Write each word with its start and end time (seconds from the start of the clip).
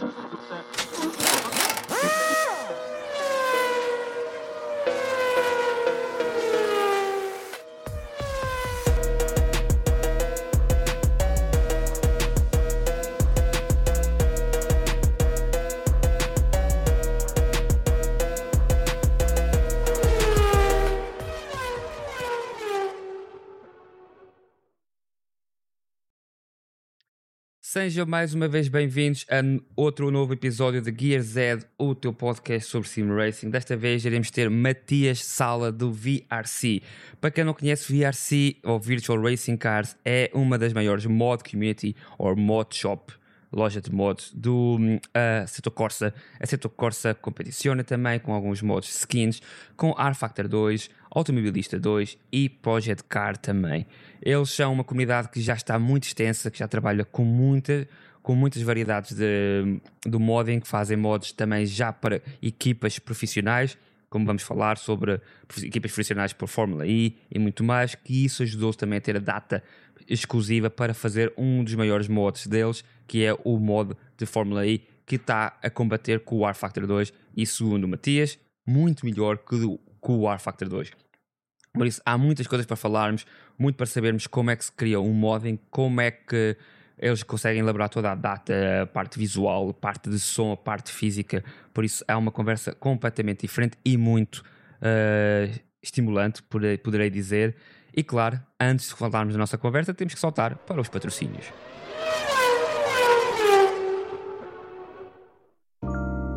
That's 0.00 0.98
it. 0.98 1.03
Sejam 27.84 28.06
mais 28.06 28.32
uma 28.32 28.48
vez 28.48 28.66
bem-vindos 28.66 29.26
a 29.28 29.42
outro 29.76 30.10
novo 30.10 30.32
episódio 30.32 30.80
de 30.80 30.90
Gear 30.98 31.20
Z, 31.20 31.66
o 31.76 31.94
teu 31.94 32.14
podcast 32.14 32.70
sobre 32.70 32.88
Sim 32.88 33.14
Racing. 33.14 33.50
Desta 33.50 33.76
vez 33.76 34.02
iremos 34.06 34.30
ter 34.30 34.48
Matias 34.48 35.22
Sala 35.22 35.70
do 35.70 35.92
VRC. 35.92 36.80
Para 37.20 37.30
quem 37.30 37.44
não 37.44 37.52
conhece, 37.52 37.92
VRC 37.92 38.56
ou 38.64 38.80
Virtual 38.80 39.20
Racing 39.20 39.58
Cars 39.58 39.98
é 40.02 40.30
uma 40.32 40.56
das 40.56 40.72
maiores 40.72 41.04
mod 41.04 41.44
community 41.44 41.94
ou 42.16 42.34
mod 42.34 42.74
shop 42.74 43.12
loja 43.54 43.80
de 43.80 43.92
mods 43.92 44.32
do 44.34 44.76
uh, 44.76 45.46
Seto 45.46 45.70
Corsa. 45.70 46.12
A 46.40 46.46
Seto 46.46 46.68
Corsa 46.68 47.14
competiciona 47.14 47.84
também 47.84 48.18
com 48.18 48.34
alguns 48.34 48.60
mods 48.60 48.94
skins, 48.98 49.40
com 49.76 49.90
R 49.98 50.14
Factor 50.14 50.48
2, 50.48 50.90
Automobilista 51.10 51.78
2 51.78 52.18
e 52.32 52.48
Project 52.48 53.04
Car 53.04 53.36
também. 53.36 53.86
Eles 54.20 54.50
são 54.50 54.72
uma 54.72 54.84
comunidade 54.84 55.28
que 55.28 55.40
já 55.40 55.54
está 55.54 55.78
muito 55.78 56.04
extensa, 56.04 56.50
que 56.50 56.58
já 56.58 56.68
trabalha 56.68 57.04
com 57.04 57.24
muita 57.24 57.88
com 58.24 58.34
muitas 58.34 58.62
variedades 58.62 59.14
de, 59.14 59.78
do 60.06 60.18
modding, 60.18 60.58
que 60.58 60.66
fazem 60.66 60.96
mods 60.96 61.30
também 61.32 61.66
já 61.66 61.92
para 61.92 62.22
equipas 62.40 62.98
profissionais, 62.98 63.76
como 64.08 64.24
vamos 64.24 64.42
falar 64.42 64.78
sobre 64.78 65.20
equipas 65.62 65.92
profissionais 65.92 66.32
por 66.32 66.48
Fórmula 66.48 66.86
E 66.86 67.18
e 67.30 67.38
muito 67.38 67.62
mais, 67.62 67.94
que 67.94 68.24
isso 68.24 68.42
ajudou 68.42 68.72
também 68.72 68.96
a 68.96 69.00
ter 69.02 69.16
a 69.16 69.20
data 69.20 69.62
exclusiva 70.08 70.70
para 70.70 70.94
fazer 70.94 71.32
um 71.36 71.62
dos 71.62 71.74
maiores 71.74 72.08
mods 72.08 72.46
deles, 72.46 72.84
que 73.06 73.24
é 73.24 73.34
o 73.44 73.58
mod 73.58 73.94
de 74.16 74.26
Fórmula 74.26 74.66
E, 74.66 74.82
que 75.06 75.16
está 75.16 75.58
a 75.62 75.70
combater 75.70 76.20
com 76.20 76.38
o 76.38 76.46
R 76.46 76.54
Factor 76.54 76.86
2 76.86 77.12
e, 77.36 77.46
segundo 77.46 77.84
o 77.84 77.88
Matias, 77.88 78.38
muito 78.66 79.04
melhor 79.04 79.38
que 79.38 79.54
o, 79.56 79.78
que 79.78 80.10
o 80.10 80.30
R 80.30 80.38
Factor 80.38 80.68
2. 80.68 80.90
Por 81.72 81.86
isso, 81.86 82.00
há 82.06 82.16
muitas 82.16 82.46
coisas 82.46 82.66
para 82.66 82.76
falarmos, 82.76 83.26
muito 83.58 83.76
para 83.76 83.86
sabermos 83.86 84.26
como 84.26 84.50
é 84.50 84.56
que 84.56 84.64
se 84.64 84.72
cria 84.72 85.00
um 85.00 85.12
modding, 85.12 85.58
como 85.70 86.00
é 86.00 86.10
que 86.10 86.56
eles 86.96 87.22
conseguem 87.22 87.60
elaborar 87.60 87.88
toda 87.88 88.12
a 88.12 88.14
data, 88.14 88.82
a 88.82 88.86
parte 88.86 89.18
visual, 89.18 89.70
a 89.70 89.74
parte 89.74 90.08
de 90.08 90.18
som, 90.18 90.52
a 90.52 90.56
parte 90.56 90.92
física. 90.92 91.44
Por 91.72 91.84
isso, 91.84 92.04
é 92.06 92.14
uma 92.14 92.30
conversa 92.30 92.72
completamente 92.72 93.40
diferente 93.40 93.76
e 93.84 93.96
muito 93.96 94.44
uh, 94.78 95.60
estimulante, 95.82 96.42
poderei 96.42 97.10
dizer. 97.10 97.56
E 97.96 98.02
claro, 98.02 98.40
antes 98.58 98.88
de 98.88 98.94
falarmos 98.94 99.34
da 99.34 99.38
nossa 99.38 99.56
conversa, 99.56 99.94
temos 99.94 100.14
que 100.14 100.20
saltar 100.20 100.56
para 100.56 100.80
os 100.80 100.88
patrocínios. 100.88 101.46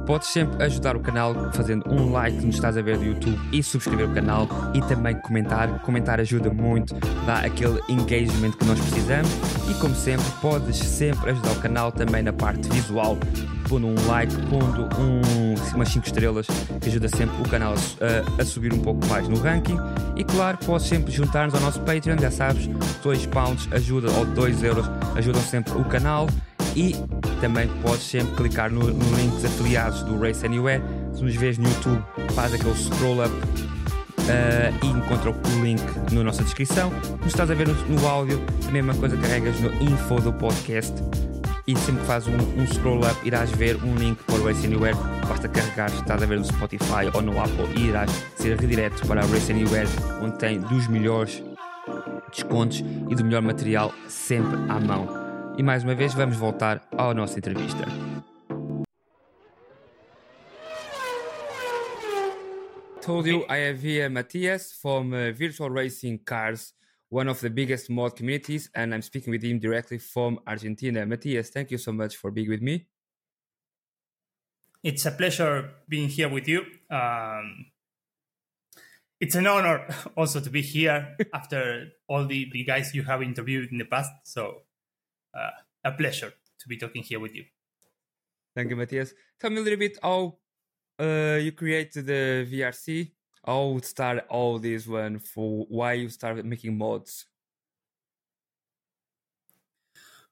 Podes 0.08 0.30
sempre 0.30 0.64
ajudar 0.64 0.96
o 0.96 1.02
canal 1.02 1.52
fazendo 1.52 1.84
um 1.92 2.14
like 2.14 2.38
nos 2.38 2.56
estás 2.56 2.78
a 2.78 2.82
ver 2.82 2.98
do 2.98 3.04
YouTube 3.04 3.38
e 3.52 3.62
subscrever 3.62 4.10
o 4.10 4.14
canal 4.14 4.48
e 4.74 4.80
também 4.84 5.14
comentar. 5.20 5.82
Comentar 5.82 6.18
ajuda 6.22 6.50
muito, 6.50 6.96
dá 7.26 7.42
aquele 7.42 7.78
engagement 7.90 8.52
que 8.54 8.64
nós 8.64 8.80
precisamos. 8.80 9.30
E 9.70 9.74
como 9.82 9.94
sempre 9.94 10.26
podes 10.42 10.78
sempre 10.78 11.32
ajudar 11.32 11.52
o 11.52 11.56
canal 11.60 11.92
também 11.92 12.24
na 12.24 12.32
parte 12.32 12.70
visual, 12.70 13.18
pondo 13.68 13.88
um 13.88 14.08
like, 14.08 14.34
pondo 14.44 14.88
um, 14.98 15.76
umas 15.76 15.90
5 15.90 16.08
estrelas 16.08 16.48
que 16.80 16.88
ajuda 16.88 17.10
sempre 17.10 17.42
o 17.42 17.50
canal 17.50 17.74
a, 17.74 18.42
a, 18.42 18.46
subir 18.46 18.72
um 18.72 18.80
pouco 18.80 19.06
mais 19.08 19.28
no 19.28 19.38
ranking. 19.38 19.78
E 20.16 20.24
claro, 20.24 20.58
podes 20.66 20.88
sempre 20.88 21.12
juntar-nos 21.12 21.54
ao 21.54 21.60
nosso 21.60 21.82
Patreon, 21.82 22.18
já 22.18 22.32
sabes, 22.32 22.70
2 23.04 23.26
pounds 23.26 23.68
ajuda 23.74 24.10
ou 24.12 24.26
2 24.26 24.64
euros 24.64 24.90
ajudam 25.18 25.42
sempre 25.42 25.74
o 25.74 25.84
canal. 25.84 26.28
E 26.78 26.96
também 27.38 27.68
podes 27.82 28.04
sempre 28.04 28.36
clicar 28.36 28.72
no, 28.72 28.82
no 28.88 29.16
link 29.16 29.40
de 29.40 29.48
afiliados 29.48 30.04
do 30.04 30.20
Race 30.20 30.46
Anywhere. 30.46 30.82
Se 31.14 31.24
nos 31.24 31.36
vês 31.36 31.58
no 31.58 31.68
YouTube, 31.68 32.04
faz 32.34 32.54
aquele 32.54 32.76
scroll 32.76 33.24
up 33.26 33.34
uh, 34.28 34.86
e 34.86 34.88
encontra 34.88 35.32
o 35.32 35.64
link 35.64 35.82
na 36.12 36.24
nossa 36.24 36.44
descrição. 36.44 36.92
Se 37.22 37.28
estás 37.28 37.50
a 37.50 37.54
ver 37.54 37.68
no, 37.68 37.74
no, 37.74 38.08
áudio, 38.08 38.42
a 38.68 38.72
mesma 38.72 38.94
coisa 38.96 39.18
carregas 39.18 39.60
no 39.60 39.72
info 39.82 40.20
do 40.22 40.34
podcast 40.34 40.94
e 41.66 41.76
sempre 41.76 42.02
que 42.02 42.08
fazes 42.08 42.30
um, 42.30 42.62
um, 42.62 42.68
scroll 42.68 43.00
up 43.00 43.16
irás 43.26 43.52
ver 43.52 43.76
um 43.84 43.96
link 43.96 44.24
para 44.24 44.36
o 44.36 44.46
Race 44.46 44.66
Anywhere. 44.66 44.96
Basta 45.28 45.48
carregar, 45.48 45.90
estás 45.92 46.22
a 46.22 46.26
ver 46.26 46.40
no 46.40 46.46
Spotify 46.46 47.10
ou 47.14 47.22
no 47.22 47.40
Apple 47.40 47.68
e 47.78 47.88
irás 47.88 48.10
ser 48.36 48.58
redireto 48.58 49.06
para 49.08 49.22
a 49.22 49.26
Race 49.26 49.52
Anywhere, 49.52 49.88
onde 50.22 50.38
tem 50.38 50.60
dos 50.60 50.88
melhores 50.88 51.44
descontos 52.32 52.84
e 53.10 53.16
do 53.16 53.24
melhor 53.24 53.42
material 53.42 53.94
sempre 54.08 54.56
à 54.70 54.80
mão. 54.80 55.17
E 55.58 55.64
mais 55.64 55.84
uma 55.84 55.96
vez 55.96 56.14
vamos 56.14 56.38
voltar 56.38 56.88
à 56.92 57.12
nossa 57.16 57.40
entrevista. 57.40 57.84
Told 63.02 63.28
you 63.28 63.44
I 63.50 63.68
have 63.68 63.82
here 63.82 64.08
Matias 64.08 64.74
from 64.80 65.14
uh, 65.14 65.34
Virtual 65.34 65.72
Racing 65.72 66.20
Cars, 66.20 66.76
one 67.10 67.28
of 67.28 67.42
the 67.42 67.50
biggest 67.50 67.90
mod 67.90 68.16
communities, 68.16 68.70
and 68.76 68.94
I'm 68.94 69.02
speaking 69.02 69.32
with 69.32 69.44
him 69.44 69.58
directly 69.58 69.98
from 69.98 70.40
Argentina. 70.46 71.08
Matias, 71.08 71.50
thank 71.50 71.72
you 71.72 71.80
so 71.80 71.92
much 71.92 72.18
for 72.18 72.30
being 72.30 72.50
with 72.50 72.62
me. 72.62 72.86
It's 74.84 75.08
a 75.08 75.12
pleasure 75.12 75.72
being 75.90 76.08
here 76.08 76.30
with 76.30 76.48
you. 76.48 76.66
Um, 76.92 77.72
it's 79.20 79.34
an 79.34 79.48
honor 79.48 79.88
also 80.16 80.40
to 80.40 80.52
be 80.52 80.62
here 80.62 81.18
after 81.34 81.88
all 82.08 82.28
the, 82.28 82.48
the 82.54 82.64
guys 82.64 82.94
you 82.94 83.02
have 83.02 83.24
interviewed 83.24 83.72
in 83.72 83.80
the 83.80 83.86
past. 83.86 84.12
So 84.24 84.67
uh, 85.38 85.52
a 85.84 85.92
pleasure 85.92 86.34
to 86.60 86.68
be 86.68 86.78
talking 86.78 87.04
here 87.04 87.20
with 87.20 87.36
you. 87.36 87.46
Thank 88.56 88.70
you, 88.70 88.76
Matias. 88.76 89.14
Tell 89.40 89.52
me 89.52 89.58
a 89.58 89.62
little 89.62 89.80
bit 89.80 89.98
how 90.02 90.38
uh, 91.00 91.38
you 91.40 91.52
created 91.52 92.08
the 92.08 92.48
VRC, 92.52 93.12
how 93.46 93.80
start 93.84 94.26
all 94.30 94.58
this 94.58 94.88
one, 94.88 95.20
for 95.20 95.66
why 95.70 95.94
you 95.94 96.10
started 96.10 96.46
making 96.46 96.78
mods. 96.78 97.28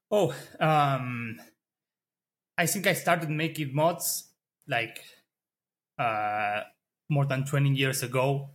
Oh, 0.09 0.33
um, 0.59 1.37
I 2.57 2.65
think 2.65 2.87
I 2.87 2.93
started 2.93 3.29
making 3.29 3.75
mods 3.75 4.29
like 4.67 5.03
uh, 5.99 6.61
more 7.09 7.25
than 7.25 7.45
20 7.45 7.69
years 7.71 8.01
ago. 8.01 8.49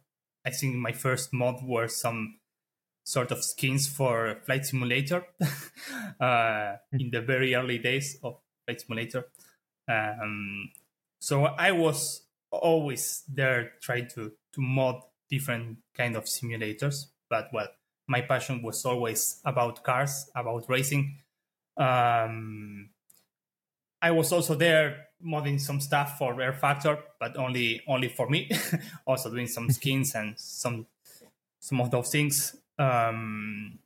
I 0.44 0.50
think 0.50 0.76
my 0.76 0.92
first 0.92 1.32
mod 1.32 1.62
were 1.62 1.86
some 1.86 2.39
sort 3.04 3.30
of 3.30 3.42
skins 3.42 3.88
for 3.88 4.38
Flight 4.46 4.66
Simulator 4.66 5.24
uh, 6.20 6.76
in 6.92 7.10
the 7.10 7.20
very 7.20 7.54
early 7.54 7.78
days 7.78 8.18
of 8.22 8.38
Flight 8.66 8.80
Simulator. 8.80 9.26
Um, 9.88 10.70
so 11.20 11.44
I 11.44 11.72
was 11.72 12.22
always 12.50 13.22
there 13.28 13.72
trying 13.80 14.08
to 14.08 14.32
to 14.52 14.60
mod 14.60 15.02
different 15.30 15.78
kind 15.96 16.16
of 16.16 16.24
simulators. 16.24 17.06
But 17.28 17.48
well, 17.52 17.68
my 18.08 18.22
passion 18.22 18.62
was 18.62 18.84
always 18.84 19.40
about 19.44 19.82
cars, 19.84 20.30
about 20.34 20.68
racing. 20.68 21.18
Um, 21.76 22.90
I 24.02 24.10
was 24.10 24.32
also 24.32 24.54
there 24.54 25.06
modding 25.24 25.60
some 25.60 25.80
stuff 25.80 26.18
for 26.18 26.34
rFactor, 26.34 26.98
but 27.18 27.36
only 27.36 27.82
only 27.86 28.08
for 28.08 28.28
me. 28.28 28.50
also 29.06 29.30
doing 29.30 29.46
some 29.46 29.70
skins 29.70 30.14
and 30.14 30.38
some 30.38 30.86
some 31.60 31.80
of 31.80 31.90
those 31.90 32.10
things. 32.10 32.56
Um, 32.80 33.78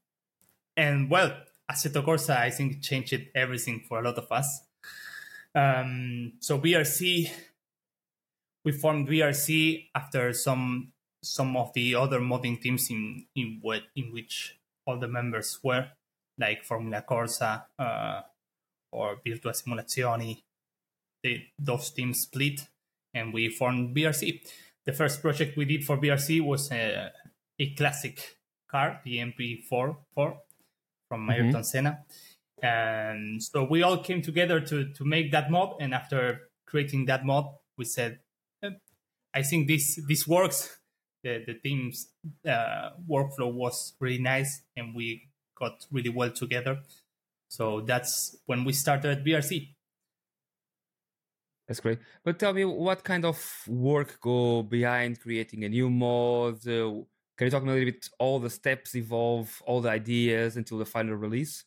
and 0.76 1.10
well, 1.10 1.36
Assetto 1.70 2.04
Corsa, 2.04 2.36
I 2.38 2.50
think, 2.50 2.80
changed 2.80 3.20
everything 3.34 3.82
for 3.88 3.98
a 3.98 4.02
lot 4.02 4.16
of 4.16 4.30
us. 4.30 4.62
Um, 5.54 6.34
so 6.38 6.58
VRC, 6.60 7.30
we 8.64 8.72
formed 8.72 9.08
VRC 9.08 9.88
after 9.94 10.32
some 10.32 10.92
some 11.22 11.56
of 11.56 11.72
the 11.72 11.94
other 11.94 12.20
modding 12.20 12.60
teams 12.60 12.90
in 12.90 13.26
in 13.34 13.58
what 13.62 13.82
in 13.96 14.12
which 14.12 14.58
all 14.86 14.98
the 14.98 15.08
members 15.08 15.58
were, 15.62 15.88
like 16.38 16.64
Formula 16.64 17.02
Corsa 17.08 17.64
uh, 17.78 18.20
or 18.92 19.16
Virtua 19.26 19.54
Simulazioni. 19.54 20.42
They, 21.22 21.46
those 21.58 21.90
teams 21.90 22.20
split, 22.20 22.68
and 23.14 23.32
we 23.32 23.48
formed 23.48 23.96
VRC. 23.96 24.40
The 24.84 24.92
first 24.92 25.22
project 25.22 25.56
we 25.56 25.64
did 25.64 25.84
for 25.84 25.96
VRC 25.96 26.44
was 26.44 26.70
a, 26.70 27.10
a 27.58 27.70
classic 27.74 28.36
car, 28.74 29.00
the 29.04 29.18
MP4 29.18 29.96
4 30.14 30.36
from 31.08 31.30
Ayrton 31.30 31.52
mm-hmm. 31.52 31.62
Senna. 31.62 32.00
And 32.62 33.42
so 33.42 33.64
we 33.64 33.82
all 33.82 33.98
came 33.98 34.22
together 34.22 34.58
to 34.60 34.92
to 34.98 35.04
make 35.04 35.30
that 35.32 35.50
mod. 35.50 35.76
And 35.80 35.94
after 35.94 36.50
creating 36.66 37.06
that 37.06 37.24
mod, 37.24 37.44
we 37.78 37.84
said, 37.84 38.18
eh, 38.62 38.70
I 39.32 39.42
think 39.42 39.68
this 39.68 40.00
this 40.08 40.26
works. 40.26 40.58
The 41.22 41.42
the 41.46 41.54
team's 41.54 42.08
uh, 42.46 42.90
workflow 43.08 43.52
was 43.52 43.94
really 44.00 44.22
nice, 44.34 44.62
and 44.76 44.94
we 44.94 45.06
got 45.60 45.86
really 45.90 46.10
well 46.10 46.30
together. 46.30 46.74
So 47.48 47.80
that's 47.80 48.36
when 48.46 48.64
we 48.64 48.72
started 48.72 49.10
at 49.18 49.24
VRC. 49.24 49.74
That's 51.66 51.80
great. 51.80 51.98
But 52.24 52.38
tell 52.38 52.52
me, 52.52 52.64
what 52.64 53.04
kind 53.04 53.24
of 53.24 53.38
work 53.68 54.20
go 54.20 54.62
behind 54.62 55.20
creating 55.20 55.64
a 55.64 55.68
new 55.68 55.88
mod? 55.88 56.66
Uh, 56.68 57.04
can 57.36 57.46
you 57.46 57.50
talk 57.50 57.62
a 57.62 57.66
little 57.66 57.84
bit 57.84 58.08
all 58.18 58.38
the 58.38 58.50
steps 58.50 58.94
evolve, 58.94 59.62
all 59.66 59.80
the 59.80 59.90
ideas 59.90 60.56
until 60.56 60.78
the 60.78 60.86
final 60.86 61.14
release? 61.14 61.64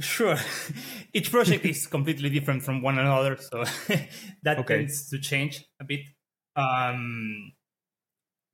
Sure. 0.00 0.36
Each 1.12 1.30
project 1.30 1.64
is 1.64 1.86
completely 1.96 2.30
different 2.30 2.62
from 2.62 2.80
one 2.80 2.98
another, 2.98 3.36
so 3.36 3.64
that 4.42 4.58
okay. 4.60 4.78
tends 4.78 5.10
to 5.10 5.18
change 5.18 5.64
a 5.78 5.84
bit. 5.84 6.08
Um, 6.56 7.52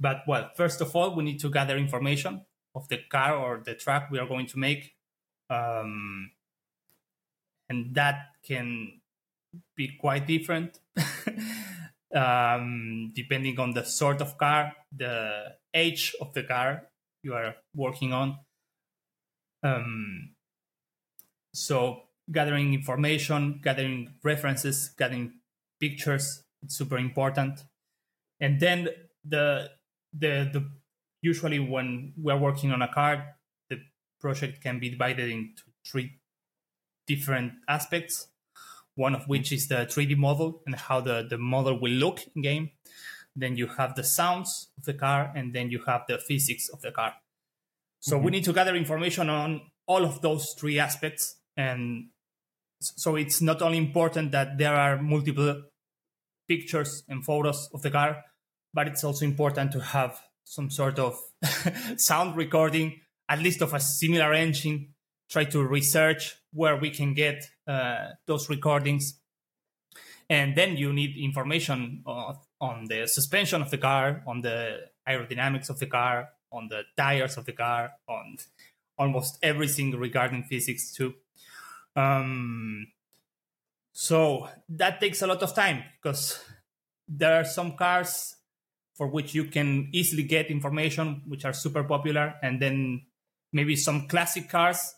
but 0.01 0.23
well, 0.27 0.51
first 0.57 0.81
of 0.81 0.95
all, 0.95 1.15
we 1.15 1.25
need 1.25 1.39
to 1.41 1.51
gather 1.51 1.77
information 1.77 2.45
of 2.75 2.89
the 2.89 2.99
car 3.09 3.37
or 3.37 3.63
the 3.65 3.75
truck 3.75 4.09
we 4.11 4.19
are 4.19 4.27
going 4.27 4.47
to 4.47 4.59
make. 4.59 4.93
Um, 5.49 6.33
and 7.69 7.95
that 7.95 8.27
can 8.45 9.01
be 9.77 9.97
quite 10.01 10.27
different 10.27 10.81
um, 12.15 13.13
depending 13.15 13.59
on 13.59 13.73
the 13.73 13.85
sort 13.85 14.21
of 14.21 14.39
car, 14.39 14.73
the 14.95 15.55
age 15.75 16.15
of 16.21 16.33
the 16.33 16.43
car 16.43 16.89
you 17.23 17.35
are 17.35 17.57
working 17.75 18.13
on. 18.13 18.39
Um, 19.63 20.35
so 21.53 22.03
gathering 22.31 22.75
information, 22.75 23.61
gathering 23.63 24.15
references, 24.23 24.91
gathering 24.97 25.33
pictures, 25.81 26.45
it's 26.63 26.77
super 26.77 26.99
important. 26.99 27.65
And 28.41 28.61
then 28.61 28.89
the 29.25 29.71
the 30.13 30.49
the 30.53 30.71
usually 31.23 31.59
when 31.59 32.13
we're 32.17 32.37
working 32.39 32.73
on 32.73 32.83
a 32.83 32.89
car, 32.89 33.37
the 33.71 33.79
project 34.21 34.63
can 34.63 34.79
be 34.79 34.91
divided 34.91 35.31
into 35.31 35.63
three 35.85 36.21
different 37.07 37.53
aspects. 37.69 38.29
One 38.97 39.15
of 39.15 39.29
which 39.29 39.53
is 39.53 39.69
the 39.69 39.87
3D 39.87 40.17
model 40.17 40.63
and 40.67 40.75
how 40.75 41.01
the, 41.01 41.27
the 41.29 41.39
model 41.39 41.79
will 41.81 41.93
look 41.93 42.21
in 42.35 42.43
game. 42.43 42.71
Then 43.37 43.57
you 43.57 43.69
have 43.69 43.95
the 43.95 44.03
sounds 44.03 44.69
of 44.79 44.85
the 44.85 44.95
car, 44.95 45.31
and 45.37 45.55
then 45.55 45.71
you 45.71 45.83
have 45.87 46.03
the 46.09 46.19
physics 46.19 46.69
of 46.71 46.81
the 46.81 46.91
car. 46.91 47.15
So 48.01 48.17
mm-hmm. 48.17 48.25
we 48.25 48.31
need 48.33 48.45
to 48.45 48.53
gather 48.53 48.75
information 48.75 49.29
on 49.29 49.61
all 49.87 50.05
of 50.05 50.23
those 50.23 50.55
three 50.59 50.79
aspects. 50.79 51.37
And 51.57 52.09
so 52.81 53.17
it's 53.17 53.41
not 53.41 53.63
only 53.63 53.79
important 53.79 54.33
that 54.33 54.59
there 54.59 54.75
are 54.75 55.01
multiple 55.01 55.63
pictures 56.49 57.03
and 57.09 57.25
photos 57.25 57.69
of 57.73 57.83
the 57.83 57.91
car, 57.91 58.25
but 58.73 58.89
it's 58.89 59.05
also 59.05 59.25
important 59.25 59.73
to 59.73 59.81
have 59.81 60.19
some 60.45 60.71
sort 60.71 60.99
of 60.99 61.19
sound 61.97 62.37
recording, 62.37 63.01
at 63.29 63.41
least 63.41 63.63
of 63.63 63.75
a 63.75 63.81
similar 63.81 64.33
engine. 64.33 64.95
Try 65.29 65.45
to 65.45 65.63
research 65.63 66.37
where 66.53 66.77
we 66.77 66.91
can 66.91 67.15
get 67.15 67.49
uh, 67.67 68.11
those 68.27 68.49
recordings. 68.49 69.19
And 70.29 70.57
then 70.57 70.77
you 70.77 70.93
need 70.93 71.17
information 71.17 72.03
of, 72.07 72.45
on 72.61 72.87
the 72.87 73.07
suspension 73.07 73.63
of 73.63 73.71
the 73.71 73.79
car, 73.79 74.23
on 74.27 74.41
the 74.41 74.89
aerodynamics 75.09 75.71
of 75.71 75.79
the 75.79 75.87
car, 75.87 76.31
on 76.51 76.69
the 76.69 76.83
tires 76.97 77.37
of 77.37 77.45
the 77.45 77.53
car, 77.53 77.93
on 78.09 78.37
almost 78.99 79.39
everything 79.43 79.93
regarding 79.93 80.45
physics 80.45 80.93
too. 80.93 81.15
Um, 81.95 82.89
so 83.93 84.49
that 84.69 85.01
takes 85.01 85.23
a 85.23 85.27
lot 85.27 85.43
of 85.43 85.55
time 85.55 85.83
because 85.97 86.39
there 87.09 87.41
are 87.41 87.45
some 87.45 87.77
cars 87.77 88.37
for 88.95 89.09
which 89.09 89.35
you 89.35 89.45
can 89.45 89.89
easily 89.93 90.23
get 90.23 90.51
information, 90.51 91.23
which 91.27 91.45
are 91.45 91.53
super 91.53 91.85
popular, 91.85 92.35
and 92.43 92.61
then 92.61 93.03
maybe 93.53 93.77
some 93.77 94.09
classic 94.09 94.49
cars. 94.49 94.95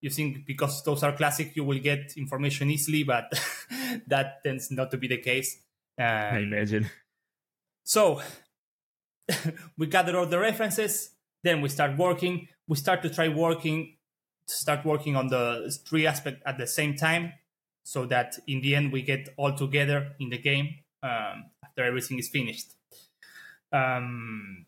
You 0.00 0.10
think 0.10 0.46
because 0.46 0.82
those 0.84 1.02
are 1.02 1.12
classic, 1.12 1.54
you 1.54 1.64
will 1.64 1.78
get 1.78 2.14
information 2.16 2.70
easily, 2.70 3.02
but 3.02 3.30
that 4.06 4.42
tends 4.42 4.70
not 4.70 4.90
to 4.92 4.96
be 4.96 5.08
the 5.08 5.18
case. 5.18 5.58
Um, 5.98 6.06
I 6.06 6.38
imagine. 6.38 6.90
So 7.84 8.22
we 9.78 9.86
gather 9.86 10.16
all 10.16 10.26
the 10.26 10.38
references, 10.38 11.10
then 11.42 11.60
we 11.60 11.68
start 11.68 11.96
working. 11.98 12.48
We 12.66 12.76
start 12.76 13.02
to 13.02 13.10
try 13.10 13.28
working, 13.28 13.96
start 14.46 14.84
working 14.84 15.16
on 15.16 15.28
the 15.28 15.74
three 15.86 16.06
aspect 16.06 16.42
at 16.46 16.56
the 16.56 16.66
same 16.66 16.94
time, 16.96 17.34
so 17.82 18.06
that 18.06 18.38
in 18.46 18.60
the 18.60 18.74
end 18.74 18.92
we 18.92 19.02
get 19.02 19.28
all 19.36 19.54
together 19.54 20.14
in 20.18 20.30
the 20.30 20.38
game 20.38 20.76
um, 21.02 21.50
after 21.64 21.84
everything 21.84 22.18
is 22.18 22.28
finished. 22.28 22.74
Um, 23.72 24.66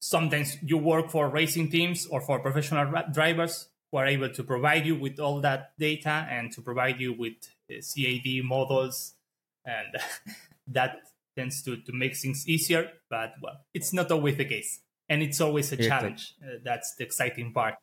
sometimes 0.00 0.58
you 0.62 0.78
work 0.78 1.10
for 1.10 1.28
racing 1.28 1.70
teams 1.70 2.06
or 2.06 2.20
for 2.20 2.40
professional 2.40 2.84
ra- 2.86 3.08
drivers 3.12 3.68
who 3.92 3.98
are 3.98 4.06
able 4.06 4.30
to 4.30 4.42
provide 4.42 4.86
you 4.86 4.96
with 4.96 5.20
all 5.20 5.40
that 5.42 5.78
data 5.78 6.26
and 6.30 6.50
to 6.52 6.62
provide 6.62 6.98
you 6.98 7.12
with 7.12 7.34
uh, 7.70 7.74
CAD 7.74 8.42
models, 8.42 9.14
and 9.66 9.94
that 10.66 10.96
tends 11.36 11.62
to, 11.62 11.76
to 11.76 11.92
make 11.92 12.16
things 12.16 12.48
easier. 12.48 12.90
But 13.10 13.34
well, 13.42 13.60
it's 13.74 13.92
not 13.92 14.10
always 14.10 14.36
the 14.36 14.46
case, 14.46 14.80
and 15.08 15.22
it's 15.22 15.40
always 15.40 15.70
a 15.72 15.76
challenge. 15.76 16.34
Uh, 16.42 16.56
that's 16.64 16.94
the 16.96 17.04
exciting 17.04 17.52
part. 17.52 17.74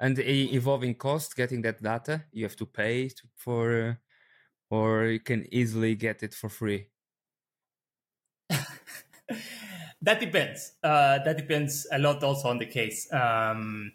And 0.00 0.16
the 0.16 0.54
evolving 0.54 0.94
cost, 0.94 1.36
getting 1.36 1.62
that 1.62 1.82
data, 1.82 2.24
you 2.32 2.44
have 2.44 2.56
to 2.56 2.66
pay 2.66 3.10
for, 3.36 3.98
uh, 4.70 4.74
or 4.74 5.04
you 5.04 5.20
can 5.20 5.46
easily 5.52 5.94
get 5.94 6.22
it 6.22 6.32
for 6.32 6.48
free. 6.48 6.86
that 10.00 10.18
depends. 10.18 10.72
Uh, 10.82 11.18
that 11.22 11.36
depends 11.36 11.86
a 11.92 11.98
lot 11.98 12.24
also 12.24 12.48
on 12.48 12.58
the 12.58 12.64
case. 12.64 13.12
Um, 13.12 13.92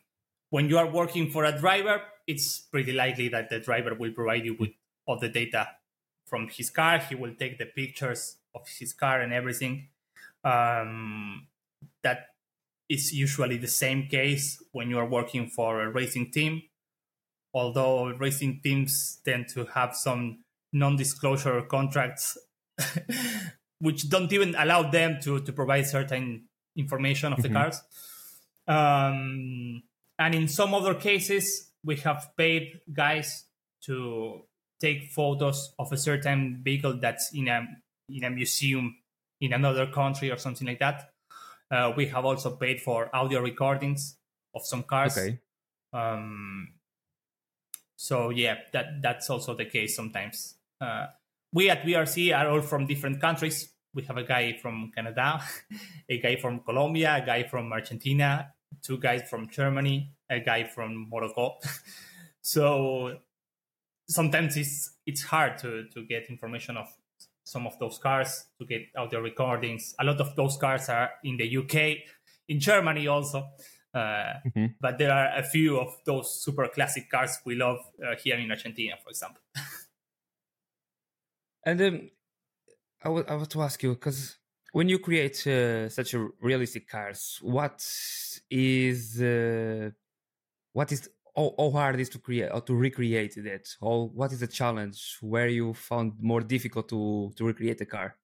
when 0.50 0.70
you 0.70 0.78
are 0.78 0.90
working 0.90 1.32
for 1.32 1.44
a 1.46 1.58
driver, 1.58 2.02
it's 2.28 2.60
pretty 2.60 2.94
likely 2.94 3.30
that 3.30 3.50
the 3.50 3.60
driver 3.60 3.94
will 3.94 4.12
provide 4.12 4.46
you 4.46 4.56
with 4.60 4.72
all 5.06 5.20
the 5.20 5.30
data 5.30 5.68
from 6.26 6.48
his 6.50 6.70
car. 6.70 7.00
He 7.00 7.16
will 7.16 7.36
take 7.36 7.58
the 7.58 7.66
pictures 7.66 8.38
of 8.54 8.68
his 8.68 8.94
car 8.94 9.22
and 9.22 9.34
everything. 9.34 9.90
Um, 10.44 11.48
that 12.04 12.28
is 12.90 13.14
usually 13.14 13.58
the 13.58 13.68
same 13.68 14.08
case 14.08 14.62
when 14.72 14.90
you 14.90 14.98
are 14.98 15.08
working 15.08 15.48
for 15.48 15.82
a 15.82 15.92
racing 15.92 16.32
team. 16.32 16.64
Although 17.54 18.10
racing 18.10 18.62
teams 18.64 19.20
tend 19.24 19.48
to 19.50 19.66
have 19.66 19.96
some 19.96 20.44
non 20.74 20.96
disclosure 20.98 21.62
contracts 21.62 22.38
which 23.80 24.10
don't 24.10 24.32
even 24.34 24.56
allow 24.56 24.90
them 24.90 25.20
to 25.22 25.40
to 25.40 25.54
provide 25.54 25.88
certain 25.88 26.46
information 26.76 27.34
of 27.34 27.40
mm-hmm. 27.40 27.54
the 27.54 27.60
cars. 27.60 27.82
Um, 28.68 29.84
and 30.20 30.36
in 30.36 30.48
some 30.48 30.74
other 30.74 30.94
cases, 30.94 31.72
we 31.84 31.98
have 31.98 32.32
paid 32.38 32.80
guys 32.92 33.46
to 33.84 34.42
take 34.82 35.12
photos 35.12 35.74
of 35.80 35.92
a 35.92 35.98
certain 35.98 36.62
vehicle 36.64 37.00
that's 37.00 37.34
in 37.34 37.48
a 37.48 37.66
in 38.10 38.24
a 38.24 38.30
museum 38.30 38.98
in 39.42 39.54
another 39.54 39.88
country 39.88 40.32
or 40.32 40.38
something 40.38 40.68
like 40.68 40.80
that. 40.80 41.10
Uh, 41.72 41.92
we 41.96 42.06
have 42.08 42.26
also 42.26 42.56
paid 42.56 42.82
for 42.82 43.14
audio 43.16 43.42
recordings 43.42 44.18
of 44.54 44.66
some 44.66 44.84
cars. 44.84 45.18
Okay. 45.18 45.40
Um, 45.94 46.74
so 47.96 48.30
yeah, 48.30 48.58
that 48.74 49.02
that's 49.02 49.30
also 49.30 49.56
the 49.56 49.66
case 49.66 49.96
sometimes. 49.96 50.56
Uh, 50.80 51.08
we 51.54 51.70
at 51.70 51.84
VRC 51.84 52.38
are 52.38 52.50
all 52.50 52.62
from 52.62 52.86
different 52.86 53.22
countries. 53.22 53.70
We 53.94 54.04
have 54.04 54.18
a 54.18 54.24
guy 54.24 54.58
from 54.62 54.92
Canada, 54.94 55.42
a 56.10 56.20
guy 56.20 56.36
from 56.36 56.60
Colombia, 56.60 57.16
a 57.24 57.26
guy 57.26 57.44
from 57.44 57.72
Argentina, 57.72 58.54
two 58.82 58.98
guys 58.98 59.24
from 59.30 59.50
Germany, 59.50 60.12
a 60.30 60.40
guy 60.40 60.64
from 60.64 61.10
Morocco. 61.10 61.58
so 62.42 63.18
sometimes 64.08 64.58
it's 64.58 64.96
it's 65.06 65.24
hard 65.24 65.58
to 65.60 65.88
to 65.94 66.06
get 66.06 66.30
information 66.30 66.78
of 66.78 66.88
some 67.44 67.68
of 67.68 67.78
those 67.80 67.98
cars 68.00 68.46
to 68.58 68.66
get 68.66 68.82
audio 68.98 69.20
recordings. 69.22 69.94
A 70.00 70.04
lot 70.04 70.20
of 70.20 70.36
those 70.36 70.58
cars 70.58 70.90
are 70.90 71.12
in 71.24 71.38
the 71.38 71.58
UK, 71.58 71.98
in 72.48 72.60
Germany 72.60 73.08
also. 73.08 73.50
Uh, 73.94 74.34
mm-hmm. 74.46 74.66
But 74.82 74.98
there 74.98 75.12
are 75.12 75.38
a 75.38 75.44
few 75.44 75.80
of 75.80 75.96
those 76.06 76.44
super 76.44 76.68
classic 76.68 77.10
cars 77.10 77.40
we 77.46 77.56
love 77.56 77.78
uh, 78.06 78.16
here 78.22 78.38
in 78.38 78.52
Argentina, 78.52 78.96
for 79.02 79.10
example. 79.10 79.42
And 81.66 81.82
um, 81.82 82.10
I 83.04 83.10
would 83.10 83.28
I 83.28 83.36
want 83.36 83.50
to 83.50 83.62
ask 83.64 83.82
you 83.82 83.96
because 83.96 84.38
when 84.76 84.90
you 84.90 85.00
create 85.00 85.48
uh, 85.48 85.88
such 85.88 86.14
a 86.16 86.28
realistic 86.42 86.86
cars, 86.90 87.40
what 87.42 87.80
is 88.52 89.22
uh, 89.22 89.90
what 90.74 90.92
is 90.92 91.10
how, 91.34 91.56
how 91.58 91.72
hard 91.72 91.98
is 92.02 92.10
to 92.10 92.20
create 92.20 92.50
or 92.54 92.60
to 92.60 92.76
recreate 92.76 93.36
that? 93.36 93.70
Or 93.80 94.10
what 94.10 94.34
is 94.34 94.42
the 94.42 94.48
challenge 94.48 95.18
where 95.22 95.48
you 95.48 95.74
found 95.74 96.16
more 96.20 96.42
difficult 96.42 96.90
to 96.90 97.32
to 97.38 97.46
recreate 97.46 97.80
a 97.80 97.86
car? 97.86 98.18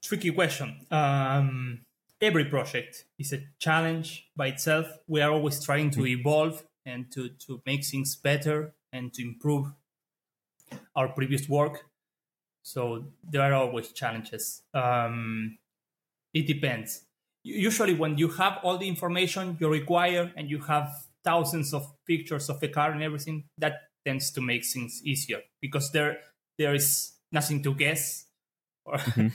Tricky 0.00 0.30
question. 0.30 0.86
Um, 0.92 1.80
every 2.20 2.44
project 2.44 3.06
is 3.18 3.32
a 3.32 3.40
challenge 3.58 4.30
by 4.36 4.46
itself. 4.54 4.86
We 5.08 5.20
are 5.20 5.32
always 5.32 5.64
trying 5.64 5.90
to 5.90 6.02
mm-hmm. 6.02 6.20
evolve 6.20 6.62
and 6.86 7.10
to 7.10 7.30
to 7.46 7.60
make 7.66 7.84
things 7.84 8.14
better 8.14 8.72
and 8.92 9.12
to 9.14 9.22
improve 9.22 9.72
our 10.94 11.08
previous 11.08 11.48
work. 11.48 11.86
So 12.64 13.04
there 13.22 13.42
are 13.42 13.52
always 13.52 13.92
challenges. 13.92 14.62
Um, 14.72 15.58
it 16.32 16.46
depends. 16.46 17.04
usually 17.44 17.92
when 17.92 18.16
you 18.16 18.28
have 18.28 18.58
all 18.62 18.78
the 18.78 18.88
information 18.88 19.58
you 19.60 19.68
require 19.68 20.32
and 20.34 20.48
you 20.48 20.60
have 20.60 20.88
thousands 21.22 21.74
of 21.74 21.86
pictures 22.06 22.48
of 22.48 22.58
the 22.60 22.68
car 22.68 22.90
and 22.90 23.02
everything, 23.02 23.44
that 23.58 23.74
tends 24.04 24.30
to 24.32 24.40
make 24.40 24.64
things 24.64 25.02
easier 25.04 25.40
because 25.60 25.92
there 25.92 26.18
there 26.58 26.74
is 26.74 27.12
nothing 27.32 27.62
to 27.62 27.74
guess 27.74 28.26
or 28.84 28.96
mm-hmm. 28.98 29.28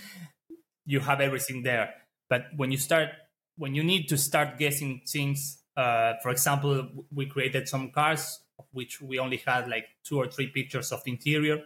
you 0.86 1.00
have 1.00 1.22
everything 1.22 1.64
there. 1.64 1.94
But 2.30 2.46
when 2.56 2.72
you 2.72 2.78
start 2.78 3.10
when 3.58 3.76
you 3.76 3.84
need 3.84 4.10
to 4.10 4.18
start 4.18 4.58
guessing 4.58 5.02
things, 5.08 5.62
uh, 5.78 6.14
for 6.24 6.32
example, 6.32 7.06
we 7.14 7.26
created 7.28 7.68
some 7.68 7.92
cars 7.92 8.42
which 8.72 9.02
we 9.02 9.20
only 9.20 9.38
had 9.38 9.70
like 9.70 9.86
two 10.04 10.18
or 10.18 10.28
three 10.28 10.48
pictures 10.48 10.92
of 10.92 11.04
the 11.04 11.12
interior, 11.12 11.62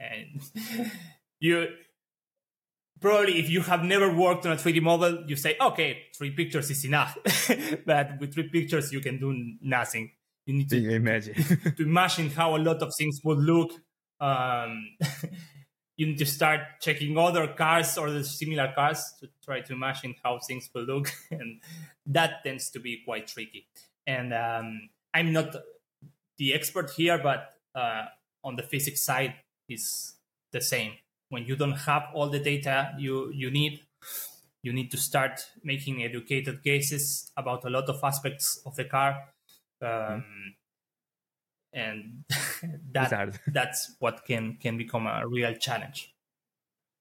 and 0.00 0.90
you 1.40 1.68
probably 3.00 3.38
if 3.38 3.48
you 3.48 3.62
have 3.62 3.84
never 3.84 4.12
worked 4.12 4.46
on 4.46 4.52
a 4.52 4.56
3D 4.56 4.82
model, 4.82 5.24
you 5.26 5.36
say, 5.36 5.56
okay, 5.60 6.02
three 6.16 6.30
pictures 6.30 6.70
is 6.70 6.84
enough. 6.84 7.16
but 7.86 8.18
with 8.18 8.34
three 8.34 8.48
pictures, 8.48 8.92
you 8.92 9.00
can 9.00 9.18
do 9.18 9.54
nothing. 9.60 10.10
You 10.46 10.54
need 10.54 10.70
to 10.70 10.94
imagine 10.94 11.34
to 11.76 11.82
imagine 11.82 12.30
how 12.30 12.56
a 12.56 12.58
lot 12.58 12.82
of 12.82 12.94
things 12.96 13.20
would 13.24 13.38
look. 13.38 13.72
Um, 14.20 14.96
you 15.96 16.06
need 16.06 16.18
to 16.18 16.26
start 16.26 16.60
checking 16.80 17.16
other 17.16 17.46
cars 17.48 17.96
or 17.98 18.10
the 18.10 18.24
similar 18.24 18.72
cars 18.74 19.14
to 19.20 19.28
try 19.44 19.60
to 19.60 19.72
imagine 19.72 20.14
how 20.22 20.38
things 20.38 20.70
will 20.74 20.84
look, 20.84 21.12
and 21.30 21.60
that 22.06 22.42
tends 22.42 22.70
to 22.70 22.80
be 22.80 23.02
quite 23.04 23.26
tricky. 23.28 23.66
And 24.06 24.32
um, 24.32 24.88
I'm 25.14 25.32
not 25.32 25.54
the 26.38 26.54
expert 26.54 26.90
here, 26.90 27.18
but 27.18 27.52
uh, 27.74 28.06
on 28.42 28.56
the 28.56 28.62
physics 28.62 29.02
side, 29.02 29.34
is 29.70 30.14
the 30.52 30.60
same 30.60 30.92
when 31.28 31.44
you 31.44 31.56
don't 31.56 31.78
have 31.88 32.04
all 32.14 32.28
the 32.28 32.40
data 32.40 32.94
you, 32.98 33.30
you 33.32 33.50
need, 33.50 33.80
you 34.62 34.72
need 34.72 34.90
to 34.90 34.96
start 34.96 35.50
making 35.62 36.02
educated 36.02 36.62
guesses 36.62 37.32
about 37.36 37.64
a 37.64 37.70
lot 37.70 37.88
of 37.88 38.02
aspects 38.02 38.60
of 38.66 38.76
the 38.76 38.84
car. 38.84 39.32
Um, 39.80 40.56
and 41.72 42.24
that, 42.92 43.38
that's 43.46 43.94
what 43.98 44.24
can, 44.24 44.56
can 44.56 44.76
become 44.76 45.06
a 45.06 45.26
real 45.26 45.54
challenge. 45.54 46.14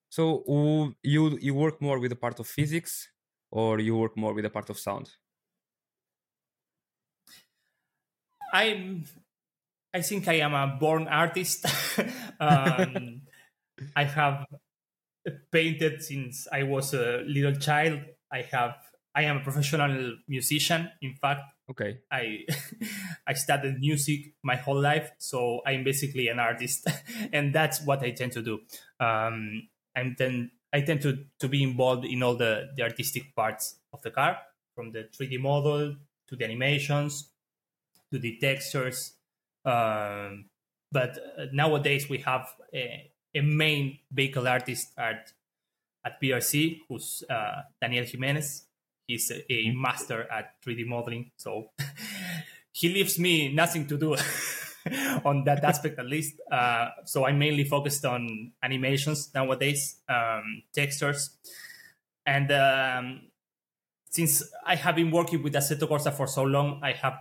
So 0.09 0.43
uh, 0.43 0.91
you 1.03 1.37
you 1.39 1.53
work 1.55 1.81
more 1.81 1.99
with 1.99 2.09
the 2.11 2.15
part 2.15 2.39
of 2.39 2.47
physics, 2.47 3.09
or 3.51 3.79
you 3.79 3.95
work 3.95 4.15
more 4.17 4.33
with 4.33 4.43
the 4.43 4.49
part 4.49 4.69
of 4.69 4.77
sound? 4.77 5.11
I'm. 8.53 9.05
I 9.93 10.01
think 10.01 10.27
I 10.27 10.35
am 10.35 10.53
a 10.53 10.77
born 10.79 11.07
artist. 11.07 11.65
um, 12.39 13.21
I 13.95 14.03
have 14.03 14.45
painted 15.51 16.03
since 16.03 16.47
I 16.51 16.63
was 16.63 16.93
a 16.93 17.23
little 17.25 17.55
child. 17.55 17.99
I 18.31 18.41
have 18.51 18.75
I 19.15 19.23
am 19.23 19.37
a 19.37 19.43
professional 19.43 20.17
musician. 20.27 20.89
In 21.01 21.15
fact, 21.15 21.41
okay, 21.71 21.99
I 22.11 22.45
I 23.27 23.33
studied 23.33 23.79
music 23.79 24.33
my 24.43 24.55
whole 24.55 24.79
life, 24.79 25.11
so 25.17 25.61
I'm 25.65 25.83
basically 25.83 26.27
an 26.27 26.39
artist, 26.39 26.87
and 27.33 27.53
that's 27.53 27.81
what 27.81 28.03
I 28.03 28.11
tend 28.11 28.33
to 28.33 28.41
do. 28.41 28.59
Um, 28.99 29.69
and 29.95 30.15
then 30.17 30.51
I 30.71 30.81
tend 30.81 31.01
to 31.01 31.25
to 31.39 31.47
be 31.47 31.63
involved 31.63 32.05
in 32.05 32.21
all 32.21 32.35
the 32.35 32.69
the 32.75 32.83
artistic 32.83 33.35
parts 33.35 33.79
of 33.91 34.01
the 34.03 34.11
car, 34.11 34.37
from 34.75 34.91
the 34.91 35.09
3D 35.17 35.39
model 35.39 35.95
to 36.27 36.35
the 36.35 36.45
animations 36.45 37.31
to 38.11 38.19
the 38.19 38.37
textures. 38.39 39.13
Um, 39.65 40.45
but 40.91 41.17
uh, 41.37 41.45
nowadays 41.51 42.09
we 42.09 42.19
have 42.19 42.47
a, 42.73 43.11
a 43.35 43.41
main 43.41 43.99
vehicle 44.11 44.47
artist 44.47 44.89
at 44.97 45.31
at 46.05 46.21
VRC, 46.21 46.79
who's 46.87 47.23
uh, 47.29 47.61
Daniel 47.81 48.05
Jimenez. 48.05 48.65
He's 49.05 49.31
a, 49.31 49.51
a, 49.51 49.65
mm-hmm. 49.65 49.81
master 49.81 50.27
at 50.31 50.53
3D 50.65 50.85
modeling, 50.87 51.31
so 51.35 51.71
he 52.71 52.89
leaves 52.89 53.19
me 53.19 53.53
nothing 53.53 53.85
to 53.87 53.97
do 53.97 54.15
on 55.25 55.43
that 55.43 55.63
aspect, 55.63 55.99
at 55.99 56.05
least. 56.05 56.39
Uh, 56.49 56.89
so 57.05 57.25
I'm 57.25 57.37
mainly 57.37 57.65
focused 57.65 58.05
on 58.05 58.53
animations 58.63 59.31
nowadays, 59.33 59.97
um, 60.07 60.63
textures, 60.73 61.37
and 62.25 62.51
um, 62.51 63.21
since 64.09 64.43
I 64.65 64.75
have 64.75 64.95
been 64.95 65.11
working 65.11 65.43
with 65.43 65.53
Assetto 65.53 65.87
Corsa 65.87 66.13
for 66.13 66.27
so 66.27 66.43
long, 66.43 66.79
I 66.83 66.93
have 66.93 67.17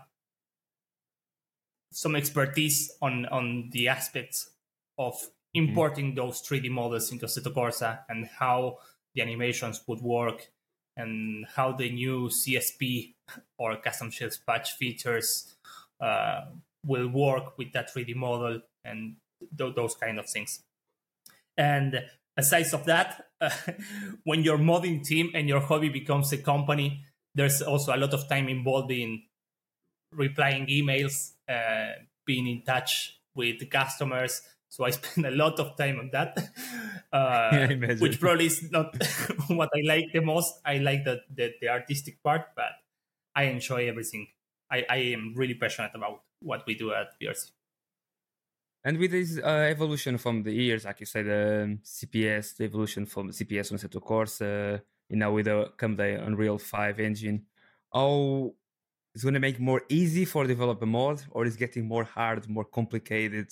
some 1.92 2.16
expertise 2.16 2.92
on 3.00 3.26
on 3.26 3.71
the 3.73 3.88
aspects 3.88 4.50
of 4.99 5.14
Mm-hmm. 5.57 5.71
importing 5.71 6.14
those 6.14 6.42
3D 6.42 6.71
models 6.71 7.11
into 7.11 7.26
Assetto 7.26 7.52
Corsa 7.54 8.00
and 8.09 8.26
how 8.26 8.78
the 9.14 9.23
animations 9.23 9.83
would 9.87 10.00
work 10.00 10.50
and 10.97 11.47
how 11.54 11.73
the 11.73 11.90
new 11.90 12.28
CSP 12.28 13.14
or 13.59 13.76
custom 13.76 14.11
shaders 14.11 14.38
patch 14.45 14.73
features 14.73 15.54
uh, 16.00 16.42
will 16.85 17.09
work 17.09 17.57
with 17.57 17.73
that 17.73 17.92
3D 17.92 18.14
model 18.14 18.61
and 18.85 19.16
th- 19.57 19.75
those 19.75 19.95
kind 19.95 20.18
of 20.18 20.28
things. 20.28 20.61
And 21.57 22.04
aside 22.37 22.73
of 22.75 22.85
that, 22.85 23.25
uh, 23.40 23.50
when 24.25 24.45
your 24.45 24.59
modding 24.59 25.02
team 25.02 25.30
and 25.35 25.49
your 25.49 25.61
hobby 25.61 25.88
becomes 25.88 26.30
a 26.33 26.38
company, 26.38 27.04
there's 27.35 27.62
also 27.62 27.95
a 27.95 27.97
lot 27.97 28.12
of 28.12 28.28
time 28.28 28.49
involved 28.49 28.92
in 28.92 29.23
replying 30.12 30.67
emails, 30.67 31.33
uh, 31.49 31.93
being 32.25 32.47
in 32.47 32.62
touch 32.62 33.21
with 33.35 33.59
the 33.59 33.67
customers, 33.67 34.43
so 34.69 34.85
I 34.85 34.91
spend 34.99 35.27
a 35.27 35.31
lot 35.31 35.59
of 35.59 35.77
time 35.77 35.99
on 35.99 36.11
that, 36.12 36.38
uh, 37.12 37.69
which 37.99 38.21
probably 38.21 38.47
is 38.47 38.71
not 38.71 38.95
what 39.49 39.71
I 39.75 39.81
like 39.85 40.12
the 40.12 40.21
most. 40.21 40.61
I 40.65 40.79
like 40.79 41.05
the, 41.05 41.21
the, 41.35 41.53
the 41.61 41.69
artistic 41.69 42.23
part, 42.23 42.55
but 42.55 42.73
I 43.35 43.45
enjoy 43.45 43.88
everything. 43.88 44.29
I, 44.71 44.85
I 44.88 44.97
am 44.97 45.33
really 45.35 45.55
passionate 45.55 45.93
about 45.95 46.23
what 46.41 46.65
we 46.67 46.75
do 46.75 46.93
at 46.93 47.19
VRC. 47.21 47.50
And 48.85 48.99
with 48.99 49.11
this 49.11 49.38
uh, 49.38 49.67
evolution 49.69 50.19
from 50.19 50.43
the 50.43 50.53
years, 50.53 50.85
like 50.85 51.00
you 51.00 51.07
said, 51.07 51.27
um, 51.27 51.81
CPS, 51.85 52.57
the 52.57 52.65
evolution 52.65 53.07
from 53.07 53.31
CPS 53.31 53.73
on 53.73 53.79
Assetto 53.79 54.00
Corsa, 54.00 54.75
uh, 54.75 54.79
you 55.09 55.17
know, 55.17 55.33
with 55.33 55.47
the 55.47 55.73
come 55.77 55.97
the 55.97 56.23
Unreal 56.25 56.59
5 56.59 57.00
engine, 57.00 57.47
how 57.93 58.55
it's 59.19 59.25
going 59.25 59.35
to 59.35 59.41
make 59.41 59.59
more 59.59 59.83
easy 59.89 60.25
for 60.25 60.47
developer 60.47 60.87
mod, 60.87 61.25
or 61.33 61.45
is 61.45 61.57
getting 61.57 61.89
more 61.89 62.05
hard, 62.05 62.49
more 62.49 62.65
complicated? 62.65 63.49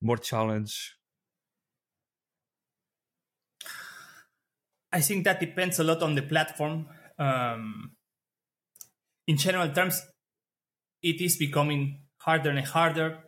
more 0.00 0.16
challenge? 0.16 0.96
I 4.92 5.00
think 5.00 5.24
that 5.24 5.40
depends 5.40 5.80
a 5.80 5.84
lot 5.84 6.00
on 6.04 6.14
the 6.14 6.22
platform. 6.22 6.86
Um, 7.18 7.96
in 9.26 9.36
general 9.36 9.68
terms, 9.72 10.00
it 11.02 11.20
is 11.20 11.36
becoming 11.36 12.02
harder 12.18 12.50
and 12.50 12.64
harder 12.64 13.18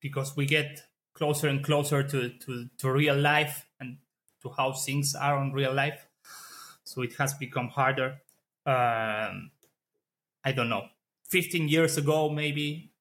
because 0.00 0.36
we 0.36 0.46
get 0.46 0.82
closer 1.14 1.46
and 1.46 1.64
closer 1.64 2.02
to, 2.02 2.28
to, 2.40 2.66
to 2.78 2.92
real 2.92 3.16
life 3.16 3.66
and 3.78 3.98
to 4.42 4.50
how 4.50 4.72
things 4.72 5.14
are 5.14 5.38
on 5.38 5.52
real 5.52 5.72
life. 5.72 6.08
So 6.82 7.02
it 7.02 7.14
has 7.18 7.34
become 7.34 7.68
harder. 7.68 8.20
Um, 8.66 9.52
I 10.44 10.50
don't 10.52 10.68
know. 10.68 10.88
15 11.30 11.68
years 11.68 11.96
ago, 11.96 12.28
maybe 12.30 12.92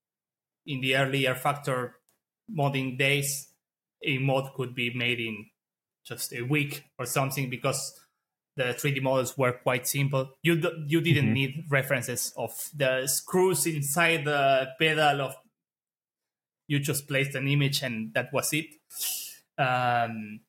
in 0.65 0.81
the 0.81 0.95
early 0.95 1.23
rFactor 1.23 1.91
modding 2.49 2.97
days, 2.97 3.49
a 4.03 4.17
mod 4.17 4.53
could 4.55 4.75
be 4.75 4.93
made 4.93 5.19
in 5.19 5.45
just 6.05 6.33
a 6.33 6.41
week 6.41 6.83
or 6.99 7.05
something 7.05 7.49
because 7.49 7.99
the 8.55 8.65
3D 8.65 9.01
models 9.01 9.37
were 9.37 9.53
quite 9.53 9.87
simple. 9.87 10.29
You 10.43 10.55
you 10.85 11.01
didn't 11.01 11.25
mm-hmm. 11.25 11.33
need 11.33 11.63
references 11.69 12.33
of 12.37 12.51
the 12.75 13.07
screws 13.07 13.65
inside 13.65 14.25
the 14.25 14.67
pedal 14.79 15.21
of. 15.21 15.35
You 16.67 16.79
just 16.79 17.07
placed 17.07 17.35
an 17.35 17.47
image 17.47 17.83
and 17.83 18.13
that 18.13 18.31
was 18.31 18.53
it. 18.53 18.67
Um, 19.57 20.39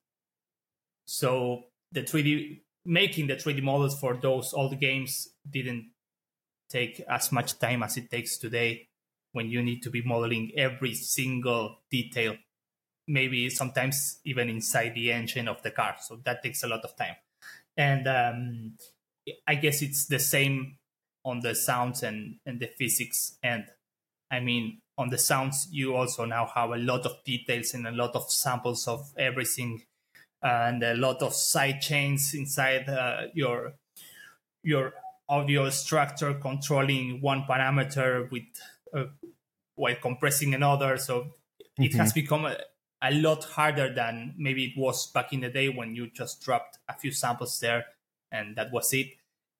so 1.06 1.64
the 1.92 2.02
3D 2.02 2.60
making 2.84 3.26
the 3.26 3.34
3D 3.34 3.62
models 3.62 3.98
for 3.98 4.16
those 4.20 4.52
old 4.52 4.78
games 4.78 5.28
didn't 5.50 5.90
take 6.74 7.00
as 7.08 7.30
much 7.30 7.58
time 7.58 7.82
as 7.82 7.96
it 7.96 8.10
takes 8.10 8.36
today 8.36 8.88
when 9.32 9.48
you 9.48 9.62
need 9.62 9.82
to 9.82 9.90
be 9.90 10.02
modeling 10.02 10.50
every 10.56 10.94
single 10.94 11.78
detail, 11.90 12.36
maybe 13.06 13.48
sometimes 13.50 14.18
even 14.24 14.48
inside 14.48 14.94
the 14.94 15.12
engine 15.12 15.48
of 15.48 15.62
the 15.62 15.70
car. 15.70 15.96
So 16.00 16.20
that 16.24 16.42
takes 16.42 16.62
a 16.64 16.68
lot 16.68 16.84
of 16.84 16.96
time. 16.96 17.16
And 17.76 18.06
um, 18.08 18.72
I 19.46 19.54
guess 19.56 19.82
it's 19.82 20.06
the 20.06 20.18
same 20.18 20.78
on 21.24 21.40
the 21.40 21.54
sounds 21.54 22.02
and, 22.02 22.36
and 22.46 22.60
the 22.60 22.66
physics. 22.66 23.38
And 23.42 23.64
I 24.30 24.40
mean, 24.40 24.80
on 24.96 25.10
the 25.10 25.18
sounds, 25.18 25.68
you 25.70 25.96
also 25.96 26.24
now 26.24 26.46
have 26.54 26.70
a 26.70 26.76
lot 26.76 27.06
of 27.06 27.24
details 27.24 27.74
and 27.74 27.86
a 27.86 27.92
lot 27.92 28.14
of 28.14 28.30
samples 28.30 28.86
of 28.86 29.12
everything 29.18 29.82
and 30.42 30.82
a 30.82 30.94
lot 30.94 31.22
of 31.22 31.34
side 31.34 31.80
chains 31.80 32.34
inside 32.34 32.88
uh, 32.88 33.22
your 33.32 33.74
your 34.62 34.94
audio 35.28 35.70
structure 35.70 36.34
controlling 36.34 37.20
one 37.20 37.44
parameter 37.48 38.30
with 38.30 38.44
uh, 38.94 39.04
while 39.76 39.96
compressing 40.00 40.54
another. 40.54 40.96
So 40.96 41.34
it 41.78 41.90
mm-hmm. 41.90 41.98
has 41.98 42.12
become 42.12 42.44
a, 42.44 42.56
a 43.02 43.12
lot 43.12 43.44
harder 43.44 43.92
than 43.92 44.34
maybe 44.38 44.64
it 44.64 44.78
was 44.78 45.10
back 45.10 45.32
in 45.32 45.40
the 45.40 45.48
day 45.48 45.68
when 45.68 45.94
you 45.94 46.10
just 46.10 46.40
dropped 46.42 46.78
a 46.88 46.94
few 46.94 47.10
samples 47.10 47.58
there 47.60 47.84
and 48.30 48.56
that 48.56 48.72
was 48.72 48.92
it. 48.92 49.08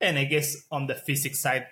and 0.01 0.19
I 0.19 0.25
guess 0.25 0.57
on 0.71 0.87
the 0.87 0.95
physics 0.95 1.41
side, 1.41 1.67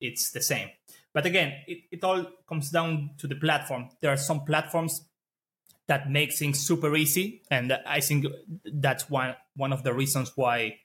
it's 0.00 0.30
the 0.30 0.40
same. 0.40 0.70
But 1.12 1.26
again, 1.26 1.54
it, 1.66 1.78
it 1.90 2.04
all 2.04 2.26
comes 2.48 2.70
down 2.70 3.10
to 3.18 3.26
the 3.26 3.36
platform. 3.36 3.90
There 4.00 4.12
are 4.12 4.16
some 4.16 4.44
platforms 4.44 5.02
that 5.86 6.10
make 6.10 6.32
things 6.34 6.60
super 6.60 6.96
easy, 6.96 7.42
and 7.50 7.72
I 7.86 8.00
think 8.00 8.26
that's 8.64 9.10
one 9.10 9.34
one 9.54 9.72
of 9.72 9.82
the 9.84 9.92
reasons 9.92 10.32
why 10.34 10.78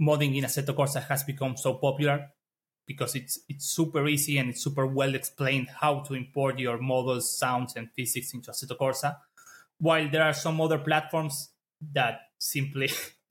modding 0.00 0.36
in 0.36 0.44
Assetto 0.44 0.74
Corsa 0.74 1.02
has 1.06 1.22
become 1.24 1.56
so 1.56 1.74
popular 1.74 2.30
because 2.86 3.14
it's 3.14 3.38
it's 3.48 3.66
super 3.66 4.06
easy 4.08 4.38
and 4.38 4.50
it's 4.50 4.64
super 4.64 4.86
well 4.86 5.14
explained 5.14 5.68
how 5.68 6.00
to 6.00 6.14
import 6.14 6.58
your 6.58 6.78
models, 6.78 7.36
sounds, 7.36 7.76
and 7.76 7.88
physics 7.92 8.34
into 8.34 8.50
Assetto 8.50 8.76
Corsa. 8.76 9.16
While 9.78 10.10
there 10.10 10.22
are 10.22 10.32
some 10.32 10.60
other 10.60 10.78
platforms 10.78 11.50
that 11.92 12.20
simply 12.38 12.90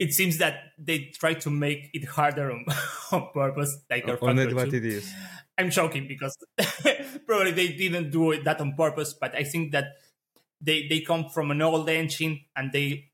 it 0.00 0.14
seems 0.14 0.38
that 0.38 0.72
they 0.78 1.12
try 1.14 1.34
to 1.34 1.50
make 1.50 1.90
it 1.92 2.06
harder 2.06 2.50
on, 2.50 2.64
on 3.12 3.28
purpose, 3.32 3.78
like 3.88 4.08
on 4.22 4.38
it, 4.38 4.54
what 4.54 4.72
it 4.72 4.84
is. 4.84 5.12
I'm 5.58 5.70
joking 5.70 6.08
because 6.08 6.36
probably 7.26 7.52
they 7.52 7.68
didn't 7.68 8.10
do 8.10 8.32
it 8.32 8.44
that 8.44 8.60
on 8.60 8.74
purpose, 8.74 9.12
but 9.12 9.34
I 9.36 9.44
think 9.44 9.72
that 9.72 9.92
they 10.60 10.88
they 10.88 11.00
come 11.00 11.28
from 11.28 11.50
an 11.50 11.62
old 11.62 11.88
engine 11.88 12.40
and 12.56 12.72
they 12.72 13.10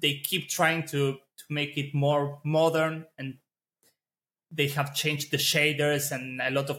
they 0.00 0.14
keep 0.24 0.48
trying 0.48 0.86
to 0.88 1.18
to 1.38 1.44
make 1.50 1.76
it 1.76 1.94
more 1.94 2.40
modern 2.44 3.06
and 3.18 3.34
they 4.50 4.68
have 4.68 4.94
changed 4.94 5.30
the 5.30 5.36
shaders 5.36 6.12
and 6.12 6.40
a 6.40 6.50
lot 6.50 6.70
of 6.70 6.78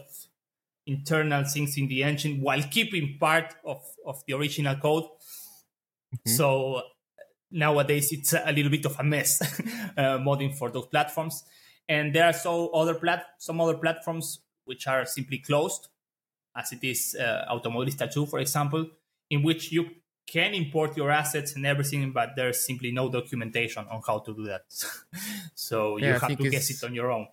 internal 0.86 1.44
things 1.44 1.76
in 1.76 1.86
the 1.88 2.02
engine 2.02 2.40
while 2.40 2.62
keeping 2.62 3.16
part 3.20 3.54
of 3.64 3.82
of 4.06 4.22
the 4.26 4.32
original 4.32 4.74
code. 4.76 5.04
Mm-hmm. 5.04 6.30
So 6.30 6.82
nowadays 7.50 8.12
it's 8.12 8.32
a 8.32 8.52
little 8.52 8.70
bit 8.70 8.84
of 8.84 8.98
a 8.98 9.04
mess 9.04 9.40
uh, 9.96 10.18
modding 10.18 10.54
for 10.54 10.70
those 10.70 10.86
platforms 10.86 11.44
and 11.88 12.14
there 12.14 12.24
are 12.24 12.32
so 12.32 12.68
other 12.68 12.94
plat 12.94 13.24
some 13.38 13.60
other 13.60 13.76
platforms 13.76 14.40
which 14.64 14.86
are 14.86 15.06
simply 15.06 15.38
closed 15.38 15.88
as 16.56 16.72
it 16.72 16.84
is 16.84 17.16
uh, 17.18 17.46
automobilista 17.50 18.12
2 18.12 18.26
for 18.26 18.38
example 18.38 18.86
in 19.30 19.42
which 19.42 19.72
you 19.72 19.88
can 20.32 20.52
import 20.62 20.96
your 20.96 21.10
assets 21.10 21.50
and 21.56 21.64
everything 21.72 22.12
but 22.12 22.28
there's 22.36 22.60
simply 22.70 22.90
no 22.92 23.08
documentation 23.18 23.84
on 23.90 24.00
how 24.06 24.18
to 24.18 24.34
do 24.34 24.44
that 24.44 24.62
so 25.54 25.96
you 25.98 26.12
have 26.12 26.28
to 26.28 26.50
guess 26.50 26.70
it 26.70 26.86
on 26.86 26.94
your 26.94 27.10
own 27.10 27.26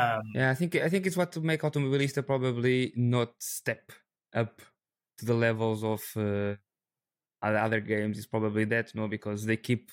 um, 0.00 0.22
yeah 0.34 0.50
i 0.50 0.54
think 0.54 0.76
i 0.76 0.88
think 0.88 1.06
it's 1.06 1.16
what 1.16 1.32
to 1.32 1.40
make 1.40 1.62
automobilista 1.62 2.22
probably 2.22 2.92
not 2.96 3.30
step 3.38 3.84
up 4.34 4.60
to 5.18 5.24
the 5.24 5.34
levels 5.34 5.82
of 5.84 6.02
uh, 6.16 6.54
other 7.42 7.80
games 7.80 8.18
is 8.18 8.26
probably 8.26 8.64
that, 8.64 8.94
no, 8.94 9.08
because 9.08 9.44
they 9.44 9.56
keep 9.56 9.90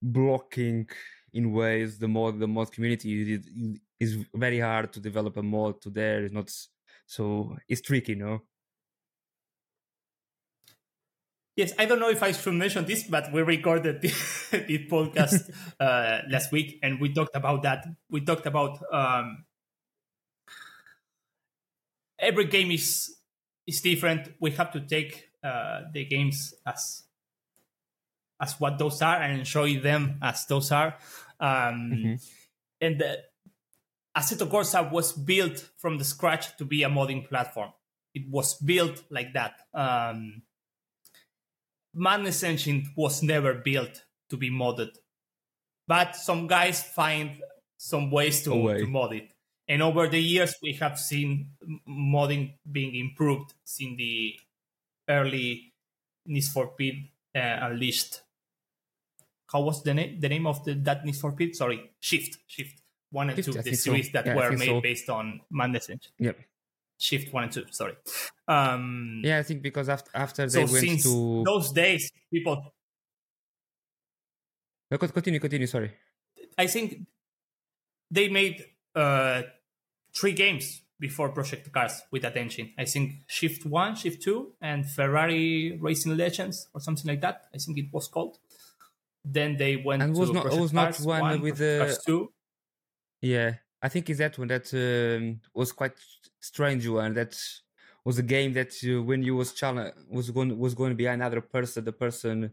blocking 0.00 0.88
in 1.32 1.52
ways 1.52 1.98
the 1.98 2.08
mod 2.08 2.38
the 2.38 2.46
mod 2.46 2.70
community 2.72 3.40
is 4.00 4.18
very 4.34 4.58
hard 4.58 4.92
to 4.92 5.00
develop 5.00 5.36
a 5.36 5.42
mod 5.42 5.80
to 5.80 5.90
there. 5.90 6.24
It's 6.24 6.34
not 6.34 6.50
so 7.06 7.56
it's 7.68 7.80
tricky, 7.80 8.14
no. 8.14 8.42
Yes, 11.54 11.72
I 11.78 11.84
don't 11.84 12.00
know 12.00 12.08
if 12.08 12.22
I 12.22 12.32
should 12.32 12.54
mention 12.54 12.86
this, 12.86 13.02
but 13.02 13.30
we 13.30 13.42
recorded 13.42 14.00
this, 14.02 14.48
this 14.50 14.80
podcast 14.90 15.50
uh, 15.78 16.22
last 16.30 16.50
week, 16.50 16.78
and 16.82 16.98
we 16.98 17.12
talked 17.12 17.36
about 17.36 17.62
that. 17.62 17.86
We 18.10 18.22
talked 18.22 18.46
about 18.46 18.78
um, 18.90 19.44
every 22.18 22.46
game 22.46 22.70
is 22.70 23.14
is 23.66 23.80
different. 23.82 24.32
We 24.40 24.52
have 24.52 24.72
to 24.72 24.80
take 24.80 25.28
uh, 25.44 25.82
the 25.92 26.06
games 26.06 26.54
as 26.66 27.02
as 28.40 28.58
what 28.58 28.78
those 28.78 29.02
are 29.02 29.20
and 29.20 29.40
enjoy 29.40 29.78
them 29.78 30.18
as 30.22 30.46
those 30.46 30.72
are. 30.72 30.96
Um, 31.38 31.92
mm-hmm. 31.94 32.14
And 32.80 32.98
the 32.98 33.18
Assetto 34.16 34.48
Corsa 34.48 34.90
was 34.90 35.12
built 35.12 35.68
from 35.78 35.98
the 35.98 36.04
scratch 36.04 36.56
to 36.56 36.64
be 36.64 36.82
a 36.82 36.88
modding 36.88 37.28
platform. 37.28 37.72
It 38.14 38.28
was 38.28 38.54
built 38.54 39.02
like 39.10 39.32
that. 39.34 39.60
Um, 39.72 40.42
Madness 41.94 42.42
Engine 42.42 42.92
was 42.96 43.22
never 43.22 43.54
built 43.54 44.04
to 44.30 44.36
be 44.36 44.50
modded, 44.50 44.90
but 45.86 46.16
some 46.16 46.46
guys 46.46 46.82
find 46.82 47.42
some 47.76 48.10
ways 48.10 48.42
to, 48.44 48.50
to 48.50 48.86
mod 48.86 49.12
it. 49.12 49.32
And 49.68 49.82
over 49.82 50.08
the 50.08 50.20
years, 50.20 50.54
we 50.62 50.72
have 50.74 50.98
seen 50.98 51.50
modding 51.88 52.54
being 52.70 52.94
improved 52.94 53.54
since 53.64 53.96
the 53.96 54.34
early 55.08 55.72
Need 56.26 56.44
for 56.44 56.70
Speed 56.74 57.10
uh, 57.34 57.58
Unleashed. 57.62 58.20
How 59.50 59.60
was 59.60 59.82
the 59.82 59.94
name? 59.94 60.20
The 60.20 60.28
name 60.28 60.46
of 60.46 60.64
the, 60.64 60.74
that 60.74 61.04
Need 61.04 61.16
for 61.16 61.32
Speed? 61.32 61.56
Sorry, 61.56 61.90
Shift. 62.00 62.38
Shift 62.46 62.82
one 63.10 63.30
and 63.30 63.42
two, 63.42 63.52
the 63.52 63.74
series 63.74 64.06
so. 64.06 64.12
that 64.14 64.26
yeah, 64.26 64.34
were 64.34 64.56
made 64.56 64.66
so. 64.66 64.80
based 64.80 65.10
on 65.10 65.40
Madness 65.50 65.90
Engine. 65.90 66.12
Yep. 66.18 66.38
Shift 67.02 67.32
one 67.32 67.42
and 67.42 67.52
two. 67.52 67.64
Sorry. 67.72 67.94
Um, 68.46 69.22
yeah, 69.24 69.38
I 69.38 69.42
think 69.42 69.60
because 69.60 69.88
after 69.88 70.08
after 70.14 70.46
they 70.46 70.66
so 70.66 70.72
went 70.72 71.02
to 71.02 71.42
those 71.44 71.72
days, 71.72 72.12
people. 72.32 72.72
No, 74.88 74.98
continue, 74.98 75.40
continue. 75.40 75.66
Sorry. 75.66 75.90
I 76.56 76.68
think 76.68 77.08
they 78.08 78.28
made 78.28 78.64
uh, 78.94 79.42
three 80.14 80.32
games 80.32 80.82
before 81.00 81.30
Project 81.30 81.72
Cars 81.72 82.02
with 82.12 82.22
that 82.22 82.36
engine. 82.36 82.70
I 82.78 82.84
think 82.84 83.14
Shift 83.26 83.66
1, 83.66 83.96
Shift 83.96 84.22
2, 84.22 84.52
and 84.60 84.88
Ferrari 84.88 85.76
Racing 85.80 86.16
Legends 86.16 86.68
or 86.72 86.80
something 86.80 87.08
like 87.08 87.20
that. 87.22 87.46
I 87.52 87.58
think 87.58 87.78
it 87.78 87.86
was 87.92 88.06
called. 88.06 88.38
Then 89.24 89.56
they 89.56 89.74
went 89.74 90.02
and 90.02 90.14
was 90.14 90.28
to 90.28 90.34
not, 90.34 90.42
Project 90.42 90.62
was 90.62 90.72
not 90.72 91.00
one, 91.00 91.20
one 91.20 91.40
with 91.40 91.56
the 91.56 91.98
2. 92.06 92.30
Yeah, 93.22 93.54
I 93.82 93.88
think 93.88 94.08
it's 94.08 94.20
that 94.20 94.38
one 94.38 94.48
that 94.48 94.72
um, 94.72 95.40
was 95.54 95.72
quite 95.72 95.94
strange 96.40 96.86
one. 96.86 97.14
That 97.14 97.36
was 98.04 98.18
a 98.18 98.22
game 98.22 98.52
that 98.52 98.72
uh, 98.84 99.02
when 99.02 99.22
you 99.22 99.34
was 99.36 99.52
challenge 99.52 99.94
was 100.08 100.30
going 100.30 100.56
was 100.58 100.74
going 100.74 100.90
to 100.90 100.96
be 100.96 101.06
another 101.06 101.40
person, 101.40 101.84
the 101.84 101.92
person 101.92 102.52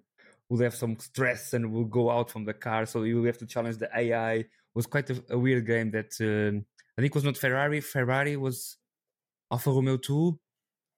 would 0.49 0.61
have 0.63 0.75
some 0.75 0.97
stress 0.97 1.53
and 1.53 1.71
will 1.71 1.85
go 1.85 2.09
out 2.09 2.31
from 2.31 2.45
the 2.45 2.53
car. 2.53 2.85
So 2.87 3.03
you 3.03 3.23
have 3.23 3.37
to 3.37 3.45
challenge 3.45 3.77
the 3.77 3.89
AI. 3.95 4.33
It 4.33 4.49
was 4.73 4.87
quite 4.87 5.09
a, 5.11 5.23
a 5.29 5.37
weird 5.37 5.65
game 5.67 5.91
that 5.91 6.11
um, 6.21 6.65
I 6.97 7.01
think 7.01 7.13
was 7.13 7.23
not 7.23 7.37
Ferrari. 7.37 7.81
Ferrari 7.81 8.35
was 8.35 8.77
Alfa 9.51 9.69
Romeo 9.71 9.97
2. 9.97 10.39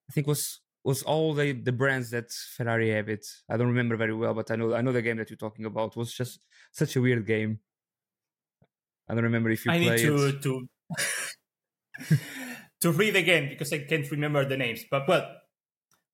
I 0.10 0.14
think 0.14 0.28
was 0.28 0.62
was 0.84 1.04
all 1.04 1.34
the, 1.34 1.52
the 1.52 1.72
brands 1.72 2.10
that 2.10 2.32
Ferrari 2.32 2.90
have 2.90 3.08
it. 3.08 3.26
I 3.50 3.58
don't 3.58 3.68
remember 3.68 3.96
very 3.98 4.16
well, 4.16 4.34
but 4.34 4.50
I 4.50 4.56
know 4.56 4.74
I 4.74 4.82
know 4.82 4.94
the 4.94 5.02
game 5.02 5.18
that 5.18 5.30
you're 5.30 5.38
talking 5.38 5.66
about 5.66 5.92
it 5.92 5.98
was 5.98 6.14
just 6.14 6.46
such 6.72 6.96
a 6.96 7.02
weird 7.02 7.26
game. 7.26 7.60
I 9.12 9.14
don't 9.14 9.26
remember 9.26 9.50
if 9.50 9.66
you 9.66 9.72
I 9.74 9.78
need 9.78 9.98
to 9.98 10.28
it. 10.28 10.42
to 10.44 10.68
to 12.82 12.92
read 12.94 13.18
again 13.18 13.50
because 13.50 13.74
I 13.74 13.80
can't 13.80 14.10
remember 14.10 14.48
the 14.48 14.56
names. 14.56 14.86
But 14.90 15.06
well, 15.06 15.28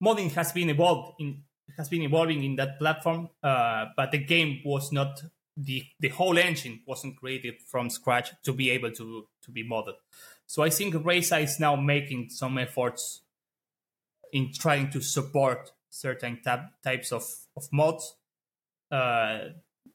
modding 0.03 0.31
has 0.33 0.51
been 0.51 0.71
evolved 0.71 1.13
in 1.19 1.43
has 1.77 1.89
been 1.89 2.01
evolving 2.01 2.43
in 2.43 2.55
that 2.55 2.79
platform, 2.79 3.29
uh, 3.43 3.85
but 3.95 4.11
the 4.11 4.17
game 4.17 4.61
was 4.65 4.91
not 4.91 5.21
the 5.55 5.83
the 5.99 6.09
whole 6.09 6.39
engine 6.39 6.81
wasn't 6.87 7.17
created 7.17 7.55
from 7.69 7.91
scratch 7.91 8.31
to 8.43 8.51
be 8.51 8.71
able 8.71 8.91
to 8.91 9.27
to 9.43 9.51
be 9.51 9.63
modded. 9.63 9.95
So 10.47 10.63
I 10.63 10.71
think 10.71 10.95
Reiza 10.95 11.43
is 11.43 11.59
now 11.59 11.75
making 11.75 12.29
some 12.31 12.57
efforts 12.57 13.21
in 14.33 14.51
trying 14.53 14.89
to 14.89 15.01
support 15.01 15.71
certain 15.91 16.39
tab- 16.43 16.71
types 16.83 17.11
of, 17.11 17.23
of 17.55 17.67
mods. 17.71 18.15
Uh, 18.89 19.39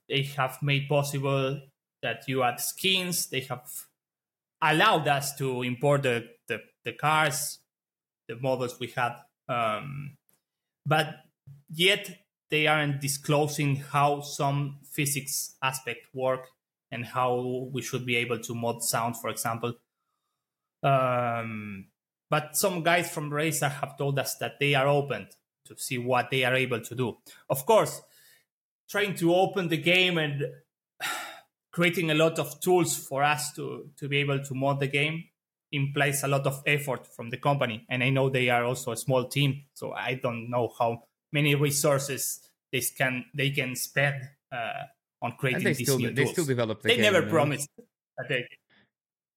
they 0.08 0.22
have 0.36 0.58
made 0.62 0.88
possible 0.88 1.60
that 2.02 2.24
you 2.28 2.42
add 2.42 2.60
skins. 2.60 3.26
They 3.26 3.40
have 3.40 3.68
allowed 4.60 5.08
us 5.08 5.36
to 5.36 5.62
import 5.62 6.02
the, 6.02 6.28
the, 6.48 6.60
the 6.84 6.92
cars, 6.92 7.58
the 8.28 8.36
models 8.36 8.78
we 8.78 8.88
had. 8.88 9.16
Um, 9.48 10.16
but 10.86 11.14
yet 11.70 12.10
they 12.50 12.66
aren't 12.66 13.00
disclosing 13.00 13.76
how 13.76 14.20
some 14.20 14.78
physics 14.84 15.54
aspect 15.62 16.06
work 16.12 16.48
and 16.90 17.06
how 17.06 17.68
we 17.72 17.82
should 17.82 18.04
be 18.04 18.16
able 18.16 18.38
to 18.38 18.54
mod 18.54 18.82
sound, 18.82 19.16
for 19.16 19.30
example. 19.30 19.74
Um, 20.82 21.86
but 22.28 22.56
some 22.56 22.82
guys 22.82 23.10
from 23.10 23.30
Reiza 23.30 23.70
have 23.70 23.96
told 23.96 24.18
us 24.18 24.36
that 24.36 24.58
they 24.58 24.74
are 24.74 24.86
open 24.88 25.28
to 25.66 25.76
see 25.76 25.98
what 25.98 26.30
they 26.30 26.44
are 26.44 26.54
able 26.54 26.80
to 26.80 26.94
do. 26.94 27.16
Of 27.48 27.64
course, 27.64 28.02
trying 28.88 29.14
to 29.16 29.34
open 29.34 29.68
the 29.68 29.76
game 29.76 30.18
and 30.18 30.44
creating 31.72 32.10
a 32.10 32.14
lot 32.14 32.38
of 32.38 32.60
tools 32.60 32.96
for 32.96 33.22
us 33.22 33.52
to, 33.54 33.90
to 33.98 34.08
be 34.08 34.18
able 34.18 34.38
to 34.44 34.54
mod 34.54 34.78
the 34.78 34.86
game 34.86 35.24
implies 35.72 36.22
a 36.22 36.28
lot 36.28 36.46
of 36.46 36.62
effort 36.66 37.06
from 37.06 37.30
the 37.30 37.38
company. 37.38 37.86
And 37.88 38.04
I 38.04 38.10
know 38.10 38.28
they 38.28 38.50
are 38.50 38.64
also 38.64 38.92
a 38.92 38.96
small 38.96 39.24
team, 39.24 39.64
so 39.72 39.92
I 39.92 40.14
don't 40.22 40.50
know 40.50 40.72
how 40.78 41.04
many 41.32 41.54
resources 41.54 42.40
they 42.70 42.80
can 42.80 43.24
they 43.34 43.50
can 43.50 43.74
spend 43.74 44.16
uh, 44.52 44.84
on 45.22 45.32
creating 45.38 45.64
these 45.64 45.82
still, 45.82 45.98
new 45.98 46.10
they 46.10 46.24
tools. 46.24 46.32
still 46.32 46.44
develop 46.44 46.82
the 46.82 46.88
they 46.88 46.96
game, 46.96 47.12
never 47.12 47.22
promised 47.26 47.68
that 48.18 48.28
they 48.28 48.46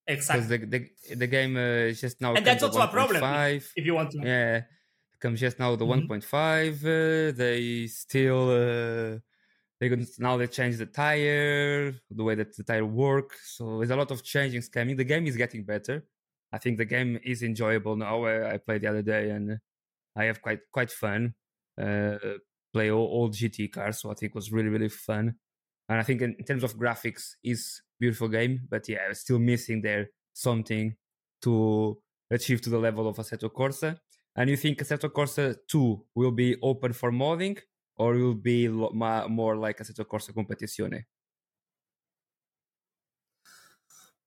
exactly 0.08 0.58
the, 0.58 0.66
the, 0.66 1.16
the 1.16 1.28
game 1.28 1.56
uh, 1.56 1.90
is 1.92 2.02
just 2.02 2.22
now 2.22 2.34
and 2.34 2.46
that's 2.46 2.64
also 2.64 2.80
1. 2.80 2.88
a 2.88 2.92
problem 2.92 3.22
5. 3.22 3.72
if 3.76 3.86
you 3.86 3.94
want 3.94 4.12
to 4.12 4.20
yeah 4.24 4.62
comes 5.20 5.40
just 5.40 5.58
now 5.60 5.76
the 5.76 5.86
mm-hmm. 5.86 6.12
1.5 6.12 7.32
uh, 7.32 7.36
they 7.36 7.88
still 7.88 8.50
uh, 8.50 9.20
they 9.80 9.90
could, 9.90 10.06
now 10.20 10.38
they 10.38 10.48
change 10.48 10.78
the 10.78 10.86
tire, 10.86 11.94
the 12.10 12.24
way 12.24 12.36
that 12.36 12.56
the 12.56 12.64
tire 12.64 12.86
work. 12.86 13.32
So 13.44 13.78
there's 13.78 13.92
a 13.92 13.96
lot 13.96 14.12
of 14.12 14.24
changes 14.24 14.70
coming. 14.70 14.96
The 14.96 15.04
game 15.04 15.28
is 15.28 15.36
getting 15.36 15.64
better. 15.64 16.06
I 16.54 16.58
think 16.58 16.78
the 16.78 16.86
game 16.86 17.20
is 17.24 17.44
enjoyable 17.44 17.96
now. 17.98 18.26
I, 18.26 18.58
played 18.58 18.82
the 18.82 18.88
other 18.88 19.02
day 19.02 19.32
and 19.32 19.60
I 20.16 20.26
have 20.26 20.42
quite 20.42 20.60
quite 20.72 20.92
fun. 20.92 21.34
Uh, 21.82 22.18
play 22.72 22.90
all, 22.92 23.06
all 23.06 23.30
GT 23.30 23.72
cars, 23.72 24.00
so 24.00 24.12
I 24.12 24.14
think 24.14 24.32
it 24.32 24.36
was 24.36 24.52
really 24.52 24.70
really 24.70 24.90
fun. 24.90 25.36
And 25.90 26.00
I 26.00 26.04
think 26.04 26.22
in, 26.22 26.36
in 26.40 26.46
terms 26.46 26.64
of 26.64 26.78
graphics, 26.78 27.34
is 27.44 27.82
beautiful 28.00 28.30
game, 28.30 28.62
but 28.70 28.88
yeah, 28.88 29.12
still 29.12 29.40
missing 29.40 29.82
there 29.82 30.10
something 30.34 30.96
to 31.42 31.98
achieve 32.32 32.62
to 32.62 32.70
the 32.70 32.80
level 32.80 33.08
of 33.08 33.18
Assetto 33.18 33.52
Corsa. 33.52 33.98
And 34.36 34.50
you 34.50 34.58
think 34.58 34.80
Assetto 34.80 35.10
Corsa 35.10 35.56
2 35.68 36.06
will 36.16 36.32
be 36.32 36.58
open 36.62 36.94
for 36.94 37.12
modding 37.12 37.60
or 37.98 38.14
will 38.14 38.34
be 38.34 38.68
more 38.68 39.56
like 39.56 39.80
Assetto 39.80 40.06
Corsa 40.06 40.34
Competizione? 40.34 41.06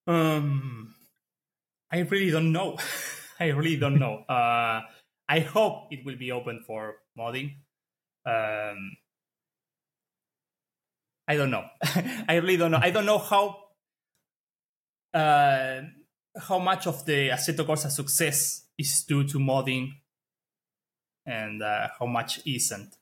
Um, 0.07 0.95
I 1.93 1.99
really 2.01 2.31
don't 2.31 2.53
know. 2.53 2.79
I 3.41 3.49
really 3.49 3.77
don't 3.77 3.99
know. 3.99 4.25
Uh, 4.29 4.83
I 5.31 5.41
hope 5.41 5.89
it 5.91 6.07
will 6.07 6.17
be 6.17 6.33
open 6.33 6.65
for 6.67 6.97
modding. 7.19 7.57
Um, 8.25 8.97
I 11.29 11.37
don't 11.37 11.51
know. 11.51 11.65
I 12.29 12.37
really 12.37 12.57
don't 12.57 12.71
know. 12.71 12.81
I 12.81 12.91
don't 12.91 13.05
know 13.05 13.19
how 13.19 13.57
uh, 15.13 15.83
how 16.41 16.59
much 16.59 16.87
of 16.87 17.05
the 17.05 17.29
Assetto 17.29 17.67
Corsa 17.67 17.91
success 17.91 18.65
is 18.79 19.05
due 19.07 19.25
to 19.25 19.39
modding 19.39 19.91
and 21.27 21.63
uh, 21.63 21.89
how 21.99 22.07
much 22.07 22.41
isn't. 22.47 22.97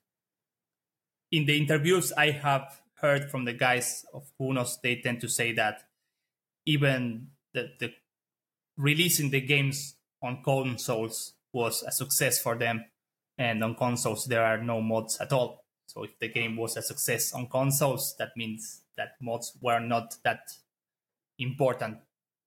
In 1.32 1.46
the 1.46 1.56
interviews 1.56 2.12
I 2.12 2.30
have 2.30 2.80
heard 3.00 3.30
from 3.30 3.44
the 3.44 3.52
guys 3.52 4.04
of 4.14 4.30
Kunos, 4.40 4.80
they 4.80 4.96
tend 4.96 5.20
to 5.20 5.28
say 5.28 5.52
that 5.52 5.82
even 6.64 7.28
the, 7.52 7.70
the 7.78 7.92
releasing 8.76 9.30
the 9.30 9.40
games 9.40 9.96
on 10.22 10.42
consoles 10.42 11.34
was 11.52 11.82
a 11.82 11.90
success 11.90 12.40
for 12.40 12.56
them, 12.56 12.84
and 13.38 13.62
on 13.62 13.74
consoles 13.74 14.26
there 14.26 14.44
are 14.44 14.58
no 14.58 14.80
mods 14.80 15.18
at 15.20 15.32
all. 15.32 15.64
So 15.86 16.04
if 16.04 16.18
the 16.18 16.28
game 16.28 16.56
was 16.56 16.76
a 16.76 16.82
success 16.82 17.32
on 17.32 17.48
consoles, 17.48 18.14
that 18.18 18.30
means 18.36 18.82
that 18.96 19.12
mods 19.20 19.56
were 19.60 19.80
not 19.80 20.16
that 20.24 20.40
important 21.38 21.98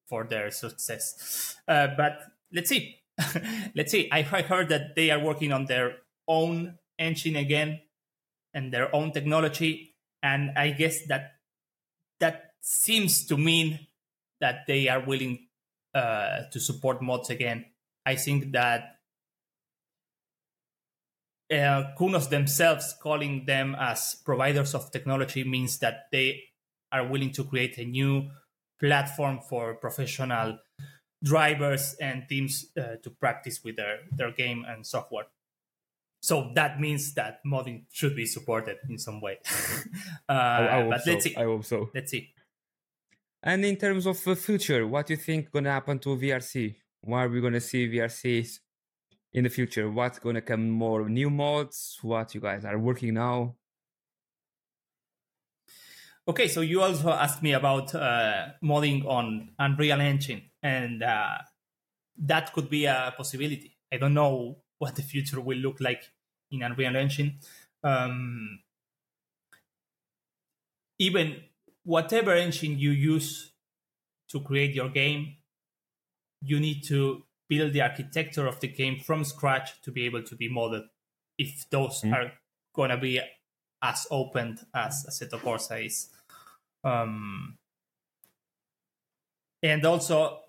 for 0.08 0.26
their 0.26 0.52
success. 0.52 1.56
Uh, 1.68 1.88
but 1.96 2.20
let's 2.52 2.70
see. 2.70 2.98
let's 3.76 3.92
see. 3.92 4.10
I 4.12 4.22
heard 4.24 4.70
that 4.70 4.96
they 4.96 5.12
are 5.12 5.20
working 5.20 5.52
on 5.52 5.66
their 5.66 5.98
own 6.28 6.78
engine 6.98 7.36
again 7.36 7.82
and 8.54 8.74
their 8.74 8.94
own 8.96 9.12
technology, 9.12 9.96
and 10.24 10.52
I 10.58 10.72
guess 10.72 11.06
that 11.08 11.34
that 12.20 12.54
seems 12.62 13.26
to 13.28 13.38
mean 13.38 13.88
that 14.42 14.68
they 14.68 14.88
are 14.88 15.00
willing 15.00 15.48
uh, 15.94 16.42
to 16.52 16.60
support 16.60 17.02
mods 17.02 17.30
again. 17.30 17.66
I 18.06 18.16
think 18.16 18.52
that 18.54 19.00
uh, 21.52 21.96
Kunos 21.98 22.30
themselves 22.30 22.96
calling 23.02 23.46
them 23.46 23.76
as 23.80 24.16
providers 24.24 24.76
of 24.76 24.92
technology 24.92 25.44
means 25.44 25.80
that 25.80 26.08
they 26.12 26.44
are 26.92 27.08
willing 27.08 27.32
to 27.32 27.44
create 27.44 27.78
a 27.78 27.86
new 27.86 28.30
platform 28.80 29.40
for 29.48 29.76
professional 29.76 30.60
drivers 31.24 31.96
and 32.00 32.24
teams 32.30 32.68
uh, 32.78 32.96
to 33.04 33.10
practice 33.10 33.64
with 33.64 33.76
their, 33.76 34.00
their 34.16 34.32
game 34.32 34.66
and 34.68 34.86
software. 34.86 35.26
So 36.22 36.52
that 36.56 36.80
means 36.80 37.14
that 37.14 37.40
modding 37.46 37.86
should 37.92 38.16
be 38.16 38.26
supported 38.26 38.78
in 38.90 38.98
some 38.98 39.22
way. 39.22 39.38
uh, 40.30 40.32
I, 40.32 40.80
I 40.82 40.90
but 40.90 41.02
so. 41.02 41.12
let's 41.12 41.24
see. 41.24 41.36
I 41.36 41.44
hope 41.44 41.66
so. 41.66 41.90
Let's 41.94 42.12
see. 42.12 42.30
And 43.42 43.64
in 43.64 43.78
terms 43.78 44.06
of 44.06 44.22
the 44.24 44.36
future, 44.36 44.86
what 44.86 45.08
do 45.08 45.14
you 45.14 45.18
think 45.18 45.52
gonna 45.52 45.72
happen 45.72 45.98
to 46.00 46.10
VRC? 46.10 46.76
Why 47.02 47.24
are 47.24 47.30
we 47.30 47.40
gonna 47.40 47.62
see 47.62 47.88
VRCs 47.88 48.60
in 49.34 49.46
the 49.46 49.50
future? 49.50 49.90
What's 49.90 50.20
gonna 50.20 50.42
come 50.42 50.70
more 50.70 51.08
new 51.08 51.30
mods? 51.30 52.00
What 52.02 52.36
you 52.36 52.42
guys 52.42 52.66
are 52.66 52.78
working 52.78 53.14
now? 53.14 53.56
Okay, 56.28 56.48
so 56.50 56.62
you 56.62 56.82
also 56.82 57.10
asked 57.10 57.42
me 57.42 57.54
about 57.54 57.96
uh, 57.96 58.50
modding 58.62 59.06
on 59.06 59.50
Unreal 59.58 60.02
Engine, 60.02 60.44
and 60.62 61.02
uh, 61.02 61.38
that 62.18 62.52
could 62.54 62.70
be 62.70 62.86
a 62.86 63.14
possibility. 63.16 63.78
I 63.92 63.98
don't 63.98 64.14
know 64.14 64.58
what 64.80 64.96
the 64.96 65.04
future 65.04 65.40
will 65.40 65.58
look 65.58 65.80
like 65.80 66.12
in 66.52 66.64
Unreal 66.64 66.96
Engine. 66.96 67.40
Um, 67.84 68.60
even 70.98 71.44
whatever 71.84 72.34
engine 72.34 72.78
you 72.78 72.92
use 72.92 73.52
to 74.30 74.42
create 74.42 74.74
your 74.74 74.90
game, 74.90 75.38
you 76.42 76.60
need 76.60 76.84
to 76.86 77.24
build 77.48 77.74
the 77.74 77.82
architecture 77.82 78.48
of 78.48 78.60
the 78.60 78.68
game 78.68 79.00
from 79.00 79.24
scratch 79.24 79.82
to 79.82 79.92
be 79.92 80.06
able 80.06 80.24
to 80.24 80.36
be 80.36 80.50
modeled 80.50 80.86
If 81.38 81.70
those 81.70 82.02
mm. 82.02 82.14
are 82.14 82.34
gonna 82.76 82.98
be 82.98 83.22
as 83.82 84.08
open 84.12 84.60
as 84.74 85.06
Assetto 85.10 85.40
Corsa 85.40 85.86
is. 85.86 86.10
Um, 86.84 87.58
and 89.64 89.86
also, 89.86 90.40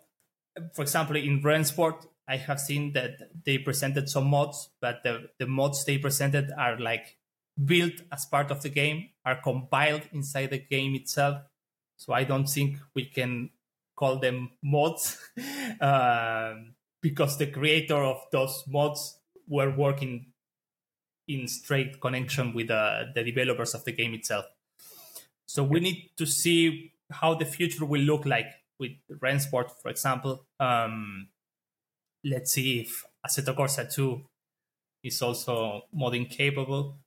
for 0.75 0.83
example, 0.83 1.17
in 1.17 1.43
Rennsport, 1.43 2.07
I 2.31 2.37
have 2.37 2.61
seen 2.61 2.93
that 2.93 3.19
they 3.45 3.59
presented 3.59 4.09
some 4.09 4.29
mods, 4.29 4.71
but 4.81 5.03
the, 5.03 5.31
the 5.41 5.47
mods 5.47 5.85
they 5.85 5.99
presented 5.99 6.53
are 6.57 6.79
like 6.79 7.17
built 7.63 7.95
as 8.13 8.25
part 8.25 8.53
of 8.53 8.63
the 8.63 8.69
game, 8.69 9.09
are 9.25 9.43
compiled 9.43 10.03
inside 10.13 10.51
the 10.51 10.59
game 10.59 10.95
itself. 10.95 11.43
So 11.97 12.13
I 12.13 12.23
don't 12.23 12.47
think 12.49 12.79
we 12.95 13.07
can 13.07 13.51
call 13.97 14.21
them 14.21 14.51
mods 14.63 15.19
uh, 15.81 16.55
because 17.03 17.37
the 17.37 17.49
creator 17.49 17.97
of 17.97 18.23
those 18.31 18.63
mods 18.69 19.19
were 19.49 19.75
working 19.77 20.27
in 21.27 21.49
straight 21.49 22.01
connection 22.01 22.55
with 22.55 22.71
uh, 22.71 23.07
the 23.13 23.25
developers 23.25 23.75
of 23.75 23.85
the 23.85 23.93
game 23.93 24.15
itself. 24.15 24.45
So 25.47 25.65
we 25.65 25.81
need 25.81 26.11
to 26.17 26.27
see 26.27 26.93
how 27.11 27.35
the 27.35 27.45
future 27.45 27.85
will 27.85 28.03
look 28.03 28.25
like 28.25 28.53
with 28.79 28.93
Rennsport, 29.11 29.73
for 29.83 29.91
example. 29.91 30.47
Um, 30.61 31.29
let's 32.25 32.53
see 32.53 32.81
if 32.81 33.05
Assetto 33.27 33.55
Corsa 33.57 33.93
2 33.93 34.21
is 35.05 35.21
also 35.23 35.83
modding 35.97 36.29
capable. 36.29 36.99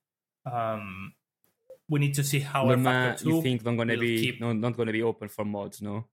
Um, 0.45 1.13
we 1.89 1.99
need 1.99 2.13
to 2.15 2.23
see 2.23 2.39
how 2.39 2.69
you 2.69 3.41
think 3.41 3.63
not 3.63 3.77
gonna 3.77 3.97
be 3.97 4.19
keep... 4.19 4.41
no, 4.41 4.53
not 4.53 4.75
gonna 4.75 4.91
be 4.91 5.03
open 5.03 5.29
for 5.29 5.45
mods, 5.45 5.81
no? 5.81 6.05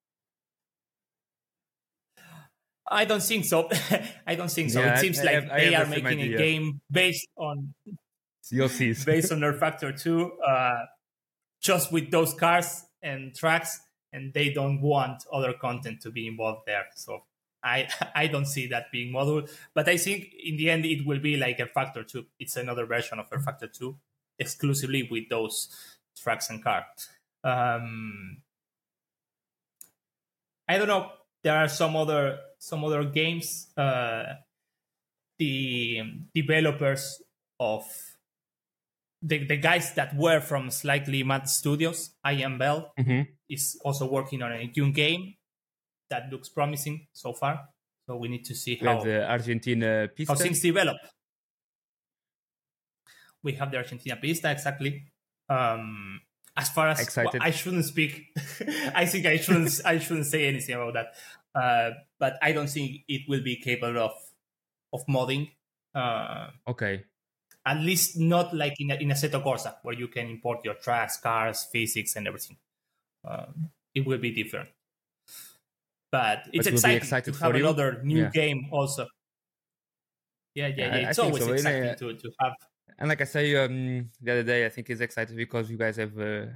I 2.90 3.04
don't 3.04 3.22
think 3.22 3.44
so. 3.44 3.68
I 4.26 4.34
don't 4.34 4.50
think 4.50 4.70
so. 4.70 4.80
Yeah, 4.80 4.94
it 4.94 4.98
seems 4.98 5.20
I, 5.20 5.24
like 5.24 5.50
I 5.50 5.60
they 5.60 5.74
are 5.74 5.86
making 5.86 6.20
a 6.22 6.36
game 6.36 6.80
based 6.90 7.28
on 7.36 7.72
You'll 8.50 8.68
see. 8.80 8.94
based 9.04 9.32
on 9.32 9.40
rFactor 9.40 10.00
2, 10.00 10.32
uh, 10.46 10.84
just 11.60 11.92
with 11.92 12.10
those 12.10 12.34
cars 12.34 12.84
and 13.02 13.34
tracks, 13.34 13.80
and 14.12 14.34
they 14.34 14.50
don't 14.50 14.80
want 14.80 15.22
other 15.32 15.52
content 15.52 16.00
to 16.02 16.10
be 16.10 16.26
involved 16.26 16.62
there. 16.66 16.86
So 16.96 17.22
I 17.62 17.88
I 18.14 18.26
don't 18.26 18.46
see 18.46 18.66
that 18.68 18.90
being 18.92 19.12
module, 19.12 19.50
but 19.74 19.88
I 19.88 19.96
think 19.96 20.34
in 20.42 20.56
the 20.56 20.70
end 20.70 20.84
it 20.84 21.06
will 21.06 21.20
be 21.20 21.36
like 21.36 21.60
a 21.60 21.66
Factor 21.66 22.04
2. 22.04 22.24
It's 22.38 22.56
another 22.56 22.86
version 22.86 23.18
of 23.18 23.26
a 23.32 23.38
Factor 23.38 23.68
2 23.68 23.96
exclusively 24.38 25.08
with 25.10 25.28
those 25.28 25.68
tracks 26.16 26.50
and 26.50 26.62
cars. 26.62 26.84
Um, 27.44 28.38
I 30.68 30.78
don't 30.78 30.88
know. 30.88 31.10
There 31.42 31.56
are 31.56 31.68
some 31.68 31.96
other 31.96 32.38
some 32.58 32.84
other 32.84 33.04
games. 33.04 33.68
Uh, 33.76 34.24
the 35.38 36.02
developers 36.34 37.22
of 37.58 37.84
the, 39.22 39.44
the 39.46 39.56
guys 39.56 39.94
that 39.94 40.14
were 40.14 40.40
from 40.40 40.70
Slightly 40.70 41.22
Mad 41.22 41.48
Studios, 41.48 42.10
Ian 42.26 42.58
Bell, 42.58 42.92
mm-hmm. 42.98 43.22
is 43.48 43.80
also 43.84 44.06
working 44.06 44.42
on 44.42 44.52
a 44.52 44.70
new 44.76 44.92
game 44.92 45.34
that 46.10 46.30
looks 46.30 46.48
promising 46.48 47.06
so 47.12 47.32
far. 47.32 47.68
So 48.06 48.16
we 48.16 48.28
need 48.28 48.44
to 48.46 48.54
see 48.54 48.76
how 48.76 49.02
the 49.02 49.28
Argentina 49.28 50.08
pista. 50.14 50.32
how 50.32 50.38
things 50.38 50.60
develop. 50.60 50.96
We 53.42 53.52
have 53.52 53.70
the 53.70 53.78
Argentina 53.78 54.16
pista 54.16 54.50
exactly. 54.50 55.04
Um, 55.48 56.20
as 56.56 56.68
far 56.68 56.88
as 56.88 57.00
Excited. 57.00 57.34
Well, 57.34 57.42
I 57.42 57.52
shouldn't 57.52 57.84
speak. 57.84 58.26
I 58.94 59.06
think 59.06 59.26
I 59.26 59.36
shouldn't. 59.36 59.80
I 59.84 59.98
shouldn't 59.98 60.26
say 60.26 60.46
anything 60.46 60.74
about 60.74 60.94
that. 60.94 61.14
Uh, 61.54 61.90
but 62.18 62.34
I 62.42 62.52
don't 62.52 62.68
think 62.68 63.02
it 63.08 63.22
will 63.28 63.42
be 63.42 63.56
capable 63.56 63.98
of 63.98 64.12
of 64.92 65.06
modding. 65.06 65.50
Uh, 65.94 66.48
okay. 66.68 67.04
At 67.64 67.78
least 67.78 68.18
not 68.18 68.54
like 68.54 68.74
in 68.80 68.90
a, 68.90 68.94
in 68.96 69.08
Assetto 69.08 69.42
Corsa, 69.42 69.76
where 69.82 69.94
you 69.94 70.08
can 70.08 70.26
import 70.28 70.64
your 70.64 70.74
tracks, 70.74 71.18
cars, 71.18 71.66
physics, 71.70 72.16
and 72.16 72.26
everything. 72.26 72.56
Um, 73.24 73.70
it 73.94 74.06
will 74.06 74.18
be 74.18 74.32
different 74.32 74.70
but 76.10 76.48
it's 76.52 76.66
but 76.82 76.90
exciting 76.90 77.34
to 77.34 77.40
have 77.40 77.54
another 77.54 78.00
new 78.02 78.22
yeah. 78.22 78.30
game 78.30 78.68
also. 78.72 79.06
Yeah, 80.54 80.68
yeah, 80.68 80.96
yeah. 80.96 81.08
it's 81.10 81.18
always 81.18 81.44
so. 81.44 81.52
exciting 81.52 81.84
a, 81.84 81.96
to, 81.96 82.14
to 82.14 82.30
have. 82.40 82.52
and 82.98 83.08
like 83.08 83.20
I 83.20 83.24
say 83.24 83.54
um, 83.56 84.10
the 84.20 84.32
other 84.32 84.42
day, 84.42 84.66
I 84.66 84.68
think 84.68 84.90
it's 84.90 85.00
exciting 85.00 85.36
because 85.36 85.70
you 85.70 85.76
guys 85.76 85.96
have 85.96 86.18
uh, 86.18 86.46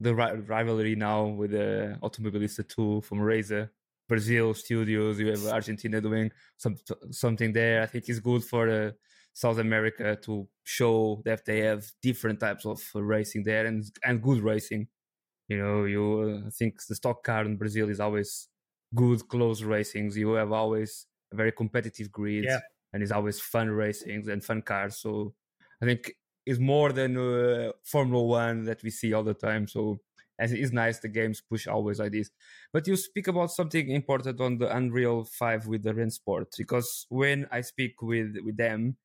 the 0.00 0.14
ri- 0.14 0.40
rivalry 0.46 0.94
now 0.94 1.26
with 1.26 1.50
the 1.50 1.98
Automobilista 2.02 2.62
2 2.62 3.02
from 3.02 3.18
Reiza. 3.18 3.70
Brazil 4.06 4.52
studios, 4.52 5.18
you 5.18 5.28
have 5.28 5.46
Argentina 5.46 5.98
doing 5.98 6.30
some 6.58 6.76
something 7.10 7.52
there. 7.52 7.82
I 7.82 7.86
think 7.86 8.04
it's 8.06 8.18
good 8.18 8.44
for 8.44 8.68
uh, 8.68 8.90
South 9.32 9.58
America 9.58 10.16
to 10.22 10.46
show 10.62 11.22
that 11.24 11.44
they 11.46 11.60
have 11.60 11.90
different 12.02 12.38
types 12.38 12.66
of 12.66 12.82
racing 12.94 13.44
there 13.44 13.64
and 13.64 13.82
and 14.04 14.22
good 14.22 14.42
racing. 14.42 14.88
You 15.48 15.58
know, 15.58 15.84
you 15.84 16.42
uh, 16.46 16.50
think 16.50 16.84
the 16.86 16.94
stock 16.94 17.24
car 17.24 17.44
in 17.44 17.56
Brazil 17.56 17.88
is 17.88 17.98
always 17.98 18.48
good, 18.94 19.28
close 19.28 19.62
racings. 19.62 20.14
You 20.16 20.32
have 20.34 20.52
always 20.52 21.06
a 21.32 21.36
very 21.36 21.52
competitive 21.52 22.10
grid, 22.12 22.44
Yeah. 22.44 22.60
and 22.92 23.02
it's 23.02 23.12
always 23.12 23.40
fun 23.40 23.68
racings 23.68 24.28
and 24.28 24.44
fun 24.44 24.62
cars. 24.62 24.98
So 24.98 25.34
I 25.82 25.86
think 25.86 26.14
it's 26.46 26.58
more 26.60 26.92
than 26.92 27.16
uh, 27.16 27.72
Formula 27.84 28.22
One 28.22 28.64
that 28.64 28.82
we 28.82 28.90
see 28.90 29.12
all 29.12 29.24
the 29.24 29.34
time. 29.34 29.66
So 29.68 30.00
as 30.38 30.52
it 30.52 30.58
is 30.60 30.72
nice, 30.72 30.98
the 30.98 31.08
games 31.08 31.40
push 31.40 31.66
always 31.66 31.98
like 31.98 32.12
this. 32.12 32.30
But 32.72 32.86
you 32.86 32.96
speak 32.96 33.28
about 33.28 33.50
something 33.52 33.88
important 33.90 34.40
on 34.40 34.58
the 34.58 34.74
Unreal 34.74 35.24
Five 35.24 35.66
with 35.66 35.82
the 35.82 35.92
Rennsport 35.92 36.56
because 36.58 37.06
when 37.08 37.46
I 37.50 37.60
speak 37.62 38.02
with 38.02 38.36
with 38.44 38.56
them, 38.56 38.96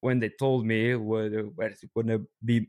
when 0.00 0.18
they 0.20 0.30
told 0.30 0.66
me 0.66 0.94
where 0.94 1.42
where 1.44 1.68
it's 1.70 1.84
gonna 1.94 2.20
be 2.44 2.68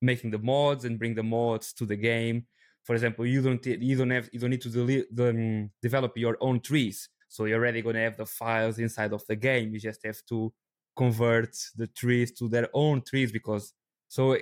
making 0.00 0.30
the 0.30 0.38
mods 0.38 0.84
and 0.84 0.98
bring 0.98 1.14
the 1.14 1.22
mods 1.22 1.72
to 1.74 1.86
the 1.86 1.96
game. 1.96 2.46
For 2.84 2.94
example, 2.94 3.26
you 3.26 3.40
don't 3.42 3.64
you 3.64 3.96
don't 3.96 4.10
have 4.10 4.28
you 4.32 4.38
don't 4.38 4.50
need 4.50 4.62
to 4.62 5.06
um, 5.18 5.70
develop 5.82 6.12
your 6.16 6.36
own 6.40 6.60
trees, 6.60 7.08
so 7.28 7.46
you're 7.46 7.58
already 7.58 7.82
gonna 7.82 8.00
have 8.00 8.16
the 8.16 8.26
files 8.26 8.78
inside 8.78 9.12
of 9.12 9.24
the 9.26 9.36
game. 9.36 9.72
You 9.72 9.80
just 9.80 10.04
have 10.04 10.20
to 10.28 10.52
convert 10.96 11.56
the 11.76 11.86
trees 11.88 12.32
to 12.32 12.48
their 12.48 12.68
own 12.72 13.02
trees 13.02 13.32
because 13.32 13.72
so 14.08 14.34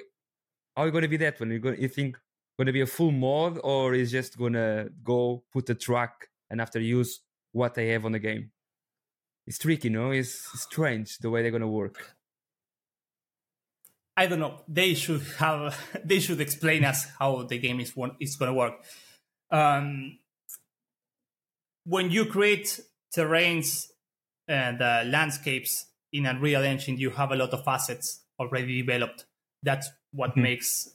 how 0.76 0.82
are 0.82 0.86
you 0.86 0.92
gonna 0.92 1.08
be 1.08 1.16
that 1.18 1.38
one? 1.38 1.50
You 1.50 1.60
gonna 1.60 1.76
you 1.76 1.88
think 1.88 2.18
gonna 2.58 2.72
be 2.72 2.80
a 2.80 2.86
full 2.86 3.12
mod 3.12 3.58
or 3.62 3.94
is 3.94 4.10
just 4.10 4.36
gonna 4.36 4.88
go 5.04 5.44
put 5.52 5.70
a 5.70 5.74
track 5.74 6.28
and 6.50 6.60
after 6.60 6.80
use 6.80 7.20
what 7.52 7.74
they 7.74 7.88
have 7.88 8.04
on 8.04 8.12
the 8.12 8.18
game? 8.18 8.50
It's 9.46 9.58
tricky, 9.58 9.88
no? 9.88 10.10
It's 10.10 10.60
strange 10.60 11.18
the 11.18 11.30
way 11.30 11.42
they're 11.42 11.50
gonna 11.50 11.68
work. 11.68 12.16
I 14.16 14.26
don't 14.26 14.40
know. 14.40 14.60
They 14.68 14.94
should 14.94 15.22
have. 15.38 15.78
They 16.04 16.20
should 16.20 16.40
explain 16.40 16.84
us 16.84 17.06
how 17.18 17.42
the 17.44 17.58
game 17.58 17.80
is 17.80 17.96
one 17.96 18.16
is 18.20 18.36
going 18.36 18.50
to 18.50 18.54
work. 18.54 18.74
Um, 19.50 20.18
when 21.84 22.10
you 22.10 22.26
create 22.26 22.80
terrains 23.14 23.88
and 24.48 24.80
uh, 24.80 25.02
landscapes 25.06 25.86
in 26.12 26.26
Unreal 26.26 26.62
Engine, 26.62 26.96
you 26.98 27.10
have 27.10 27.32
a 27.32 27.36
lot 27.36 27.50
of 27.50 27.66
assets 27.66 28.20
already 28.38 28.82
developed. 28.82 29.24
That's 29.62 29.88
what 30.12 30.34
Mhm. 30.36 30.42
makes 30.42 30.88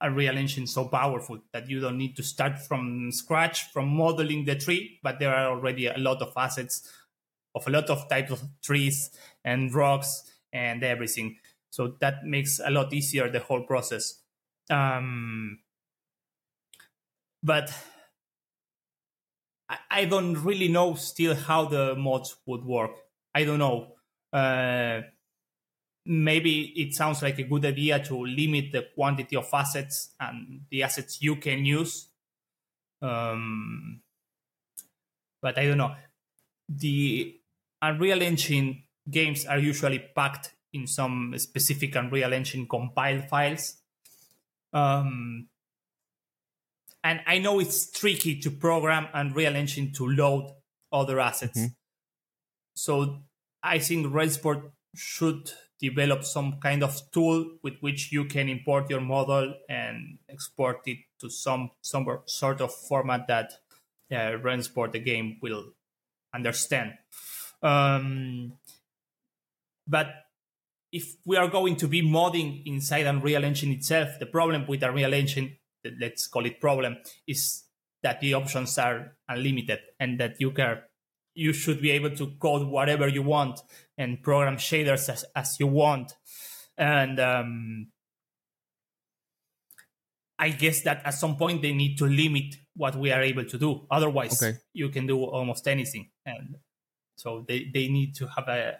Unreal 0.00 0.36
Engine 0.36 0.66
so 0.66 0.88
powerful. 0.88 1.40
That 1.52 1.68
you 1.68 1.80
don't 1.80 1.98
need 1.98 2.16
to 2.16 2.22
start 2.22 2.58
from 2.58 3.12
scratch 3.12 3.70
from 3.72 3.88
modeling 3.88 4.44
the 4.44 4.56
tree, 4.56 4.98
but 5.02 5.18
there 5.18 5.34
are 5.34 5.50
already 5.50 5.86
a 5.86 5.98
lot 5.98 6.22
of 6.22 6.32
assets 6.36 6.90
of 7.54 7.66
a 7.66 7.70
lot 7.70 7.90
of 7.90 8.08
types 8.08 8.30
of 8.32 8.42
trees 8.62 9.10
and 9.44 9.72
rocks 9.74 10.30
and 10.52 10.82
everything. 10.82 11.38
So 11.72 11.96
that 12.00 12.24
makes 12.24 12.60
a 12.62 12.70
lot 12.70 12.92
easier 12.92 13.30
the 13.30 13.40
whole 13.40 13.62
process. 13.62 14.20
Um, 14.68 15.60
but 17.42 17.72
I, 19.70 19.78
I 19.90 20.04
don't 20.04 20.34
really 20.44 20.68
know 20.68 20.94
still 20.96 21.34
how 21.34 21.64
the 21.64 21.96
mods 21.96 22.36
would 22.44 22.62
work. 22.62 22.90
I 23.34 23.44
don't 23.44 23.58
know. 23.58 23.94
Uh, 24.34 25.00
maybe 26.04 26.74
it 26.76 26.94
sounds 26.94 27.22
like 27.22 27.38
a 27.38 27.44
good 27.44 27.64
idea 27.64 28.04
to 28.04 28.22
limit 28.22 28.72
the 28.72 28.88
quantity 28.94 29.36
of 29.36 29.48
assets 29.50 30.10
and 30.20 30.60
the 30.70 30.82
assets 30.82 31.22
you 31.22 31.36
can 31.36 31.64
use. 31.64 32.10
Um, 33.00 34.02
but 35.40 35.58
I 35.58 35.64
don't 35.64 35.78
know. 35.78 35.94
The 36.68 37.34
Unreal 37.80 38.20
Engine 38.20 38.84
games 39.10 39.46
are 39.46 39.58
usually 39.58 40.00
packed 40.14 40.54
in 40.72 40.86
some 40.86 41.34
specific 41.38 41.94
Unreal 41.94 42.32
Engine 42.32 42.66
compiled 42.66 43.28
files. 43.28 43.76
Um, 44.72 45.48
and 47.04 47.20
I 47.26 47.38
know 47.38 47.58
it's 47.60 47.90
tricky 47.90 48.38
to 48.40 48.50
program 48.50 49.08
Unreal 49.12 49.56
Engine 49.56 49.92
to 49.94 50.06
load 50.06 50.52
other 50.92 51.20
assets. 51.20 51.58
Mhm. 51.58 51.74
So 52.74 53.22
I 53.62 53.78
think 53.78 54.06
Rennsport 54.06 54.72
should 54.94 55.52
develop 55.80 56.24
some 56.24 56.60
kind 56.60 56.82
of 56.82 57.10
tool 57.10 57.58
with 57.62 57.74
which 57.80 58.12
you 58.12 58.24
can 58.24 58.48
import 58.48 58.88
your 58.88 59.00
model 59.00 59.54
and 59.68 60.18
export 60.28 60.86
it 60.86 60.98
to 61.18 61.28
some 61.28 61.70
some 61.80 62.06
sort 62.26 62.60
of 62.60 62.72
format 62.72 63.26
that 63.26 63.52
uh, 64.10 64.38
Rennsport 64.38 64.92
the 64.92 65.00
game 65.00 65.38
will 65.42 65.74
understand. 66.32 66.98
Um, 67.62 68.58
but 69.86 70.21
if 70.92 71.16
we 71.24 71.36
are 71.36 71.48
going 71.48 71.76
to 71.76 71.88
be 71.88 72.02
modding 72.02 72.62
inside 72.66 73.06
Unreal 73.06 73.44
Engine 73.44 73.72
itself, 73.72 74.18
the 74.20 74.26
problem 74.26 74.66
with 74.66 74.82
Unreal 74.82 75.14
Engine, 75.14 75.56
let's 75.98 76.26
call 76.26 76.44
it 76.46 76.60
problem, 76.60 76.98
is 77.26 77.64
that 78.02 78.20
the 78.20 78.34
options 78.34 78.76
are 78.78 79.16
unlimited 79.28 79.80
and 79.98 80.20
that 80.20 80.40
you 80.40 80.50
can 80.50 80.78
you 81.34 81.54
should 81.54 81.80
be 81.80 81.90
able 81.90 82.10
to 82.10 82.26
code 82.38 82.66
whatever 82.68 83.08
you 83.08 83.22
want 83.22 83.58
and 83.96 84.22
program 84.22 84.58
shaders 84.58 85.08
as, 85.08 85.24
as 85.34 85.58
you 85.58 85.66
want. 85.66 86.12
And 86.76 87.18
um, 87.18 87.86
I 90.38 90.50
guess 90.50 90.82
that 90.82 91.00
at 91.06 91.14
some 91.14 91.36
point 91.36 91.62
they 91.62 91.72
need 91.72 91.96
to 91.98 92.04
limit 92.04 92.56
what 92.76 92.96
we 92.96 93.10
are 93.12 93.22
able 93.22 93.46
to 93.46 93.58
do. 93.58 93.86
Otherwise, 93.90 94.42
Okay. 94.42 94.58
you 94.74 94.90
can 94.90 95.06
do 95.06 95.24
almost 95.24 95.66
anything. 95.68 96.10
And 96.26 96.56
so 97.16 97.46
they, 97.48 97.70
they 97.72 97.88
need 97.88 98.14
to 98.16 98.26
have 98.26 98.48
a, 98.48 98.76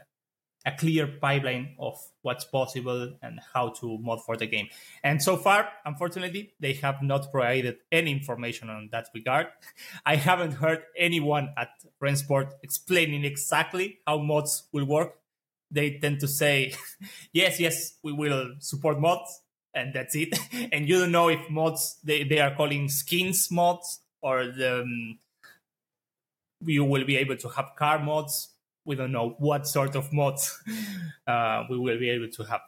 a 0.65 0.73
clear 0.73 1.07
pipeline 1.07 1.75
of 1.79 1.99
what's 2.23 2.45
possible 2.45 3.13
and 3.23 3.41
how 3.53 3.71
to 3.71 3.99
mod 3.99 4.23
for 4.25 4.37
the 4.37 4.47
game. 4.47 4.69
And 5.03 5.23
so 5.23 5.37
far, 5.37 5.69
unfortunately, 5.85 6.55
they 6.61 6.75
have 6.75 7.03
not 7.03 7.31
provided 7.31 7.79
any 7.91 8.13
information 8.13 8.71
on 8.71 8.89
that 8.93 9.09
regard. 9.15 9.49
I 10.07 10.17
haven't 10.17 10.53
heard 10.53 10.83
anyone 10.97 11.53
at 11.57 11.71
Rennsport 12.03 12.53
explaining 12.63 13.25
exactly 13.25 13.99
how 14.07 14.19
mods 14.19 14.65
will 14.73 14.85
work. 14.85 15.15
They 15.71 15.99
tend 15.99 16.21
to 16.21 16.29
say, 16.29 16.75
yes, 17.33 17.59
yes, 17.59 17.95
we 18.03 18.13
will 18.13 18.55
support 18.59 19.01
mods, 19.01 19.41
and 19.75 19.93
that's 19.93 20.15
it. 20.15 20.39
and 20.73 20.89
you 20.89 21.01
don't 21.01 21.13
know 21.13 21.29
if 21.29 21.51
mods 21.51 21.99
they, 22.05 22.25
they 22.25 22.39
are 22.41 22.55
calling 22.55 22.89
skins 22.89 23.51
mods 23.51 24.01
or 24.21 24.47
the, 24.47 24.83
um, 24.83 25.19
you 26.65 26.85
will 26.85 27.05
be 27.05 27.17
able 27.17 27.37
to 27.37 27.49
have 27.49 27.75
car 27.77 27.99
mods 27.99 28.52
we 28.85 28.97
don't 28.97 29.13
know 29.13 29.37
what 29.39 29.67
sort 29.67 29.95
of 29.97 30.13
mods 30.13 30.59
uh, 31.27 31.65
we 31.71 31.79
will 31.79 31.99
be 31.99 32.11
able 32.11 32.29
to 32.29 32.43
have. 32.45 32.61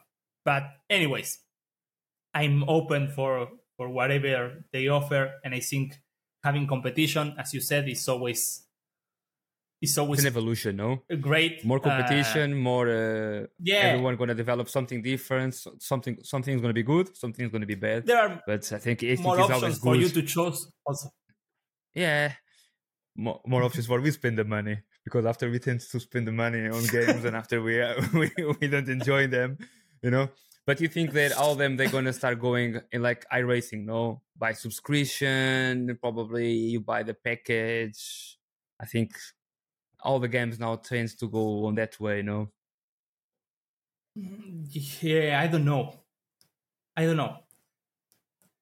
But 0.43 0.63
anyways, 0.89 1.39
I'm 2.33 2.63
open 2.69 3.09
for 3.09 3.49
for 3.77 3.89
whatever 3.89 4.65
they 4.71 4.87
offer, 4.87 5.33
and 5.43 5.53
I 5.53 5.59
think 5.59 5.95
having 6.43 6.67
competition, 6.67 7.35
as 7.37 7.53
you 7.53 7.61
said, 7.61 7.89
is 7.89 8.07
always 8.07 8.61
is 9.81 9.91
It's 9.91 9.97
always 9.97 10.19
an 10.21 10.27
evolution, 10.27 10.77
no? 10.77 11.03
great. 11.19 11.65
More 11.65 11.79
Uh, 11.79 11.83
competition, 11.89 12.55
more 12.55 12.87
uh, 12.89 13.47
yeah, 13.59 13.91
everyone 13.91 14.15
gonna 14.15 14.33
develop 14.35 14.69
something 14.69 15.01
different. 15.01 15.53
so- 15.55 15.75
Something 15.79 16.17
something's 16.23 16.61
gonna 16.61 16.73
be 16.73 16.83
good, 16.83 17.15
something's 17.17 17.51
gonna 17.51 17.65
be 17.65 17.75
bad. 17.75 18.05
there 18.05 18.17
are 18.19 18.41
But 18.47 18.71
I 18.71 18.77
think 18.79 19.03
I 19.03 19.07
think 19.15 19.21
more 19.21 19.37
it's 19.39 19.49
always 19.49 19.63
options 19.63 19.79
for 19.79 19.93
good. 19.93 20.01
you 20.03 20.09
to 20.09 20.21
choose. 20.33 20.71
Also, 20.85 21.09
yeah, 21.93 22.33
more, 23.15 23.41
more 23.45 23.63
options 23.63 23.85
for 23.87 23.99
we 23.99 24.11
spend 24.11 24.37
the 24.37 24.45
money 24.45 24.77
because 25.05 25.25
after 25.25 25.49
we 25.49 25.59
tend 25.59 25.79
to 25.79 25.99
spend 25.99 26.27
the 26.27 26.31
money 26.31 26.67
on 26.67 26.83
games 26.87 27.23
and 27.23 27.35
after 27.35 27.61
we 27.61 27.81
uh, 27.81 27.93
we 28.13 28.29
we 28.59 28.67
don't 28.67 28.89
enjoy 28.89 29.27
them, 29.27 29.57
you 30.01 30.11
know. 30.11 30.27
But 30.65 30.81
you 30.81 30.87
think 30.87 31.11
that 31.13 31.31
all 31.31 31.53
of 31.53 31.59
them 31.59 31.77
they're 31.77 31.89
gonna 31.89 32.11
start 32.11 32.39
going 32.39 32.81
in 32.91 33.01
like 33.01 33.25
iRacing, 33.31 33.85
no? 33.85 34.21
By 34.37 34.53
subscription, 34.53 35.97
probably 36.01 36.51
you 36.51 36.81
buy 36.81 37.03
the 37.03 37.13
package. 37.13 38.37
I 38.81 38.85
think 38.85 39.13
all 40.01 40.19
the 40.19 40.27
games 40.27 40.59
now 40.59 40.75
tends 40.75 41.15
to 41.15 41.29
go 41.29 41.65
on 41.67 41.75
that 41.75 41.97
way, 41.99 42.21
no? 42.21 42.51
yeah, 44.15 45.41
I 45.41 45.47
don't 45.47 45.65
know. 45.65 45.93
I 46.95 47.05
don't 47.05 47.17
know. 47.17 47.37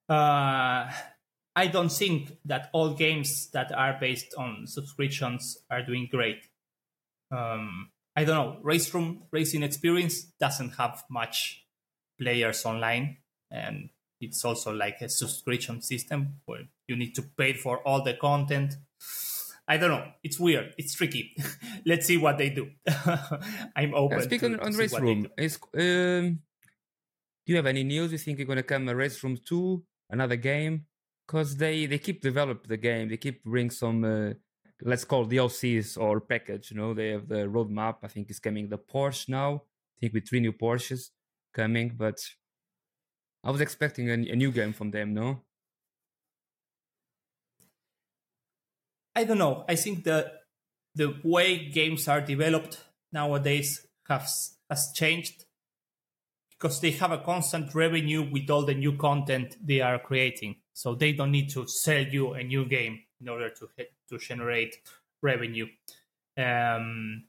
Uh, 0.10 0.92
I 1.56 1.68
don't 1.68 1.92
think 1.92 2.38
that 2.46 2.70
all 2.74 2.94
games 2.94 3.50
that 3.52 3.72
are 3.72 3.98
based 4.00 4.34
on 4.38 4.66
subscriptions 4.66 5.58
are 5.70 5.84
doing 5.84 6.08
great. 6.10 6.48
Um, 7.32 7.90
I 8.16 8.24
don't 8.24 8.36
know. 8.36 8.58
Race 8.64 8.94
Room 8.94 9.24
Racing 9.32 9.64
Experience 9.64 10.24
doesn't 10.40 10.72
have 10.78 11.04
much 11.10 11.66
players 12.20 12.66
online, 12.66 13.18
and 13.52 13.90
it's 14.20 14.44
also 14.46 14.74
like 14.74 15.02
a 15.02 15.10
subscription 15.10 15.82
system 15.82 16.40
where 16.46 16.64
you 16.88 16.96
need 16.96 17.14
to 17.16 17.22
pay 17.22 17.54
for 17.54 17.80
all 17.88 18.04
the 18.04 18.14
content. 18.14 18.76
I 19.68 19.78
don't 19.78 19.92
know. 19.92 20.06
It's 20.24 20.40
weird. 20.40 20.74
It's 20.78 20.94
tricky. 20.94 21.36
Let's 21.86 22.06
see 22.06 22.18
what 22.18 22.38
they 22.38 22.50
do. 22.50 22.70
I'm 23.76 23.94
open. 23.94 24.20
Yeah, 24.20 24.24
speaking 24.26 24.58
to, 24.58 24.64
on 24.64 24.72
to 24.74 24.78
race 24.78 25.00
room, 25.00 25.24
do. 25.24 25.30
is 25.38 25.58
um, 25.76 26.40
Do 27.46 27.48
you 27.48 27.56
have 27.56 27.66
any 27.66 27.84
news? 27.84 28.12
You 28.12 28.18
think 28.18 28.40
you're 28.40 28.48
gonna 28.48 28.64
come 28.64 28.90
a 28.90 28.96
Race 28.96 29.24
Room 29.24 29.38
Two, 29.38 29.84
another 30.10 30.36
game? 30.36 30.86
Because 31.26 31.56
they 31.58 31.86
they 31.86 32.00
keep 32.00 32.22
develop 32.22 32.68
the 32.68 32.78
game. 32.78 33.10
They 33.10 33.18
keep 33.18 33.44
bring 33.44 33.70
some. 33.70 34.04
Uh, 34.04 34.34
let's 34.82 35.06
call 35.06 35.26
DLCs 35.26 35.98
or 35.98 36.20
package. 36.20 36.72
You 36.72 36.78
know, 36.78 36.94
they 36.94 37.10
have 37.10 37.28
the 37.28 37.48
roadmap. 37.48 37.98
I 38.04 38.08
think 38.08 38.30
is 38.30 38.40
coming 38.40 38.70
the 38.70 38.78
Porsche 38.78 39.30
now. 39.30 39.64
I 39.98 40.00
think 40.00 40.14
with 40.14 40.28
three 40.28 40.42
new 40.42 40.54
Porsches 40.54 41.10
coming, 41.54 41.94
but 41.98 42.20
I 43.44 43.52
was 43.52 43.62
expecting 43.62 44.10
a, 44.10 44.14
a 44.14 44.36
new 44.36 44.52
game 44.52 44.74
from 44.74 44.92
them. 44.92 45.14
No. 45.14 45.42
I 49.16 49.24
don't 49.26 49.38
know. 49.38 49.66
I 49.68 49.76
think 49.76 50.04
the 50.04 50.32
the 50.96 51.16
way 51.24 51.70
games 51.70 52.08
are 52.08 52.22
developed 52.22 52.84
nowadays 53.12 53.86
has 54.08 54.58
has 54.70 54.92
changed 54.94 55.46
because 56.52 56.80
they 56.80 56.92
have 56.92 57.12
a 57.12 57.18
constant 57.18 57.76
revenue 57.76 58.30
with 58.32 58.50
all 58.50 58.66
the 58.66 58.74
new 58.74 58.96
content 58.98 59.56
they 59.62 59.82
are 59.82 60.00
creating. 60.00 60.56
So 60.74 60.96
they 60.96 61.14
don't 61.14 61.32
need 61.32 61.50
to 61.52 61.68
sell 61.68 62.02
you 62.04 62.34
a 62.34 62.44
new 62.44 62.66
game 62.66 63.00
in 63.22 63.30
order 63.30 63.50
to 63.50 63.68
to 64.10 64.18
generate 64.18 64.76
revenue. 65.22 65.68
Um, 66.38 67.26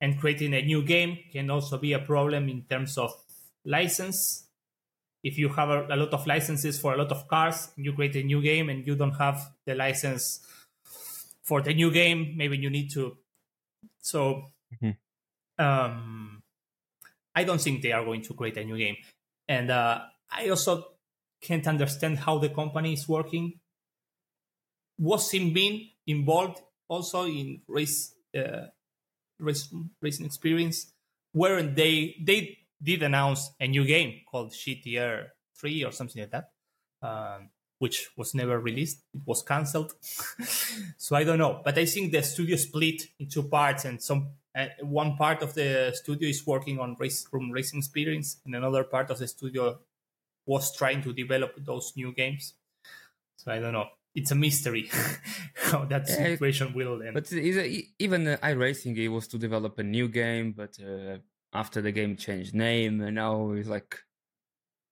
and 0.00 0.18
creating 0.18 0.54
a 0.54 0.62
new 0.62 0.82
game 0.82 1.18
can 1.32 1.50
also 1.50 1.78
be 1.78 1.92
a 1.92 1.98
problem 1.98 2.48
in 2.48 2.62
terms 2.62 2.98
of 2.98 3.12
license. 3.64 4.48
If 5.22 5.38
you 5.38 5.48
have 5.50 5.68
a, 5.70 5.86
a 5.90 5.96
lot 5.96 6.12
of 6.12 6.26
licenses 6.26 6.78
for 6.78 6.94
a 6.94 6.96
lot 6.96 7.10
of 7.10 7.26
cars, 7.28 7.70
you 7.76 7.92
create 7.92 8.16
a 8.16 8.22
new 8.22 8.42
game 8.42 8.68
and 8.68 8.86
you 8.86 8.94
don't 8.94 9.16
have 9.16 9.52
the 9.64 9.74
license 9.74 10.40
for 11.42 11.62
the 11.62 11.72
new 11.72 11.90
game, 11.90 12.34
maybe 12.36 12.58
you 12.58 12.70
need 12.70 12.90
to. 12.90 13.16
So, 14.00 14.50
mm-hmm. 14.74 15.64
um, 15.64 16.42
I 17.34 17.44
don't 17.44 17.60
think 17.60 17.82
they 17.82 17.92
are 17.92 18.04
going 18.04 18.22
to 18.22 18.34
create 18.34 18.56
a 18.56 18.64
new 18.64 18.76
game, 18.76 18.96
and 19.48 19.70
uh, 19.70 20.00
I 20.30 20.48
also 20.48 20.95
can't 21.46 21.66
understand 21.66 22.18
how 22.18 22.38
the 22.38 22.48
company 22.48 22.92
is 22.92 23.08
working. 23.08 23.60
Was 24.98 25.30
Bean 25.30 25.90
involved 26.06 26.62
also 26.88 27.26
in 27.26 27.60
race, 27.68 28.14
uh, 28.36 28.66
race 29.38 29.72
racing 30.00 30.26
experience? 30.26 30.92
Weren't 31.34 31.76
they? 31.76 32.16
They 32.20 32.58
did 32.82 33.02
announce 33.02 33.50
a 33.60 33.66
new 33.66 33.84
game 33.84 34.20
called 34.30 34.52
GTR 34.52 35.26
Three 35.58 35.84
or 35.84 35.92
something 35.92 36.20
like 36.22 36.30
that. 36.32 36.50
Um, 37.02 37.50
which 37.78 38.08
was 38.16 38.34
never 38.34 38.58
released. 38.58 39.02
It 39.14 39.20
was 39.26 39.42
cancelled. 39.42 39.94
so 40.96 41.16
I 41.16 41.24
don't 41.24 41.38
know, 41.38 41.60
but 41.64 41.76
I 41.76 41.84
think 41.84 42.12
the 42.12 42.22
studio 42.22 42.56
split 42.56 43.02
in 43.18 43.28
two 43.28 43.44
parts, 43.44 43.84
and 43.84 44.02
some 44.02 44.30
uh, 44.56 44.66
one 44.80 45.16
part 45.16 45.42
of 45.42 45.54
the 45.54 45.92
studio 45.94 46.28
is 46.28 46.46
working 46.46 46.78
on 46.78 46.96
RaceRoom 46.96 47.52
Racing 47.52 47.80
Experience, 47.80 48.38
and 48.44 48.54
another 48.54 48.84
part 48.84 49.10
of 49.10 49.18
the 49.18 49.28
studio 49.28 49.78
was 50.46 50.74
trying 50.74 51.02
to 51.02 51.12
develop 51.12 51.52
those 51.58 51.92
new 51.96 52.12
games. 52.12 52.54
So 53.36 53.52
I 53.52 53.58
don't 53.58 53.72
know. 53.72 53.88
It's 54.14 54.30
a 54.30 54.34
mystery 54.34 54.88
how 55.54 55.84
that 55.84 56.08
situation 56.08 56.72
will 56.72 57.02
end. 57.02 57.12
But 57.12 57.30
even 57.32 58.26
uh, 58.26 58.38
iRacing, 58.42 58.96
it 58.96 59.08
was 59.08 59.28
to 59.28 59.38
develop 59.38 59.78
a 59.78 59.82
new 59.82 60.08
game, 60.08 60.54
but 60.56 60.78
uh, 60.80 61.18
after 61.52 61.82
the 61.82 61.92
game 61.92 62.16
changed 62.16 62.54
name, 62.54 63.02
and 63.02 63.16
now 63.16 63.50
it's 63.52 63.68
like 63.68 63.98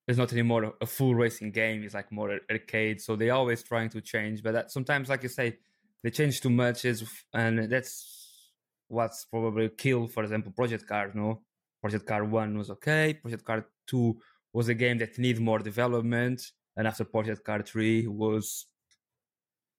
it's 0.07 0.19
not 0.19 0.33
anymore 0.33 0.75
a 0.81 0.87
full 0.87 1.14
racing 1.14 1.53
game. 1.53 1.83
It's 1.83 1.95
like 1.95 2.12
more 2.12 2.38
arcade. 2.51 3.01
So 3.01 3.17
they're 3.17 3.33
always 3.33 3.62
trying 3.62 3.88
to 3.90 4.03
change. 4.03 4.43
But 4.43 4.53
that, 4.53 4.71
sometimes, 4.71 5.09
like 5.09 5.23
you 5.23 5.31
say, 5.31 5.57
they 6.03 6.11
change 6.11 6.40
too 6.43 6.51
much, 6.51 6.85
is 6.85 7.03
and 7.33 7.71
that's 7.71 8.53
what's 8.88 9.25
probably 9.25 9.71
killed. 9.71 10.12
For 10.12 10.23
example, 10.23 10.53
Project 10.53 10.87
Cars. 10.87 11.14
No, 11.14 11.43
Project 11.81 12.07
Car 12.07 12.25
One 12.25 12.59
was 12.59 12.71
okay. 12.71 13.14
Project 13.14 13.45
Car 13.45 13.67
Two 13.87 14.19
was 14.55 14.69
a 14.69 14.75
game 14.75 14.99
that 14.99 15.19
needs 15.19 15.40
more 15.40 15.59
development, 15.59 16.40
and 16.77 16.87
after 16.87 17.05
Project 17.05 17.45
Car 17.45 17.62
Three 17.62 18.07
was 18.07 18.67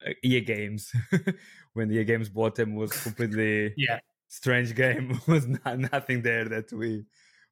uh, 0.06 0.12
EA 0.24 0.42
Games. 0.42 0.92
when 1.74 1.92
EA 1.92 2.04
Games 2.04 2.30
bought 2.30 2.56
them, 2.56 2.76
was 2.76 2.92
completely 2.92 3.74
yeah 3.78 4.00
strange 4.28 4.76
game. 4.76 5.20
was 5.28 5.48
not, 5.48 5.80
nothing 5.80 6.22
there 6.22 6.46
that 6.50 6.72
we 6.74 7.06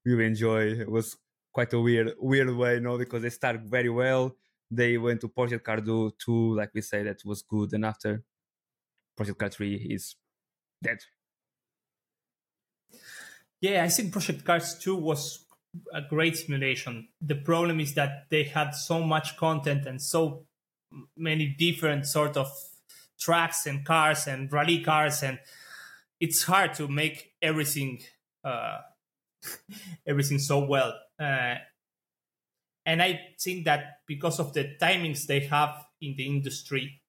we 0.05 0.25
enjoy. 0.25 0.67
It 0.67 0.91
was 0.91 1.17
quite 1.53 1.73
a 1.73 1.79
weird 1.79 2.13
weird 2.19 2.55
way, 2.55 2.75
you 2.75 2.81
know, 2.81 2.97
because 2.97 3.21
they 3.23 3.29
start 3.29 3.61
very 3.61 3.89
well. 3.89 4.35
They 4.69 4.97
went 4.97 5.21
to 5.21 5.27
Project 5.29 5.63
Cars 5.63 5.83
2, 5.85 6.55
like 6.55 6.71
we 6.73 6.81
say, 6.81 7.03
that 7.03 7.19
was 7.25 7.43
good, 7.43 7.73
and 7.73 7.85
after 7.85 8.23
Project 9.15 9.37
Cars 9.37 9.55
3 9.55 9.75
is 9.75 10.15
dead. 10.81 10.97
Yeah, 13.61 13.83
I 13.83 13.89
think 13.89 14.11
Project 14.11 14.43
Cars 14.43 14.79
2 14.79 14.95
was 14.95 15.45
a 15.93 16.01
great 16.01 16.37
simulation. 16.37 17.07
The 17.21 17.35
problem 17.35 17.79
is 17.79 17.93
that 17.95 18.25
they 18.29 18.43
had 18.43 18.71
so 18.71 19.03
much 19.03 19.37
content 19.37 19.85
and 19.85 20.01
so 20.01 20.45
many 21.17 21.55
different 21.57 22.05
sort 22.05 22.37
of 22.37 22.51
tracks 23.19 23.65
and 23.65 23.85
cars 23.85 24.27
and 24.27 24.51
rally 24.51 24.81
cars 24.81 25.23
and 25.23 25.39
it's 26.19 26.43
hard 26.43 26.73
to 26.75 26.87
make 26.87 27.31
everything 27.41 27.99
uh, 28.43 28.79
everything 30.07 30.37
so 30.37 30.65
well 30.65 30.93
uh, 31.19 31.55
and 32.85 33.01
I 33.01 33.19
think 33.39 33.65
that 33.65 33.99
because 34.07 34.39
of 34.39 34.53
the 34.53 34.75
timings 34.81 35.25
they 35.25 35.41
have 35.41 35.85
in 36.01 36.15
the 36.17 36.25
industry, 36.25 37.01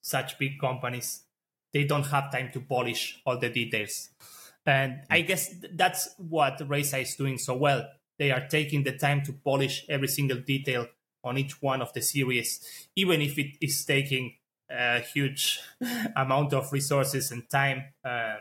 such 0.00 0.38
big 0.38 0.58
companies, 0.58 1.24
they 1.72 1.84
don't 1.84 2.06
have 2.06 2.32
time 2.32 2.50
to 2.52 2.60
polish 2.60 3.20
all 3.26 3.38
the 3.38 3.50
details. 3.50 4.10
And 4.66 5.02
I 5.10 5.22
guess 5.22 5.54
that's 5.74 6.08
what 6.18 6.58
Reiza 6.58 7.02
is 7.02 7.16
doing 7.16 7.38
so 7.38 7.56
well. 7.56 7.88
They 8.18 8.30
are 8.30 8.46
taking 8.46 8.84
the 8.84 8.92
time 8.92 9.22
to 9.22 9.32
polish 9.32 9.84
every 9.88 10.08
single 10.08 10.38
detail 10.38 10.86
on 11.24 11.38
each 11.38 11.60
one 11.62 11.82
of 11.82 11.92
the 11.92 12.02
series, 12.02 12.60
even 12.96 13.20
if 13.20 13.38
it 13.38 13.56
is 13.60 13.84
taking 13.84 14.36
a 14.70 15.00
huge 15.00 15.60
amount 16.16 16.52
of 16.52 16.72
resources 16.72 17.30
and 17.30 17.48
time. 17.50 17.84
Um, 18.04 18.38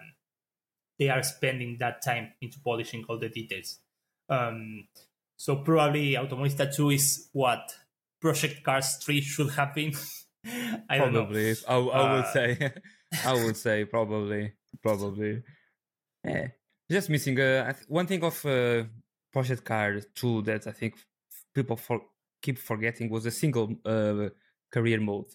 they 1.00 1.10
are 1.10 1.24
spending 1.24 1.78
that 1.80 2.04
time 2.04 2.34
into 2.42 2.60
polishing 2.60 3.04
all 3.10 3.18
the 3.18 3.30
details. 3.30 3.80
Um, 4.30 4.88
so 5.36 5.56
probably 5.58 6.16
Automobilista 6.16 6.72
2 6.72 6.92
is 6.92 7.30
what 7.34 7.74
Project 8.22 8.64
Cars 8.64 8.98
3 8.98 9.22
should 9.22 9.50
have 9.52 9.74
been. 9.74 9.94
I 10.90 11.00
probably. 11.00 11.56
I, 11.68 11.76
I 11.76 11.78
would 11.78 12.26
uh, 12.26 12.34
say. 12.34 12.72
I 13.26 13.34
would 13.34 13.58
say 13.58 13.86
probably. 13.86 14.54
Probably. 14.84 15.42
Yeah. 16.24 16.48
Just 16.90 17.10
missing 17.10 17.40
uh, 17.40 17.74
one 17.88 18.08
thing 18.08 18.24
of 18.24 18.46
uh, 18.46 18.84
Project 19.32 19.64
Cars 19.64 20.06
2 20.16 20.42
that 20.44 20.68
I 20.68 20.72
think 20.72 20.96
people 21.54 21.78
for, 21.78 22.02
keep 22.42 22.58
forgetting 22.58 23.10
was 23.10 23.26
a 23.26 23.32
single 23.32 23.76
uh, 23.86 24.30
career 24.72 25.00
mode. 25.00 25.32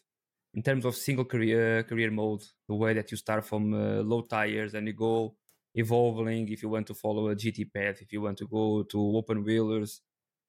In 0.55 0.63
terms 0.63 0.85
of 0.85 0.97
single 0.97 1.25
career 1.25 1.83
career 1.83 2.11
mode, 2.11 2.43
the 2.69 2.75
way 2.75 2.95
that 2.95 3.11
you 3.11 3.17
start 3.17 3.45
from 3.45 3.75
uh, 3.75 4.03
low 4.03 4.23
tires 4.23 4.75
and 4.75 4.87
you 4.87 4.95
go 4.95 5.35
evolving, 5.75 6.49
if 6.49 6.63
you 6.63 6.69
want 6.71 6.87
to 6.87 6.95
follow 6.95 7.29
a 7.29 7.37
GT 7.37 7.73
path, 7.73 8.01
if 8.01 8.13
you 8.13 8.23
want 8.23 8.39
to 8.39 8.47
go 8.47 8.83
to 8.85 9.17
open 9.17 9.45
wheelers. 9.45 10.01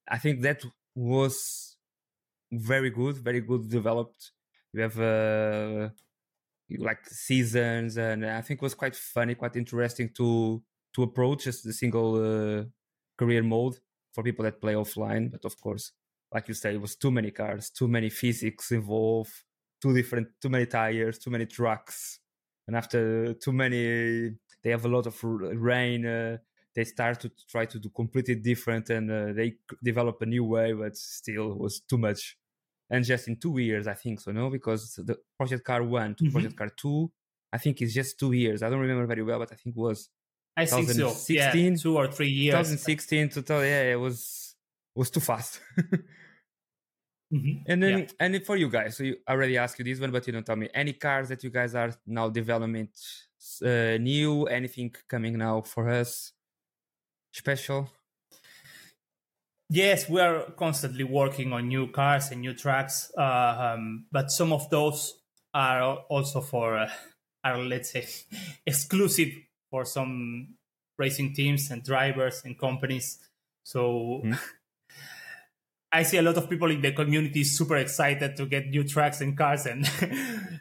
I 0.08 0.18
think 0.18 0.40
that 0.42 0.64
was 0.94 1.76
very 2.50 2.90
good, 2.90 3.16
very 3.18 3.42
good 3.42 3.68
developed. 3.68 4.32
You 4.72 4.82
have 4.82 4.98
uh, 4.98 5.88
like 6.76 7.06
seasons, 7.06 7.96
and 7.96 8.24
I 8.26 8.40
think 8.42 8.60
it 8.60 8.62
was 8.62 8.74
quite 8.74 8.96
funny, 8.96 9.34
quite 9.34 9.56
interesting 9.56 10.10
to 10.16 10.62
to 10.94 11.02
approach 11.02 11.46
as 11.46 11.62
the 11.62 11.72
single 11.72 12.16
uh, 12.16 12.64
career 13.16 13.42
mode 13.42 13.76
for 14.12 14.22
people 14.24 14.44
that 14.44 14.60
play 14.60 14.74
offline. 14.74 15.30
But 15.30 15.44
of 15.44 15.58
course, 15.60 15.92
like 16.32 16.48
you 16.48 16.54
say, 16.54 16.74
it 16.74 16.80
was 16.80 16.96
too 16.96 17.10
many 17.10 17.30
cars, 17.30 17.70
too 17.70 17.88
many 17.88 18.10
physics 18.10 18.70
involved, 18.72 19.32
too 19.80 19.94
different, 19.94 20.28
too 20.42 20.48
many 20.48 20.66
tires, 20.66 21.18
too 21.18 21.30
many 21.30 21.46
trucks, 21.46 22.20
and 22.66 22.76
after 22.76 23.34
too 23.34 23.52
many 23.52 24.32
they 24.62 24.70
have 24.70 24.84
a 24.84 24.88
lot 24.88 25.06
of 25.06 25.16
rain. 25.22 26.06
Uh, 26.06 26.38
they 26.74 26.84
start 26.84 27.18
to 27.20 27.30
try 27.48 27.64
to 27.66 27.78
do 27.78 27.88
completely 27.90 28.36
different, 28.36 28.90
and 28.90 29.10
uh, 29.10 29.32
they 29.32 29.54
develop 29.82 30.20
a 30.22 30.26
new 30.26 30.44
way, 30.44 30.72
but 30.72 30.96
still 30.96 31.54
was 31.54 31.80
too 31.80 31.98
much. 31.98 32.36
And 32.90 33.04
just 33.04 33.28
in 33.28 33.36
two 33.36 33.58
years, 33.58 33.86
I 33.86 33.94
think 33.94 34.20
so, 34.20 34.32
no, 34.32 34.48
because 34.50 34.94
the 34.96 35.18
Project 35.36 35.64
Car 35.64 35.82
One 35.82 36.14
to 36.14 36.24
mm-hmm. 36.24 36.32
Project 36.32 36.56
Car 36.56 36.70
Two, 36.76 37.10
I 37.52 37.58
think 37.58 37.80
it's 37.82 37.92
just 37.92 38.18
two 38.18 38.32
years. 38.32 38.62
I 38.62 38.70
don't 38.70 38.80
remember 38.80 39.06
very 39.06 39.22
well, 39.22 39.38
but 39.38 39.52
I 39.52 39.56
think 39.56 39.76
it 39.76 39.80
was. 39.80 40.08
I 40.56 40.64
think 40.64 40.88
so. 40.90 41.14
Yeah, 41.28 41.52
two 41.52 41.96
or 41.96 42.08
three 42.08 42.30
years. 42.30 42.54
2016 42.54 43.28
to 43.30 43.42
tell, 43.42 43.64
yeah, 43.64 43.92
it 43.92 44.00
was 44.00 44.56
was 44.94 45.10
too 45.10 45.20
fast. 45.20 45.60
Mm-hmm. 47.32 47.70
And 47.70 47.82
then, 47.82 47.98
yeah. 47.98 48.06
and 48.20 48.42
for 48.44 48.56
you 48.56 48.70
guys, 48.70 48.96
so 48.96 49.04
you 49.04 49.16
already 49.28 49.58
asked 49.58 49.78
you 49.78 49.84
this 49.84 50.00
one, 50.00 50.10
but 50.10 50.26
you 50.26 50.32
don't 50.32 50.46
tell 50.46 50.56
me 50.56 50.68
any 50.72 50.94
cars 50.94 51.28
that 51.28 51.44
you 51.44 51.50
guys 51.50 51.74
are 51.74 51.92
now 52.06 52.30
development 52.30 52.90
uh, 53.62 53.98
new, 53.98 54.44
anything 54.44 54.94
coming 55.08 55.36
now 55.36 55.60
for 55.60 55.90
us 55.90 56.32
special? 57.32 57.90
Yes, 59.70 60.08
we 60.08 60.20
are 60.20 60.50
constantly 60.52 61.04
working 61.04 61.52
on 61.52 61.68
new 61.68 61.88
cars 61.88 62.30
and 62.30 62.40
new 62.40 62.54
tracks, 62.54 63.12
uh, 63.18 63.74
um, 63.74 64.06
but 64.10 64.30
some 64.30 64.52
of 64.52 64.70
those 64.70 65.20
are 65.52 65.98
also 66.08 66.40
for, 66.40 66.78
uh, 66.78 66.90
are 67.44 67.58
let's 67.58 67.90
say, 67.90 68.06
exclusive 68.66 69.28
for 69.70 69.84
some 69.84 70.54
racing 70.96 71.34
teams 71.34 71.70
and 71.70 71.84
drivers 71.84 72.42
and 72.44 72.58
companies. 72.58 73.18
So. 73.62 74.22
Mm-hmm 74.24 74.34
I 75.92 76.02
see 76.02 76.18
a 76.18 76.22
lot 76.22 76.36
of 76.36 76.50
people 76.50 76.70
in 76.70 76.82
the 76.82 76.92
community 76.92 77.44
super 77.44 77.76
excited 77.76 78.36
to 78.36 78.46
get 78.46 78.68
new 78.68 78.84
tracks 78.84 79.20
and 79.22 79.36
cars, 79.36 79.64
and 79.64 79.88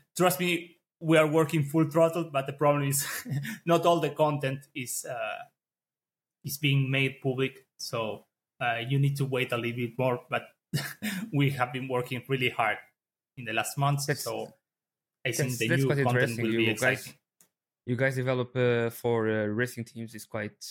trust 0.18 0.40
me, 0.40 0.78
we 1.02 1.18
are 1.18 1.28
working 1.28 1.64
full 1.64 1.90
throttle. 1.90 2.30
But 2.32 2.48
the 2.48 2.54
problem 2.54 2.88
is, 2.88 3.06
not 3.66 3.86
all 3.86 4.00
the 4.00 4.12
content 4.12 4.60
is 4.74 5.06
uh, 5.10 5.44
is 6.46 6.58
being 6.58 6.90
made 6.90 7.20
public, 7.22 7.66
so 7.78 8.27
uh, 8.60 8.78
you 8.88 9.00
need 9.00 9.18
to 9.18 9.26
wait 9.26 9.52
a 9.52 9.58
little 9.58 9.76
bit 9.78 9.98
more. 9.98 10.22
But 10.30 10.44
we 11.34 11.50
have 11.52 11.72
been 11.74 11.88
working 11.88 12.22
really 12.28 12.50
hard 12.50 12.78
in 13.38 13.46
the 13.46 13.54
last 13.54 13.78
months, 13.78 14.06
That's- 14.06 14.24
so 14.24 14.48
I 15.26 15.32
think 15.32 15.58
the 15.58 15.68
new 15.70 15.88
content 15.88 16.42
will 16.42 16.52
be 16.52 16.64
You 16.64 16.72
exciting. 16.72 17.04
guys, 17.04 17.14
you 17.86 17.96
guys 17.96 18.16
develop 18.16 18.56
uh, 18.56 18.90
for 18.90 19.30
uh, 19.30 19.46
racing 19.46 19.86
teams 19.86 20.16
is 20.16 20.26
quite 20.26 20.64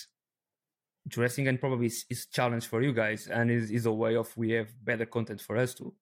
interesting 1.04 1.46
and 1.48 1.60
probably 1.60 1.86
is, 1.86 2.04
is 2.10 2.26
challenge 2.26 2.66
for 2.66 2.82
you 2.82 2.92
guys 2.92 3.28
and 3.28 3.50
is, 3.50 3.70
is 3.70 3.86
a 3.86 3.92
way 3.92 4.16
of 4.16 4.34
we 4.36 4.50
have 4.50 4.68
better 4.84 5.06
content 5.06 5.40
for 5.40 5.56
us 5.56 5.74
too 5.74 5.94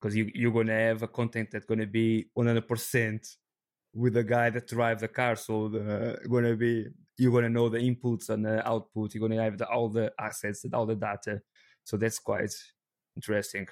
because 0.00 0.14
you, 0.14 0.30
you're 0.34 0.52
gonna 0.52 0.72
have 0.72 1.02
a 1.02 1.08
content 1.08 1.48
that's 1.50 1.64
gonna 1.66 1.86
be 1.86 2.28
100% 2.38 3.36
with 3.94 4.14
the 4.14 4.22
guy 4.22 4.50
that 4.50 4.68
drives 4.68 5.00
the 5.00 5.08
car 5.08 5.34
so 5.36 5.68
the 5.68 6.18
gonna 6.30 6.54
be 6.54 6.86
you're 7.18 7.32
gonna 7.32 7.48
know 7.48 7.68
the 7.68 7.78
inputs 7.78 8.28
and 8.28 8.44
the 8.44 8.66
output 8.66 9.14
you're 9.14 9.26
gonna 9.26 9.42
have 9.42 9.58
the, 9.58 9.66
all 9.68 9.88
the 9.88 10.12
assets 10.18 10.64
and 10.64 10.74
all 10.74 10.86
the 10.86 10.94
data 10.94 11.40
so 11.84 11.96
that's 11.96 12.18
quite 12.18 12.52
interesting 13.16 13.66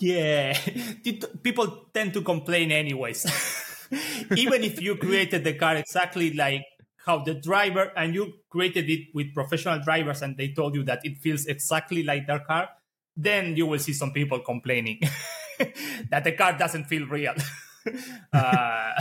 Yeah, 0.00 0.56
people 1.42 1.88
tend 1.92 2.14
to 2.14 2.22
complain 2.22 2.72
anyways. 2.72 3.26
Even 4.36 4.64
if 4.64 4.80
you 4.80 4.96
created 4.96 5.44
the 5.44 5.52
car 5.54 5.76
exactly 5.76 6.32
like 6.32 6.64
how 7.04 7.18
the 7.18 7.34
driver 7.34 7.92
and 7.96 8.14
you 8.14 8.32
created 8.48 8.88
it 8.88 9.08
with 9.14 9.34
professional 9.34 9.78
drivers 9.80 10.22
and 10.22 10.36
they 10.36 10.52
told 10.52 10.74
you 10.74 10.84
that 10.84 11.00
it 11.04 11.18
feels 11.18 11.46
exactly 11.46 12.02
like 12.02 12.26
their 12.26 12.40
car, 12.40 12.68
then 13.16 13.56
you 13.56 13.66
will 13.66 13.78
see 13.78 13.92
some 13.92 14.12
people 14.12 14.40
complaining 14.40 15.00
that 16.10 16.24
the 16.24 16.32
car 16.32 16.56
doesn't 16.56 16.84
feel 16.84 17.06
real. 17.06 17.34
uh, 18.32 18.92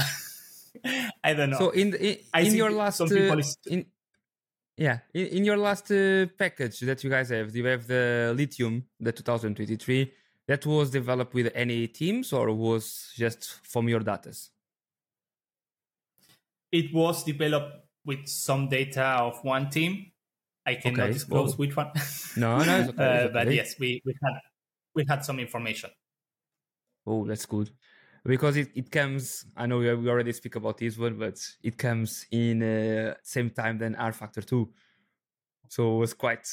I 1.23 1.34
don't 1.34 1.49
know. 1.51 1.57
So 1.57 1.69
in 1.71 1.91
the, 1.91 2.19
in, 2.39 2.45
in 2.47 2.55
your 2.55 2.71
last 2.71 3.01
uh, 3.01 3.41
in 3.67 3.86
yeah 4.77 4.99
in, 5.13 5.25
in 5.27 5.45
your 5.45 5.57
last 5.57 5.91
uh, 5.91 6.27
package 6.38 6.80
that 6.82 7.03
you 7.03 7.09
guys 7.09 7.30
have, 7.30 7.55
you 7.55 7.65
have 7.65 7.88
the 7.88 8.34
lithium, 8.36 8.86
the 8.99 9.11
2023. 9.11 10.13
That 10.47 10.65
was 10.65 10.89
developed 10.89 11.36
with 11.36 11.51
any 11.53 11.88
teams 11.88 12.34
or 12.34 12.51
was 12.53 13.11
just 13.15 13.59
from 13.63 13.88
your 13.88 13.99
datas? 13.99 14.49
it 16.71 16.93
was 16.93 17.23
developed 17.23 17.88
with 18.05 18.27
some 18.27 18.69
data 18.69 19.03
of 19.03 19.43
one 19.43 19.69
team. 19.69 20.11
I 20.65 20.75
cannot 20.75 21.03
Okay, 21.05 21.13
disclose 21.13 21.57
which 21.57 21.75
one. 21.75 21.91
No, 22.36 22.63
no, 22.63 22.89
okay, 22.89 23.03
Uh, 23.25 23.27
but 23.30 23.47
okay. 23.47 23.55
yes, 23.55 23.75
we, 23.80 24.01
we 24.05 24.13
had 24.23 24.39
we 24.95 25.05
had 25.07 25.25
some 25.25 25.39
information. 25.39 25.89
Oh, 27.05 27.25
that's 27.25 27.45
good. 27.45 27.71
Because 28.26 28.57
it, 28.57 28.70
it 28.76 28.91
comes, 28.91 29.45
I 29.55 29.65
know 29.65 29.80
we 29.80 29.89
already 29.89 30.34
speak 30.34 30.55
about 30.55 30.78
this 30.78 30.97
one, 30.97 31.17
but 31.17 31.39
it 31.63 31.78
comes 31.78 32.26
in 32.32 32.61
uh, 32.61 33.15
same 33.24 33.49
time 33.49 33.78
than 33.78 33.95
rFactor 33.95 34.45
2. 34.45 34.70
So 35.70 35.95
it 35.95 35.99
was 35.99 36.13
quite 36.13 36.47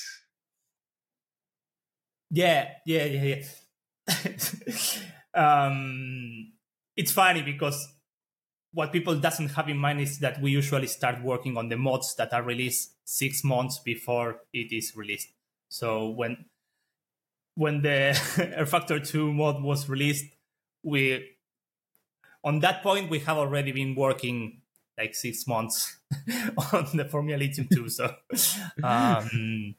Yeah, 2.31 2.69
yeah, 2.85 3.05
yeah, 3.05 3.43
yeah. 4.07 4.27
um, 5.35 6.53
it's 6.97 7.13
funny 7.13 7.43
because 7.43 7.89
what 8.73 8.93
people 8.93 9.17
doesn't 9.17 9.49
have 9.49 9.69
in 9.69 9.79
mind 9.79 10.01
is 10.01 10.19
that 10.19 10.41
we 10.41 10.51
usually 10.51 10.87
start 10.87 11.23
working 11.23 11.57
on 11.57 11.69
the 11.69 11.77
mods 11.77 12.15
that 12.17 12.33
are 12.33 12.43
released 12.43 12.93
six 13.05 13.45
months 13.45 13.79
before 13.79 14.43
it 14.53 14.73
is 14.73 14.95
released. 14.97 15.29
So 15.69 16.11
when 16.11 16.47
when 17.55 17.81
the 17.83 18.13
rFactor 18.59 19.07
2 19.07 19.33
mod 19.33 19.63
was 19.63 19.89
released, 19.89 20.27
we 20.83 21.36
on 22.47 22.61
that 22.61 22.83
point 22.83 23.11
we 23.11 23.19
have 23.19 23.37
already 23.37 23.73
been 23.73 23.95
working 23.95 24.63
like 24.97 25.15
six 25.15 25.47
months 25.47 25.99
on 26.73 26.89
the 26.97 27.05
Formula 27.05 27.39
Lithium 27.39 27.69
2. 27.71 27.89
So 27.91 28.15
um, 28.83 29.75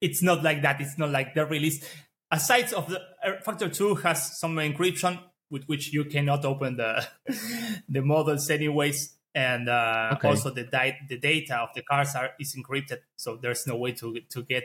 it's 0.00 0.22
not 0.22 0.42
like 0.42 0.62
that. 0.62 0.80
It's 0.80 0.98
not 0.98 1.10
like 1.10 1.34
the 1.34 1.46
release. 1.46 1.84
Aside 2.30 2.72
of 2.72 2.88
the 2.88 3.00
rFactor 3.24 3.72
2 3.72 3.96
has 3.96 4.38
some 4.38 4.56
encryption 4.56 5.20
with 5.50 5.64
which 5.66 5.92
you 5.92 6.04
cannot 6.04 6.44
open 6.44 6.76
the 6.76 7.06
the 7.88 8.02
models 8.02 8.48
anyways. 8.50 9.14
And 9.34 9.68
uh, 9.68 10.14
Okay. 10.16 10.28
also 10.28 10.50
the 10.50 10.64
di- 10.64 10.98
the 11.08 11.18
data 11.18 11.56
of 11.58 11.68
the 11.76 11.82
cars 11.82 12.16
are 12.16 12.30
is 12.40 12.56
encrypted, 12.56 12.98
so 13.16 13.36
there's 13.36 13.64
no 13.64 13.76
way 13.76 13.92
to 13.92 14.18
to 14.30 14.42
get 14.42 14.64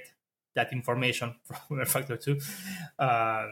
that 0.56 0.72
information 0.74 1.36
from 1.68 1.86
Factor 1.86 2.18
2. 2.18 2.39
Um, 2.98 3.52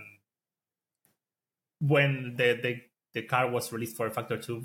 when 1.79 2.35
the, 2.37 2.57
the 2.63 2.81
the 3.13 3.21
car 3.23 3.49
was 3.49 3.71
released 3.71 3.95
for 3.95 4.09
Factor 4.09 4.37
2, 4.37 4.63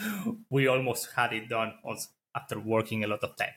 we 0.50 0.66
almost 0.66 1.08
had 1.14 1.32
it 1.32 1.48
done 1.48 1.72
also 1.84 2.08
after 2.34 2.58
working 2.60 3.04
a 3.04 3.06
lot 3.08 3.22
of 3.22 3.36
time. 3.36 3.52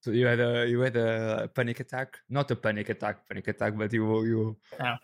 So 0.00 0.12
you 0.12 0.26
had 0.26 0.40
a 0.40 0.66
you 0.66 0.80
had 0.80 0.96
a 0.96 1.50
panic 1.52 1.80
attack, 1.80 2.18
not 2.30 2.50
a 2.50 2.56
panic 2.56 2.88
attack, 2.88 3.26
panic 3.28 3.48
attack, 3.48 3.76
but 3.76 3.92
you 3.92 4.24
you. 4.24 4.56
Yeah. 4.78 4.96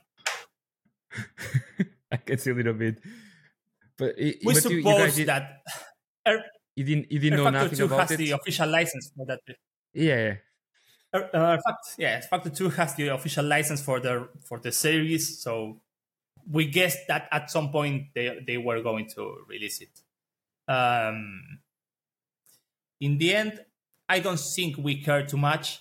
I 2.12 2.16
can 2.18 2.38
see 2.38 2.50
a 2.50 2.54
little 2.54 2.74
bit, 2.74 2.98
but, 3.98 4.14
We 4.16 4.38
but 4.44 4.64
you, 4.70 4.76
you 4.76 4.82
suppose 4.82 4.98
guys 4.98 5.16
did, 5.16 5.26
that 5.28 5.62
Air, 6.24 6.44
you 6.76 6.84
didn't 6.84 7.10
you 7.10 7.18
didn't 7.18 7.38
Air 7.40 7.44
know 7.44 7.44
Factor 7.50 7.58
nothing 7.64 7.78
2 7.78 7.84
about 7.86 8.00
has 8.00 8.10
it. 8.12 8.16
the 8.18 8.30
official 8.32 8.68
license 8.68 9.12
for 9.16 9.26
that. 9.26 9.40
Yeah, 9.92 10.34
Uh, 11.12 11.18
uh, 11.32 11.56
fact, 11.64 11.94
yeah, 11.98 12.20
Factor 12.20 12.50
2 12.50 12.70
has 12.70 12.94
the 12.94 13.08
official 13.08 13.44
license 13.44 13.82
for 13.82 14.00
the 14.00 14.28
for 14.48 14.58
the 14.60 14.70
series, 14.72 15.42
so 15.42 15.80
we 16.50 16.66
guessed 16.66 17.06
that 17.08 17.28
at 17.32 17.50
some 17.50 17.70
point 17.70 18.08
they, 18.14 18.42
they 18.46 18.58
were 18.58 18.82
going 18.82 19.08
to 19.14 19.44
release 19.48 19.80
it. 19.80 20.00
Um, 20.70 21.60
in 23.00 23.18
the 23.18 23.34
end, 23.34 23.60
I 24.08 24.20
don't 24.20 24.40
think 24.40 24.76
we 24.76 25.02
care 25.02 25.26
too 25.26 25.36
much. 25.36 25.80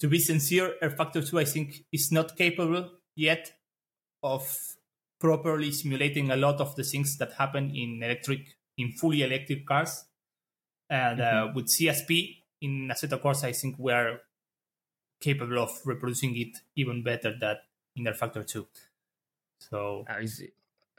To 0.00 0.08
be 0.08 0.18
sincere, 0.18 0.74
rFactor 0.82 1.26
2, 1.28 1.38
I 1.38 1.44
think, 1.44 1.84
is 1.92 2.12
not 2.12 2.36
capable 2.36 2.90
yet 3.14 3.52
of 4.22 4.56
properly 5.18 5.72
simulating 5.72 6.30
a 6.30 6.36
lot 6.36 6.60
of 6.60 6.76
the 6.76 6.82
things 6.82 7.16
that 7.16 7.32
happen 7.32 7.74
in 7.74 8.02
electric, 8.02 8.56
in 8.76 8.92
fully 8.92 9.22
electric 9.22 9.66
cars. 9.66 10.04
And 10.90 11.20
uh, 11.20 11.48
with 11.54 11.66
CSP 11.66 12.42
in 12.60 12.90
Assetto 12.92 13.20
Corsa, 13.20 13.44
I 13.44 13.52
think 13.52 13.76
we 13.78 13.92
are 13.92 14.20
capable 15.20 15.58
of 15.58 15.70
reproducing 15.84 16.36
it 16.36 16.58
even 16.76 17.02
better 17.02 17.34
than 17.38 17.56
in 17.96 18.04
rFactor 18.04 18.46
2. 18.46 18.66
So 19.58 20.08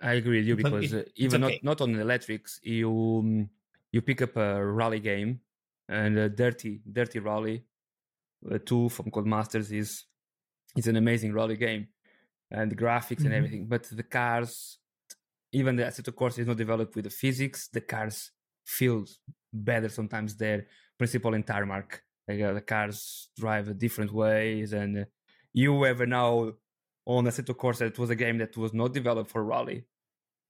I 0.01 0.13
agree 0.13 0.39
with 0.39 0.47
you 0.47 0.55
because 0.55 0.93
it- 0.93 0.93
uh, 0.93 1.03
even 1.15 1.41
okay. 1.41 1.41
not 1.41 1.63
not 1.63 1.81
on 1.81 1.93
the 1.93 2.01
electrics, 2.01 2.59
you 2.63 2.89
um, 3.19 3.49
you 3.91 4.01
pick 4.01 4.21
up 4.21 4.35
a 4.37 4.63
rally 4.65 4.99
game 4.99 5.41
and 5.89 6.17
a 6.17 6.29
dirty 6.29 6.81
dirty 6.91 7.19
rally 7.19 7.65
uh, 8.51 8.59
two 8.65 8.89
from 8.89 9.11
Codemasters 9.11 9.71
is 9.73 10.05
is 10.77 10.87
an 10.87 10.97
amazing 10.97 11.33
rally 11.33 11.57
game 11.57 11.89
and 12.51 12.71
the 12.71 12.75
graphics 12.75 13.25
and 13.25 13.33
Mhm. 13.33 13.33
everything. 13.33 13.67
But 13.67 13.83
the 13.85 14.03
cars, 14.03 14.79
even 15.51 15.75
the 15.75 15.83
Assetto 15.83 16.11
Corsa 16.13 16.39
is 16.39 16.47
not 16.47 16.57
developed 16.57 16.95
with 16.95 17.05
the 17.05 17.11
physics. 17.11 17.67
The 17.69 17.81
cars 17.81 18.31
feel 18.65 19.05
better 19.53 19.89
sometimes 19.89 20.35
there, 20.37 20.67
principal 20.97 21.33
in 21.33 21.43
tarmac. 21.43 22.03
Like, 22.27 22.41
uh, 22.41 22.53
the 22.53 22.61
cars 22.61 23.29
drive 23.37 23.69
a 23.69 23.73
different 23.73 24.11
ways, 24.11 24.73
and 24.73 24.97
uh, 24.99 25.05
you 25.53 25.85
ever 25.85 26.05
now 26.05 26.53
on 27.07 27.25
a 27.25 27.31
set 27.31 27.45
Assetto 27.45 27.55
Corsa, 27.55 27.87
it 27.87 27.97
was 27.97 28.09
a 28.09 28.15
game 28.15 28.37
that 28.39 28.57
was 28.57 28.73
not 28.73 28.93
developed 28.93 29.31
for 29.31 29.43
rally, 29.43 29.85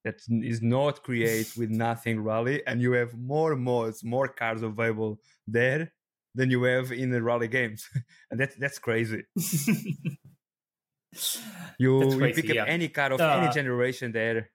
that 0.03 0.20
is 0.30 0.62
not 0.62 1.03
create 1.03 1.53
with 1.55 1.70
nothing 1.70 2.20
rally, 2.22 2.66
and 2.66 2.82
you 2.82 2.93
have 2.93 3.18
more 3.18 3.55
mods, 3.55 4.03
more 4.03 4.28
cars 4.28 4.64
available 4.64 5.20
there 5.47 5.93
than 6.34 6.49
you 6.49 6.64
have 6.64 6.91
in 6.91 7.12
the 7.12 7.22
rally 7.22 7.47
games, 7.47 7.88
and 8.32 8.39
that's 8.39 8.55
that's 8.55 8.80
crazy. 8.80 9.24
You, 11.80 11.99
That's 11.99 12.14
you 12.14 12.20
crazy, 12.20 12.41
pick 12.41 12.51
up 12.51 12.55
yeah. 12.55 12.66
any 12.66 12.89
car 12.89 13.14
of 13.14 13.22
Uh, 13.22 13.39
any 13.41 13.51
generation 13.53 14.12
there. 14.12 14.51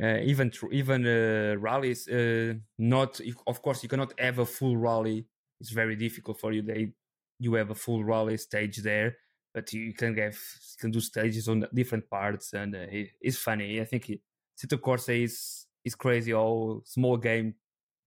Uh, 0.00 0.18
even 0.22 0.52
even 0.72 1.06
uh, 1.06 1.56
rallies, 1.58 2.06
uh, 2.06 2.54
not 2.78 3.18
of 3.46 3.62
course 3.62 3.82
you 3.82 3.88
cannot 3.88 4.12
have 4.20 4.38
a 4.38 4.46
full 4.46 4.76
rally. 4.76 5.26
It's 5.60 5.70
very 5.70 5.96
difficult 5.96 6.38
for 6.38 6.52
you. 6.52 6.62
They 6.62 6.92
you 7.38 7.54
have 7.54 7.70
a 7.70 7.74
full 7.74 8.04
rally 8.04 8.36
stage 8.36 8.76
there, 8.82 9.16
but 9.56 9.72
you 9.72 9.94
can 9.94 10.14
have 10.18 10.34
you 10.34 10.76
can 10.78 10.90
do 10.90 11.00
stages 11.00 11.48
on 11.48 11.66
different 11.72 12.10
parts, 12.10 12.52
and 12.52 12.76
uh, 12.76 12.80
it, 12.98 13.12
it's 13.22 13.38
funny. 13.38 13.80
I 13.80 13.86
think 13.86 14.10
it, 14.10 14.20
Cito 14.54 14.76
Corsa 14.76 15.14
is 15.24 15.66
is 15.82 15.94
crazy. 15.94 16.34
All 16.34 16.82
small 16.84 17.16
game 17.16 17.54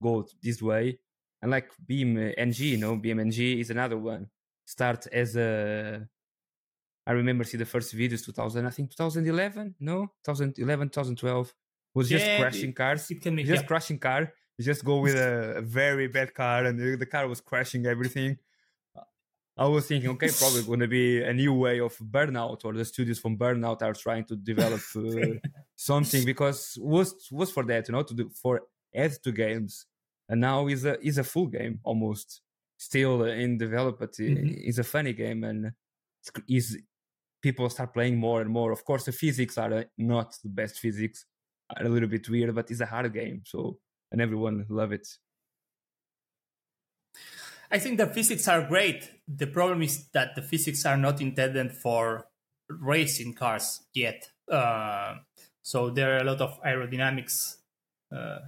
go 0.01 0.27
this 0.43 0.61
way, 0.61 0.99
and 1.41 1.49
like 1.49 1.71
Beam 1.87 2.17
NG, 2.37 2.59
you 2.59 2.77
know, 2.77 2.95
BeamNG 2.97 3.59
is 3.61 3.71
another 3.71 3.97
one. 3.97 4.29
Start 4.65 5.07
as 5.07 5.35
a 5.35 6.07
I 7.07 7.13
remember 7.13 7.43
see 7.43 7.57
the 7.57 7.65
first 7.65 7.95
videos 7.95 8.23
2000, 8.23 8.67
I 8.67 8.69
think 8.69 8.91
2011, 8.91 9.75
no, 9.79 10.11
2011, 10.23 10.89
2012 10.89 11.53
was 11.95 12.09
just 12.09 12.25
Yeah, 12.27 12.37
crashing 12.41 12.73
cars. 12.73 13.09
it 13.09 13.21
can 13.23 13.35
be 13.35 13.43
just 13.43 13.63
yeah. 13.63 13.67
crashing 13.67 13.97
car. 13.97 14.31
You 14.59 14.65
just 14.65 14.85
go 14.85 14.99
with 14.99 15.15
a, 15.15 15.55
a 15.57 15.61
very 15.61 16.07
bad 16.07 16.35
car, 16.35 16.65
and 16.65 16.77
the 16.77 17.05
car 17.07 17.27
was 17.27 17.41
crashing 17.41 17.87
everything. 17.87 18.37
I 19.59 19.67
was 19.67 19.87
thinking, 19.87 20.09
okay, 20.11 20.29
probably 20.39 20.63
going 20.63 20.79
to 20.79 20.87
be 20.87 21.21
a 21.21 21.33
new 21.33 21.53
way 21.53 21.81
of 21.81 21.93
Burnout, 21.97 22.63
or 22.63 22.71
the 22.71 22.85
studios 22.85 23.19
from 23.19 23.37
Burnout 23.37 23.81
are 23.81 23.93
trying 23.93 24.23
to 24.25 24.37
develop 24.37 24.79
uh, 24.95 25.49
something 25.75 26.23
because 26.23 26.77
was 26.79 27.27
was 27.29 27.51
for 27.51 27.65
that, 27.65 27.89
you 27.89 27.91
know, 27.91 28.03
to 28.03 28.13
do 28.13 28.29
for 28.41 28.61
add 28.95 29.11
to 29.21 29.33
games, 29.33 29.85
and 30.29 30.39
now 30.39 30.67
is 30.67 30.85
a 30.85 30.97
is 31.05 31.17
a 31.17 31.25
full 31.25 31.47
game 31.47 31.81
almost 31.83 32.39
still 32.77 33.23
in 33.25 33.57
develop, 33.57 33.99
but 33.99 34.13
mm-hmm. 34.13 34.47
it's 34.47 34.77
a 34.77 34.83
funny 34.83 35.11
game 35.11 35.43
and 35.43 35.73
is 36.47 36.77
people 37.41 37.69
start 37.69 37.93
playing 37.93 38.17
more 38.17 38.39
and 38.39 38.49
more. 38.49 38.71
Of 38.71 38.85
course, 38.85 39.03
the 39.03 39.11
physics 39.11 39.57
are 39.57 39.73
uh, 39.73 39.83
not 39.97 40.37
the 40.41 40.49
best 40.49 40.79
physics, 40.79 41.25
are 41.75 41.85
a 41.85 41.89
little 41.89 42.07
bit 42.07 42.29
weird, 42.29 42.55
but 42.55 42.71
it's 42.71 42.79
a 42.79 42.85
hard 42.85 43.13
game, 43.13 43.41
so 43.45 43.77
and 44.09 44.21
everyone 44.21 44.65
love 44.69 44.93
it. 44.93 45.05
I 47.71 47.79
think 47.79 47.97
the 47.97 48.07
physics 48.07 48.47
are 48.47 48.63
great. 48.67 49.09
The 49.27 49.47
problem 49.47 49.83
is 49.83 50.07
that 50.13 50.35
the 50.35 50.41
physics 50.41 50.85
are 50.85 50.97
not 50.97 51.21
intended 51.21 51.71
for 51.71 52.25
racing 52.67 53.35
cars 53.35 53.81
yet. 53.93 54.29
Uh, 54.51 55.15
so 55.61 55.89
there 55.89 56.15
are 56.15 56.21
a 56.21 56.23
lot 56.23 56.41
of 56.41 56.59
aerodynamics 56.63 57.57
uh, 58.15 58.39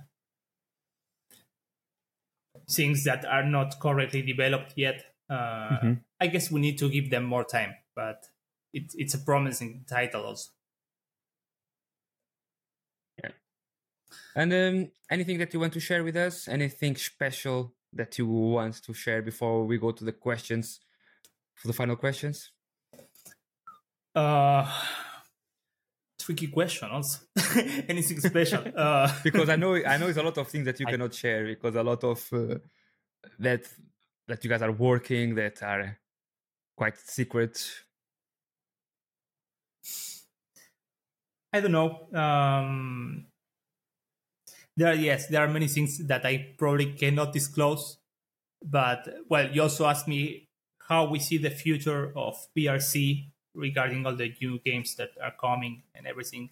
things 2.69 3.03
that 3.03 3.25
are 3.25 3.43
not 3.43 3.79
correctly 3.79 4.21
developed 4.21 4.73
yet. 4.75 5.03
Uh, 5.29 5.33
mm-hmm. 5.35 5.93
I 6.19 6.27
guess 6.27 6.51
we 6.51 6.59
need 6.59 6.77
to 6.79 6.89
give 6.89 7.09
them 7.09 7.23
more 7.23 7.43
time, 7.43 7.75
but 7.95 8.25
it, 8.73 8.91
it's 8.95 9.13
a 9.13 9.19
promising 9.19 9.85
title 9.87 10.23
also. 10.23 10.49
Yeah. 13.23 13.31
And 14.35 14.53
um, 14.53 14.91
anything 15.09 15.37
that 15.39 15.53
you 15.53 15.59
want 15.59 15.73
to 15.73 15.79
share 15.79 16.03
with 16.03 16.15
us? 16.15 16.47
Anything 16.47 16.95
special 16.95 17.73
that 17.93 18.17
you 18.17 18.27
want 18.27 18.81
to 18.83 18.93
share 18.93 19.21
before 19.21 19.65
we 19.65 19.77
go 19.77 19.91
to 19.91 20.03
the 20.03 20.11
questions 20.11 20.79
for 21.55 21.67
the 21.67 21.73
final 21.73 21.95
questions? 21.95 22.51
Uh, 24.15 24.69
tricky 26.19 26.47
question 26.47 26.89
also. 26.89 27.19
Anything 27.87 28.19
special? 28.19 28.63
Uh, 28.75 29.11
because 29.23 29.49
I 29.49 29.55
know 29.55 29.75
I 29.75 29.97
know 29.99 30.07
it's 30.07 30.17
a 30.17 30.23
lot 30.23 30.37
of 30.37 30.47
things 30.47 30.65
that 30.65 30.79
you 30.79 30.85
I, 30.87 30.91
cannot 30.91 31.13
share 31.13 31.45
because 31.45 31.75
a 31.75 31.83
lot 31.83 32.03
of 32.03 32.27
uh, 32.33 32.55
that 33.39 33.63
that 34.27 34.43
you 34.43 34.49
guys 34.49 34.61
are 34.61 34.71
working 34.71 35.35
that 35.35 35.61
are 35.61 35.97
quite 36.75 36.97
secret. 36.97 37.69
I 41.53 41.59
don't 41.59 41.73
know. 41.73 42.07
Um, 42.13 43.25
there 44.81 44.95
yes, 44.95 45.27
there 45.27 45.41
are 45.41 45.47
many 45.47 45.67
things 45.67 45.99
that 46.07 46.25
I 46.25 46.55
probably 46.57 46.93
cannot 46.93 47.33
disclose. 47.33 47.97
But 48.63 49.07
well, 49.29 49.49
you 49.51 49.61
also 49.61 49.85
asked 49.85 50.07
me 50.07 50.49
how 50.89 51.09
we 51.09 51.19
see 51.19 51.37
the 51.37 51.49
future 51.49 52.11
of 52.15 52.35
VRC 52.57 53.29
regarding 53.53 54.05
all 54.05 54.15
the 54.15 54.33
new 54.41 54.59
games 54.59 54.95
that 54.95 55.09
are 55.21 55.33
coming 55.39 55.83
and 55.95 56.07
everything. 56.07 56.49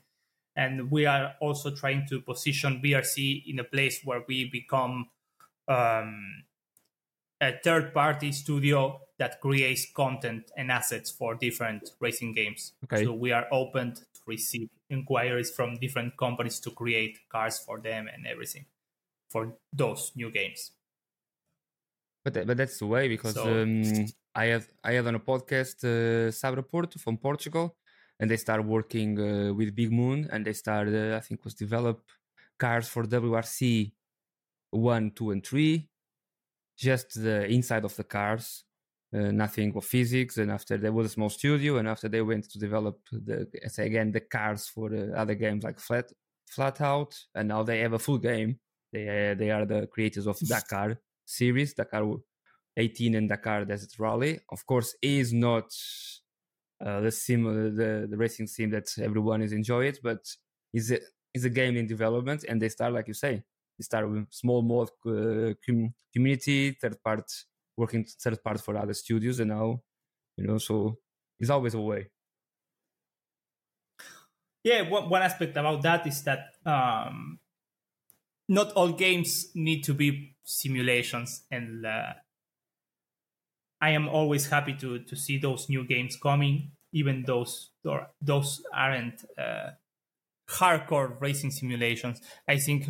And 0.55 0.91
we 0.91 1.05
are 1.05 1.36
also 1.39 1.71
trying 1.71 2.05
to 2.09 2.21
position 2.21 2.82
VRC 2.84 3.43
in 3.47 3.59
a 3.59 3.63
place 3.63 4.01
where 4.03 4.23
we 4.27 4.49
become 4.49 5.09
um, 5.67 6.43
a 7.41 7.53
third 7.63 7.93
party 7.93 8.32
studio 8.32 9.01
that 9.17 9.39
creates 9.39 9.88
content 9.95 10.51
and 10.57 10.71
assets 10.71 11.11
for 11.11 11.36
different 11.36 11.91
racing 11.99 12.34
games. 12.34 12.73
Okay. 12.86 13.05
So 13.05 13.13
we 13.13 13.32
are 13.32 13.47
open 13.51 13.95
receive 14.30 14.69
inquiries 14.89 15.51
from 15.51 15.77
different 15.80 16.11
companies 16.17 16.59
to 16.61 16.71
create 16.71 17.17
cars 17.30 17.59
for 17.65 17.80
them 17.80 18.07
and 18.13 18.25
everything 18.25 18.65
for 19.30 19.57
those 19.73 20.11
new 20.15 20.32
games. 20.32 20.71
But 22.23 22.34
but 22.47 22.57
that's 22.57 22.80
the 22.80 22.88
way 22.88 23.07
because 23.07 23.34
so, 23.34 23.61
um, 23.61 23.84
I 24.36 24.45
had 24.45 24.65
I 24.84 24.91
had 24.93 25.07
on 25.07 25.15
a 25.15 25.19
podcast 25.19 25.77
uh, 25.84 26.32
Saber 26.32 26.61
Porto 26.61 26.99
from 26.99 27.17
Portugal, 27.17 27.75
and 28.19 28.30
they 28.30 28.38
started 28.38 28.67
working 28.67 29.19
uh, 29.19 29.53
with 29.53 29.75
Bigmoon, 29.75 30.30
and 30.32 30.45
they 30.45 30.53
started 30.53 30.93
uh, 30.95 31.17
I 31.17 31.21
think 31.21 31.43
was 31.43 31.55
develop 31.55 31.99
cars 32.57 32.88
for 32.88 33.03
WRC 33.05 33.93
one, 34.71 35.11
two, 35.11 35.32
and 35.32 35.45
three, 35.45 35.89
just 36.77 37.21
the 37.21 37.45
inside 37.47 37.86
of 37.86 37.95
the 37.95 38.03
cars, 38.03 38.65
uh, 39.14 39.32
nothing 39.32 39.76
of 39.76 39.86
physics. 39.86 40.38
And 40.38 40.51
after 40.51 40.78
there 40.78 40.91
was 40.93 41.07
a 41.07 41.10
small 41.10 41.30
studio, 41.30 41.78
and 41.78 41.88
after 41.88 42.07
they 42.07 42.22
went 42.22 42.49
to 42.51 42.60
develop 42.60 42.99
the 43.12 43.47
say 43.68 43.88
again 43.88 44.12
the 44.12 44.22
cars 44.22 44.68
for 44.68 44.89
the 44.89 45.14
other 45.18 45.36
games 45.36 45.64
like 45.64 45.80
Flat 45.80 46.12
Flat 46.47 46.82
Out, 46.82 47.16
and 47.36 47.47
now 47.47 47.64
they 47.64 47.80
have 47.80 47.93
a 47.93 47.99
full 47.99 48.18
game. 48.18 48.60
They 48.91 49.32
uh, 49.32 49.36
they 49.36 49.51
are 49.51 49.66
the 49.66 49.88
creators 49.88 50.28
of 50.28 50.38
Dakar 50.39 50.99
series, 51.26 51.74
Dakar 51.74 52.03
18 52.78 53.16
and 53.16 53.30
Dakar 53.30 53.66
Desert 53.66 53.99
Rally. 53.99 54.39
Of 54.51 54.66
course, 54.66 54.95
is 55.01 55.34
not 55.34 55.72
uh, 56.84 57.01
the 57.01 57.12
sim, 57.12 57.43
the, 57.76 58.07
the 58.10 58.18
racing 58.18 58.47
sim 58.47 58.70
that 58.72 58.88
everyone 58.99 59.41
is 59.41 59.51
enjoy 59.51 59.86
it, 59.86 59.99
but 60.03 60.20
is 60.74 60.91
a 60.91 60.99
is 61.34 61.45
a 61.45 61.49
game 61.49 61.78
in 61.78 61.88
development, 61.88 62.45
and 62.47 62.62
they 62.62 62.70
start 62.70 62.93
like 62.93 63.07
you 63.07 63.14
say, 63.14 63.43
they 63.78 63.84
start 63.84 64.10
with 64.10 64.26
small 64.32 64.62
mod 64.62 64.89
uh, 65.05 65.53
community, 66.14 66.72
third 66.72 66.97
part 67.03 67.30
working 67.80 68.03
third 68.05 68.43
part 68.43 68.59
for 68.61 68.73
other 68.77 68.93
studios, 68.93 69.39
and 69.39 69.49
now 69.51 69.67
you 70.38 70.47
know, 70.47 70.59
so 70.59 70.99
it's 71.39 71.51
always 71.51 71.75
a 71.75 71.82
way. 71.82 72.09
Yeah, 74.63 74.89
one, 74.89 75.09
one 75.09 75.21
aspect 75.21 75.55
about 75.57 75.82
that 75.84 76.05
is 76.07 76.23
that 76.23 76.55
um, 76.65 77.39
not 78.49 78.71
all 78.73 78.91
games 78.91 79.51
need 79.55 79.84
to 79.84 79.93
be 79.93 80.36
simulations 80.43 81.45
and 81.51 81.86
uh, 81.86 82.13
i 83.82 83.89
am 83.91 84.07
always 84.09 84.47
happy 84.49 84.73
to 84.73 84.99
to 85.03 85.15
see 85.15 85.38
those 85.38 85.69
new 85.69 85.86
games 85.86 86.17
coming 86.17 86.71
even 86.91 87.23
those 87.23 87.71
those 88.21 88.63
aren't 88.73 89.23
uh, 89.38 89.71
hardcore 90.49 91.19
racing 91.21 91.51
simulations 91.51 92.21
i 92.47 92.57
think 92.57 92.89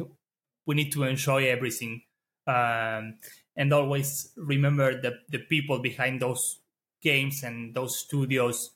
we 0.66 0.76
need 0.76 0.92
to 0.92 1.04
enjoy 1.04 1.46
everything 1.48 2.04
um, 2.48 3.20
and 3.60 3.74
always 3.74 4.32
remember 4.38 5.00
the, 5.02 5.20
the 5.28 5.38
people 5.38 5.80
behind 5.80 6.22
those 6.22 6.60
games 7.02 7.44
and 7.44 7.76
those 7.76 8.00
studios. 8.00 8.72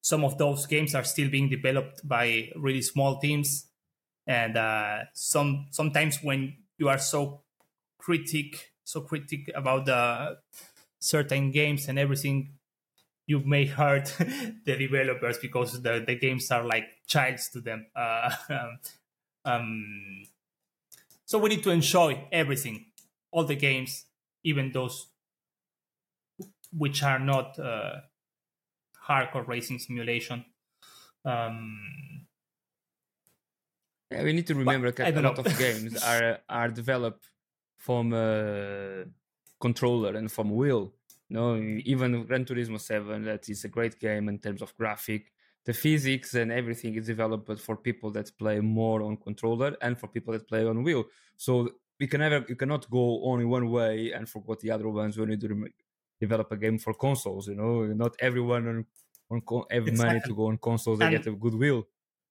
Some 0.00 0.24
of 0.24 0.38
those 0.38 0.64
games 0.66 0.94
are 0.94 1.02
still 1.02 1.28
being 1.28 1.48
developed 1.48 2.06
by 2.08 2.50
really 2.54 2.82
small 2.82 3.18
teams. 3.18 3.66
And 4.28 4.56
uh, 4.56 5.00
some 5.12 5.66
sometimes 5.72 6.22
when 6.22 6.56
you 6.78 6.88
are 6.88 6.98
so 6.98 7.42
critic 7.98 8.70
so 8.84 9.00
critic 9.00 9.50
about 9.54 9.86
the 9.86 10.38
certain 10.98 11.50
games 11.50 11.88
and 11.88 11.98
everything 11.98 12.58
you 13.26 13.40
may 13.40 13.66
hurt 13.66 14.06
the 14.66 14.76
developers 14.76 15.38
because 15.38 15.80
the, 15.82 16.02
the 16.06 16.16
games 16.16 16.50
are 16.50 16.64
like 16.64 16.84
childs 17.06 17.48
to 17.50 17.60
them. 17.60 17.86
Uh, 17.94 18.30
um, 19.44 20.24
so 21.24 21.38
we 21.38 21.48
need 21.48 21.62
to 21.62 21.70
enjoy 21.70 22.26
everything 22.32 22.86
all 23.30 23.44
the 23.44 23.56
games 23.56 24.06
even 24.44 24.72
those 24.72 25.06
which 26.72 27.02
are 27.02 27.18
not 27.18 27.58
uh, 27.58 27.96
hardcore 29.08 29.46
racing 29.46 29.78
simulation 29.78 30.44
um, 31.24 32.26
yeah, 34.10 34.24
we 34.24 34.32
need 34.32 34.46
to 34.48 34.54
remember 34.54 34.90
that 34.90 35.16
a 35.16 35.22
lot 35.22 35.38
of 35.38 35.58
games 35.58 36.02
are 36.04 36.38
are 36.48 36.68
developed 36.68 37.30
from 37.76 38.12
a 38.12 39.04
controller 39.60 40.16
and 40.16 40.30
from 40.30 40.50
wheel. 40.50 40.92
no, 41.28 41.56
even 41.84 42.26
Gran 42.26 42.44
Turismo 42.44 42.80
Seven, 42.80 43.24
that 43.24 43.48
is 43.48 43.64
a 43.64 43.68
great 43.68 43.98
game 44.00 44.28
in 44.28 44.38
terms 44.38 44.62
of 44.62 44.76
graphic. 44.76 45.32
The 45.64 45.72
physics 45.72 46.34
and 46.34 46.50
everything 46.50 46.96
is 46.96 47.06
developed 47.06 47.60
for 47.60 47.76
people 47.76 48.10
that 48.12 48.36
play 48.36 48.58
more 48.60 49.02
on 49.02 49.16
controller 49.16 49.76
and 49.80 49.98
for 49.98 50.08
people 50.08 50.32
that 50.32 50.48
play 50.48 50.64
on 50.66 50.82
wheel. 50.82 51.04
So 51.36 51.68
we 52.00 52.06
can 52.06 52.20
never, 52.20 52.44
you 52.48 52.56
cannot 52.56 52.90
go 52.90 53.22
only 53.24 53.44
one 53.44 53.70
way 53.70 54.12
and 54.12 54.28
forget 54.28 54.60
the 54.60 54.70
other 54.72 54.88
ones 54.88 55.16
when 55.18 55.30
you 55.30 55.36
do 55.36 55.68
develop 56.18 56.50
a 56.50 56.56
game 56.56 56.78
for 56.78 56.94
consoles. 56.94 57.46
You 57.48 57.56
know, 57.56 57.84
not 57.86 58.16
everyone 58.18 58.66
on 58.68 58.86
on 59.30 59.64
have 59.70 59.86
exactly. 59.86 60.06
money 60.06 60.20
to 60.26 60.34
go 60.34 60.46
on 60.46 60.58
consoles 60.58 60.98
and, 61.00 61.14
and 61.14 61.24
get 61.24 61.32
a 61.32 61.36
good 61.36 61.54
wheel 61.54 61.86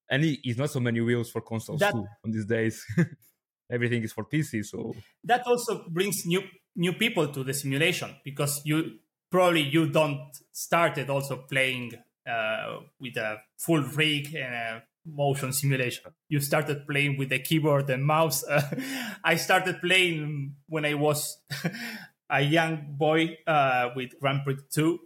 and 0.09 0.23
it's 0.25 0.57
not 0.57 0.69
so 0.69 0.79
many 0.79 1.01
wheels 1.01 1.29
for 1.29 1.41
consoles 1.41 1.79
that, 1.79 1.93
too 1.93 2.05
on 2.25 2.31
these 2.31 2.45
days. 2.45 2.85
Everything 3.71 4.01
is 4.03 4.11
for 4.11 4.25
PC, 4.25 4.65
so 4.65 4.95
that 5.23 5.45
also 5.45 5.85
brings 5.89 6.25
new 6.25 6.41
new 6.75 6.93
people 6.93 7.27
to 7.27 7.43
the 7.43 7.53
simulation 7.53 8.15
because 8.25 8.61
you 8.65 8.97
probably 9.29 9.61
you 9.61 9.89
don't 9.89 10.31
started 10.51 11.09
also 11.09 11.45
playing 11.47 11.93
uh, 12.27 12.79
with 12.99 13.15
a 13.17 13.37
full 13.57 13.83
rig 13.83 14.33
and 14.33 14.55
a 14.55 14.83
motion 15.05 15.53
simulation. 15.53 16.11
You 16.27 16.39
started 16.39 16.87
playing 16.87 17.17
with 17.17 17.29
the 17.29 17.39
keyboard 17.39 17.89
and 17.89 18.05
mouse. 18.05 18.43
Uh, 18.43 18.61
I 19.23 19.35
started 19.35 19.81
playing 19.81 20.55
when 20.67 20.85
I 20.85 20.93
was 20.93 21.37
a 22.29 22.41
young 22.41 22.95
boy 22.97 23.37
uh, 23.47 23.89
with 23.95 24.19
Grand 24.19 24.43
Prix 24.43 24.57
2 24.71 24.99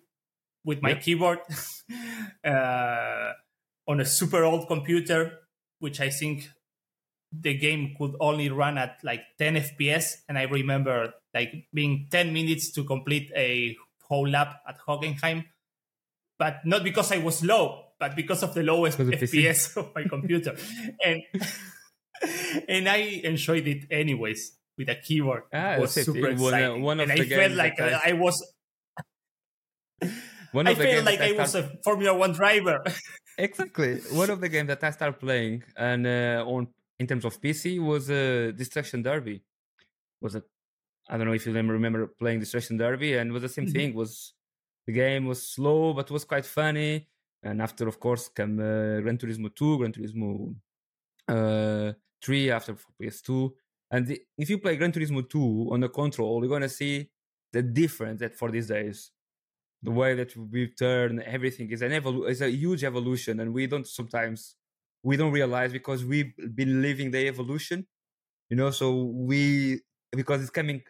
with 0.66 0.82
my 0.82 0.90
yep. 0.90 1.02
keyboard. 1.02 1.40
Uh, 2.44 3.34
on 3.88 4.00
a 4.00 4.06
super 4.06 4.44
old 4.44 4.68
computer, 4.68 5.40
which 5.80 6.00
I 6.02 6.10
think 6.10 6.50
the 7.32 7.58
game 7.58 7.96
could 7.98 8.16
only 8.20 8.50
run 8.50 8.78
at 8.78 9.00
like 9.04 9.22
10 9.38 9.56
FPS. 9.56 10.16
And 10.30 10.38
I 10.38 10.44
remember 10.44 11.14
like 11.34 11.68
being 11.74 12.08
10 12.12 12.32
minutes 12.34 12.72
to 12.74 12.84
complete 12.84 13.32
a 13.36 13.76
whole 14.04 14.28
lap 14.28 14.62
at 14.68 14.80
Hockenheim, 14.88 15.46
but 16.38 16.66
not 16.66 16.84
because 16.84 17.12
I 17.12 17.18
was 17.18 17.44
low, 17.44 17.83
but 18.04 18.16
because 18.22 18.44
of 18.44 18.52
the 18.54 18.64
lowest. 18.64 18.98
FPS 19.00 19.62
of 19.80 19.86
my 19.96 20.04
computer, 20.16 20.54
and 21.08 21.20
and 22.68 22.84
I 22.90 23.00
enjoyed 23.32 23.66
it 23.68 23.82
anyways 23.92 24.42
with 24.78 24.90
a 24.90 24.96
keyboard. 25.06 25.44
Ah, 25.54 25.76
it 25.76 25.82
was 25.82 25.96
it. 25.98 26.06
super 26.06 26.28
It 26.28 26.40
uh, 26.40 26.44
exciting, 26.48 26.82
one 26.84 27.00
of 27.00 27.10
and 27.10 27.20
the 27.20 27.24
I 27.24 27.30
felt 27.40 27.56
like 27.64 27.78
I- 27.80 28.02
I 28.10 28.14
was. 28.24 28.36
One 30.52 30.68
I 30.68 30.74
the 30.76 30.84
felt 30.84 31.06
like 31.06 31.22
I 31.22 31.32
was 31.32 31.56
a 31.56 31.64
Formula 31.84 32.14
One 32.16 32.34
driver. 32.34 32.84
exactly 33.48 33.94
one 34.22 34.30
of 34.30 34.40
the 34.44 34.50
games 34.50 34.68
that 34.68 34.84
I 34.84 34.92
started 34.92 35.18
playing 35.20 35.64
and 35.76 36.06
uh, 36.06 36.44
on 36.46 36.68
in 37.00 37.08
terms 37.08 37.26
of 37.26 37.42
PC 37.42 37.80
was 37.80 38.04
uh, 38.12 38.52
Destruction 38.56 39.02
Derby. 39.02 39.42
Was 40.22 40.36
a 40.36 40.44
I 41.10 41.18
don't 41.18 41.28
know 41.28 41.34
if 41.34 41.46
you 41.48 41.54
remember 41.54 42.02
playing 42.22 42.40
Destruction 42.46 42.78
Derby 42.78 43.16
and 43.18 43.30
it 43.30 43.34
was 43.34 43.42
the 43.48 43.50
same 43.58 43.66
Mhm. 43.68 43.74
thing. 43.78 43.90
Was 43.96 44.34
the 44.88 44.94
game 44.94 45.26
was 45.26 45.40
slow 45.56 45.94
but 45.98 46.12
was 46.12 46.24
quite 46.26 46.46
funny. 46.46 47.08
And 47.44 47.62
after, 47.62 47.88
of 47.88 48.00
course, 48.00 48.30
come 48.30 48.60
uh, 48.60 49.02
Gran 49.02 49.18
Turismo 49.18 49.54
2, 49.54 49.78
Gran 49.78 49.92
Turismo 49.92 50.56
uh, 51.28 51.94
3 52.24 52.52
after 52.52 52.76
for 52.76 52.90
PS2. 53.02 53.54
And 53.92 54.08
the, 54.08 54.22
if 54.38 54.50
you 54.50 54.58
play 54.58 54.76
Gran 54.78 54.92
Turismo 54.92 55.30
2 55.30 55.70
on 55.72 55.82
the 55.82 55.90
control, 55.90 56.42
you're 56.42 56.50
gonna 56.50 56.70
see 56.70 57.10
the 57.52 57.62
difference 57.62 58.20
that 58.22 58.36
for 58.36 58.52
these 58.52 58.68
days 58.68 59.12
the 59.84 59.92
way 59.92 60.16
that 60.16 60.36
we 60.36 60.68
turn 60.68 61.22
everything 61.26 61.70
is 61.72 61.82
an 61.82 61.92
evolu- 61.92 62.30
is 62.30 62.42
a 62.42 62.50
huge 62.50 62.84
evolution 62.84 63.40
and 63.42 63.54
we 63.54 63.68
don't 63.68 63.86
sometimes 63.86 64.56
we 65.04 65.18
don't 65.18 65.34
realize 65.34 65.72
because 65.72 66.06
we've 66.06 66.34
been 66.56 66.82
living 66.82 67.12
the 67.12 67.28
evolution 67.28 67.86
you 68.50 68.58
know 68.58 68.72
so 68.72 69.04
we 69.04 69.82
because 70.12 70.42
it's 70.42 70.50
coming 70.50 70.82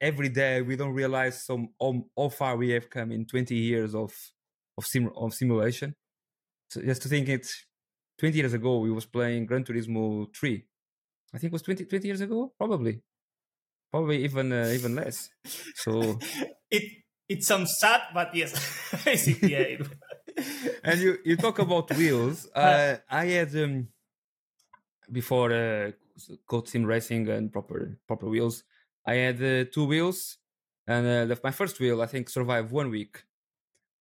every 0.00 0.28
day 0.28 0.62
we 0.62 0.76
don't 0.76 0.94
realize 0.94 1.44
some 1.44 1.68
how, 1.80 2.04
how 2.16 2.28
far 2.28 2.56
we 2.56 2.70
have 2.70 2.88
come 2.88 3.10
in 3.12 3.26
20 3.26 3.54
years 3.54 3.94
of 3.94 4.12
of, 4.80 4.84
sim- 4.92 5.16
of 5.22 5.30
simulation 5.40 5.90
so 6.70 6.76
just 6.90 7.02
to 7.02 7.08
think 7.08 7.28
it 7.28 7.46
20 8.18 8.36
years 8.40 8.54
ago 8.60 8.72
we 8.86 8.90
was 8.98 9.06
playing 9.16 9.46
gran 9.46 9.64
turismo 9.64 10.04
3 10.34 10.64
i 11.34 11.38
think 11.38 11.50
it 11.52 11.56
was 11.58 11.62
20, 11.62 11.84
20 11.84 12.06
years 12.10 12.22
ago 12.28 12.52
probably 12.58 12.94
probably 13.92 14.18
even 14.28 14.46
uh, 14.52 14.70
even 14.76 14.92
less 14.94 15.18
so 15.84 15.90
it 16.76 16.84
it 17.30 17.44
sounds 17.44 17.78
sad, 17.78 18.00
but 18.12 18.34
yes, 18.34 18.52
basically, 19.04 19.52
yeah. 19.52 19.78
and 20.82 21.00
you 21.00 21.18
you 21.24 21.36
talk 21.36 21.60
about 21.60 21.88
wheels. 21.96 22.48
Uh, 22.52 22.96
I 23.08 23.26
had 23.26 23.54
um, 23.54 23.86
before 25.10 25.52
uh, 25.52 25.92
Code 26.48 26.68
Sim 26.68 26.84
Racing 26.84 27.28
and 27.28 27.52
proper 27.52 27.98
proper 28.08 28.28
wheels. 28.28 28.64
I 29.06 29.14
had 29.14 29.36
uh, 29.40 29.64
two 29.72 29.86
wheels, 29.86 30.38
and 30.88 31.06
uh, 31.06 31.24
the, 31.26 31.40
my 31.44 31.52
first 31.52 31.78
wheel 31.78 32.02
I 32.02 32.06
think 32.06 32.28
survived 32.28 32.72
one 32.72 32.90
week. 32.90 33.22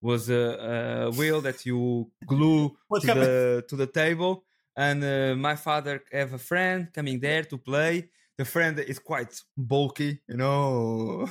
Was 0.01 0.29
a, 0.29 1.07
a 1.07 1.11
wheel 1.11 1.41
that 1.41 1.65
you 1.65 2.11
glue 2.25 2.77
to 3.01 3.07
happened? 3.07 3.23
the 3.23 3.65
to 3.69 3.75
the 3.75 3.87
table, 3.87 4.43
and 4.75 5.03
uh, 5.03 5.35
my 5.35 5.55
father 5.55 6.03
have 6.11 6.33
a 6.33 6.37
friend 6.37 6.87
coming 6.93 7.19
there 7.19 7.43
to 7.43 7.57
play. 7.57 8.09
The 8.37 8.45
friend 8.45 8.79
is 8.79 8.99
quite 8.99 9.41
bulky, 9.57 10.21
you 10.27 10.37
know, 10.37 11.27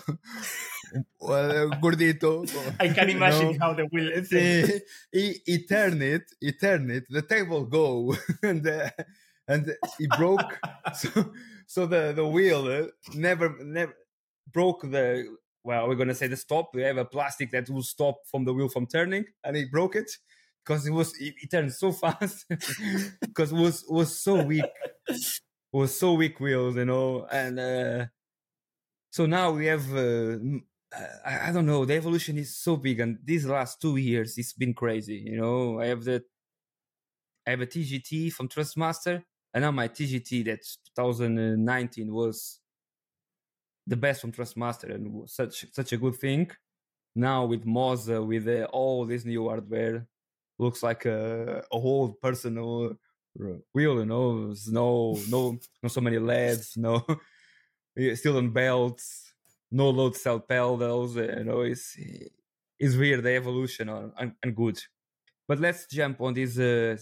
well, 1.21 1.71
gordito. 1.81 2.45
I 2.81 2.89
can 2.89 3.09
you 3.09 3.17
imagine 3.17 3.53
know. 3.53 3.59
how 3.61 3.75
the 3.75 3.87
wheel. 3.87 4.25
See, 4.25 4.81
he, 5.13 5.41
he 5.47 5.67
turned 5.67 6.03
it, 6.03 6.25
he 6.41 6.53
turned 6.53 6.91
it, 6.91 7.05
the 7.09 7.23
table 7.23 7.65
go, 7.65 8.15
and 8.43 8.67
uh, 8.67 8.91
and 9.47 9.75
he 9.99 10.07
broke. 10.07 10.59
so 10.95 11.33
so 11.67 11.87
the 11.87 12.13
the 12.13 12.27
wheel 12.27 12.67
uh, 12.69 12.89
never 13.15 13.57
never 13.65 13.95
broke 14.53 14.83
the. 14.83 15.37
Well, 15.69 15.87
we're 15.87 15.97
gonna 15.97 16.15
say 16.15 16.29
the 16.29 16.37
stop. 16.39 16.71
We 16.75 16.81
have 16.83 16.97
a 16.97 17.05
plastic 17.05 17.51
that 17.53 17.69
will 17.69 17.83
stop 17.83 18.17
from 18.31 18.47
the 18.47 18.55
wheel 18.55 18.71
from 18.71 18.87
turning, 18.87 19.27
and 19.45 19.55
he 19.55 19.67
broke 19.67 19.97
it 19.97 20.11
because 20.65 20.87
it 20.89 20.93
was 20.93 21.13
it, 21.21 21.35
he 21.41 21.47
turned 21.47 21.73
so 21.75 21.93
fast 21.93 22.47
because 23.21 23.53
it 23.53 23.57
was 23.67 23.85
was 23.89 24.17
so 24.19 24.43
weak, 24.43 24.65
was 25.73 25.99
so 25.99 26.15
weak 26.15 26.41
wheels, 26.41 26.77
you 26.77 26.87
know, 26.87 27.27
and. 27.31 27.61
uh 27.61 28.07
so 29.11 29.27
now 29.27 29.51
we 29.51 29.67
have 29.67 29.93
uh, 29.95 30.37
uh, 30.95 31.07
I, 31.25 31.49
I 31.49 31.53
don't 31.53 31.67
know 31.67 31.85
the 31.85 31.95
evolution 31.95 32.39
is 32.39 32.57
so 32.57 32.77
big 32.77 33.01
and 33.01 33.19
these 33.25 33.47
last 33.47 33.81
two 33.81 33.97
years 33.97 34.37
it's 34.39 34.53
been 34.53 34.75
crazy 34.75 35.23
you 35.27 35.37
know 35.41 35.81
i 35.81 35.87
have 35.87 36.05
the 36.05 36.23
i 37.47 37.51
have 37.51 37.61
a 37.61 37.67
tgt 37.67 38.33
from 38.33 38.49
Thrustmaster 38.49 39.23
and 39.55 39.63
now 39.63 39.71
my 39.71 39.89
tgt 39.89 40.45
that 40.47 40.61
2019 40.97 42.13
was 42.13 42.61
the 43.89 43.97
best 43.97 44.21
from 44.21 44.33
Thrustmaster 44.33 44.89
and 44.95 45.05
such 45.29 45.67
such 45.73 45.93
a 45.93 45.97
good 46.05 46.17
thing 46.17 46.51
now 47.15 47.45
with 47.47 47.65
moza 47.67 48.19
with 48.33 48.47
uh, 48.49 48.65
all 48.79 49.05
this 49.07 49.25
new 49.25 49.49
hardware 49.49 50.07
looks 50.59 50.83
like 50.83 51.05
a, 51.07 51.65
a 51.73 51.79
whole 51.85 52.09
personal 52.27 52.97
wheel 53.75 53.97
you 54.01 54.07
know 54.07 54.53
no 54.67 55.17
no 55.29 55.59
no 55.83 55.89
so 55.89 56.01
many 56.01 56.19
leds 56.19 56.77
no 56.77 57.05
still 58.15 58.37
on 58.37 58.51
belts, 58.51 59.33
no 59.71 59.91
load 59.91 60.17
cell 60.17 60.41
pedals. 60.41 61.17
uh, 61.17 61.35
You 61.39 61.45
know, 61.45 61.61
it's 61.63 61.97
it's 62.79 62.97
weird 62.97 63.23
the 63.25 63.35
evolution 63.35 63.89
on, 63.89 64.13
and, 64.19 64.33
and 64.43 64.55
good. 64.55 64.79
But 65.47 65.61
let's 65.61 65.87
jump 65.87 66.21
on 66.21 66.35
these 66.35 66.59
uh, 66.59 66.97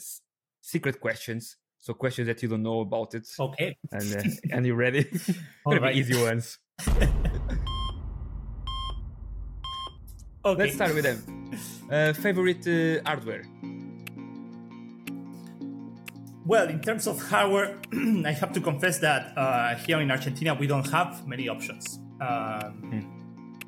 secret 0.61 1.01
questions. 1.01 1.57
So 1.79 1.95
questions 1.95 2.27
that 2.29 2.43
you 2.43 2.49
don't 2.49 2.63
know 2.63 2.81
about 2.81 3.15
it, 3.15 3.29
Okay. 3.39 3.77
and 3.93 4.13
uh, 4.17 4.23
and 4.53 4.67
you 4.67 4.75
ready? 4.75 5.07
All 5.67 5.79
right. 5.79 5.95
easy 5.97 6.21
ones. 6.21 6.59
Okay. 6.79 7.09
Let's 10.45 10.75
start 10.75 10.95
with 10.95 11.05
them. 11.05 11.51
Uh, 11.91 12.13
favorite 12.13 12.67
uh, 12.67 13.03
hardware? 13.09 13.45
Well, 16.45 16.69
in 16.69 16.81
terms 16.81 17.07
of 17.07 17.21
hardware, 17.21 17.79
I 18.25 18.33
have 18.33 18.53
to 18.53 18.61
confess 18.61 18.99
that 19.01 19.37
uh, 19.37 19.75
here 19.77 20.01
in 20.01 20.11
Argentina 20.11 20.55
we 20.55 20.67
don't 20.67 20.89
have 20.91 21.27
many 21.27 21.49
options. 21.49 21.99
Um, 22.21 23.13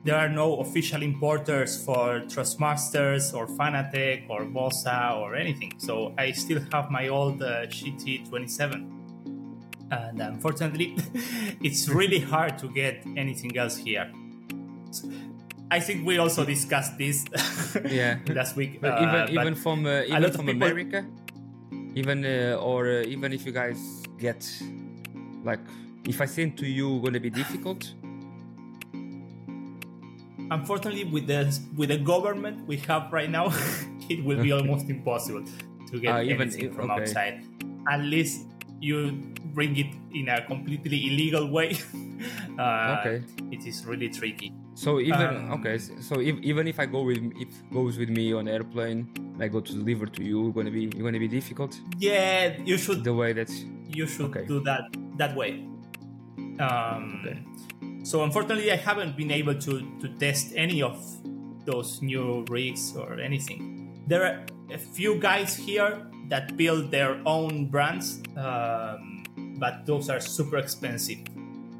There 0.04 0.16
are 0.16 0.28
no 0.28 0.56
official 0.60 1.02
importers 1.02 1.84
for 1.84 2.20
Thrustmasters 2.20 3.34
or 3.34 3.46
Fanatec 3.46 4.30
or 4.30 4.44
Moza 4.46 5.16
or 5.18 5.34
anything. 5.34 5.72
So 5.78 6.14
I 6.16 6.30
still 6.30 6.60
have 6.72 6.90
my 6.90 7.08
old 7.08 7.42
uh, 7.42 7.66
GT27. 7.66 8.97
And 9.90 10.20
unfortunately, 10.20 10.96
it's 11.62 11.88
really 11.88 12.20
hard 12.20 12.58
to 12.58 12.68
get 12.68 13.04
anything 13.16 13.56
else 13.56 13.76
here. 13.76 14.10
I 15.70 15.80
think 15.80 16.06
we 16.06 16.18
also 16.18 16.44
discussed 16.44 16.96
this 16.98 17.24
Yeah. 17.90 18.18
last 18.28 18.56
week. 18.56 18.80
But 18.80 18.98
uh, 18.98 19.02
even 19.02 19.20
but 19.20 19.30
even 19.30 19.54
from 19.54 19.86
uh, 19.86 20.02
even 20.08 20.32
from 20.32 20.46
people- 20.46 20.62
America, 20.68 21.06
even 21.94 22.24
uh, 22.24 22.56
or 22.60 22.88
uh, 22.88 23.14
even 23.14 23.32
if 23.32 23.44
you 23.46 23.52
guys 23.52 23.78
get 24.18 24.40
like 25.44 25.60
if 26.04 26.20
I 26.20 26.26
send 26.26 26.56
to 26.58 26.66
you, 26.66 27.00
gonna 27.00 27.20
be 27.20 27.30
difficult. 27.30 27.92
unfortunately 30.50 31.04
with 31.04 31.26
the 31.26 31.58
with 31.76 31.90
the 31.90 31.98
government 31.98 32.66
we 32.66 32.76
have 32.76 33.12
right 33.12 33.30
now 33.30 33.52
it 34.08 34.24
will 34.24 34.42
be 34.42 34.52
almost 34.52 34.88
impossible 34.88 35.44
to 35.86 36.00
get 36.00 36.24
even 36.24 36.42
anything 36.42 36.72
from 36.72 36.90
okay. 36.90 37.02
outside 37.02 37.44
unless 37.86 38.44
you 38.80 39.12
bring 39.54 39.76
it 39.76 39.90
in 40.12 40.28
a 40.28 40.44
completely 40.46 40.98
illegal 41.08 41.50
way 41.50 41.76
uh, 42.58 42.96
Okay. 43.00 43.22
it 43.52 43.66
is 43.66 43.84
really 43.86 44.08
tricky 44.08 44.52
So 44.78 45.00
even 45.02 45.34
Um, 45.34 45.58
okay, 45.58 45.74
so 45.78 46.20
if, 46.22 46.38
even 46.42 46.68
if 46.70 46.78
I 46.78 46.86
go 46.86 47.02
with 47.02 47.18
if 47.42 47.50
goes 47.74 47.98
with 47.98 48.10
me 48.14 48.30
on 48.32 48.46
airplane, 48.46 49.10
and 49.34 49.42
I 49.42 49.48
go 49.50 49.58
to 49.58 49.72
deliver 49.74 50.06
to 50.06 50.22
you, 50.22 50.52
gonna 50.54 50.70
be 50.70 50.86
you're 50.94 51.02
gonna 51.02 51.18
be 51.18 51.26
difficult. 51.26 51.74
yeah 51.98 52.54
you 52.62 52.78
should 52.78 53.02
The 53.02 53.10
way 53.14 53.32
that 53.34 53.50
you 53.90 54.06
should 54.06 54.30
okay. 54.30 54.46
do 54.46 54.60
that 54.70 54.86
that 55.18 55.34
way 55.34 55.66
um, 56.60 57.20
Okay. 57.20 57.36
so 58.04 58.22
unfortunately 58.22 58.70
i 58.72 58.76
haven't 58.76 59.16
been 59.16 59.30
able 59.30 59.54
to 59.66 59.72
to 60.00 60.06
test 60.18 60.52
any 60.56 60.82
of 60.82 60.96
those 61.66 62.00
new 62.02 62.44
rigs 62.48 62.94
or 62.96 63.18
anything 63.20 63.60
there 64.06 64.22
are 64.24 64.36
a 64.72 64.78
few 64.78 65.18
guys 65.18 65.56
here 65.56 66.06
that 66.28 66.56
build 66.56 66.90
their 66.90 67.20
own 67.26 67.66
brands 67.66 68.20
um, 68.36 69.24
but 69.58 69.86
those 69.86 70.10
are 70.10 70.20
super 70.20 70.58
expensive 70.58 71.18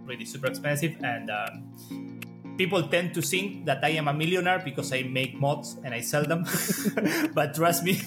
really 0.09 0.25
super 0.25 0.49
expensive. 0.49 0.97
And 1.05 1.31
um, 1.31 2.19
people 2.57 2.83
tend 2.89 3.15
to 3.15 3.23
think 3.23 3.67
that 3.67 3.85
i 3.85 3.91
am 3.91 4.09
a 4.09 4.13
millionaire 4.13 4.59
because 4.65 4.93
i 4.93 5.03
make 5.03 5.39
mods 5.39 5.77
and 5.85 5.95
i 5.95 6.01
sell 6.01 6.25
them. 6.25 6.45
But 7.35 7.55
trust 7.55 7.85
me 7.85 8.01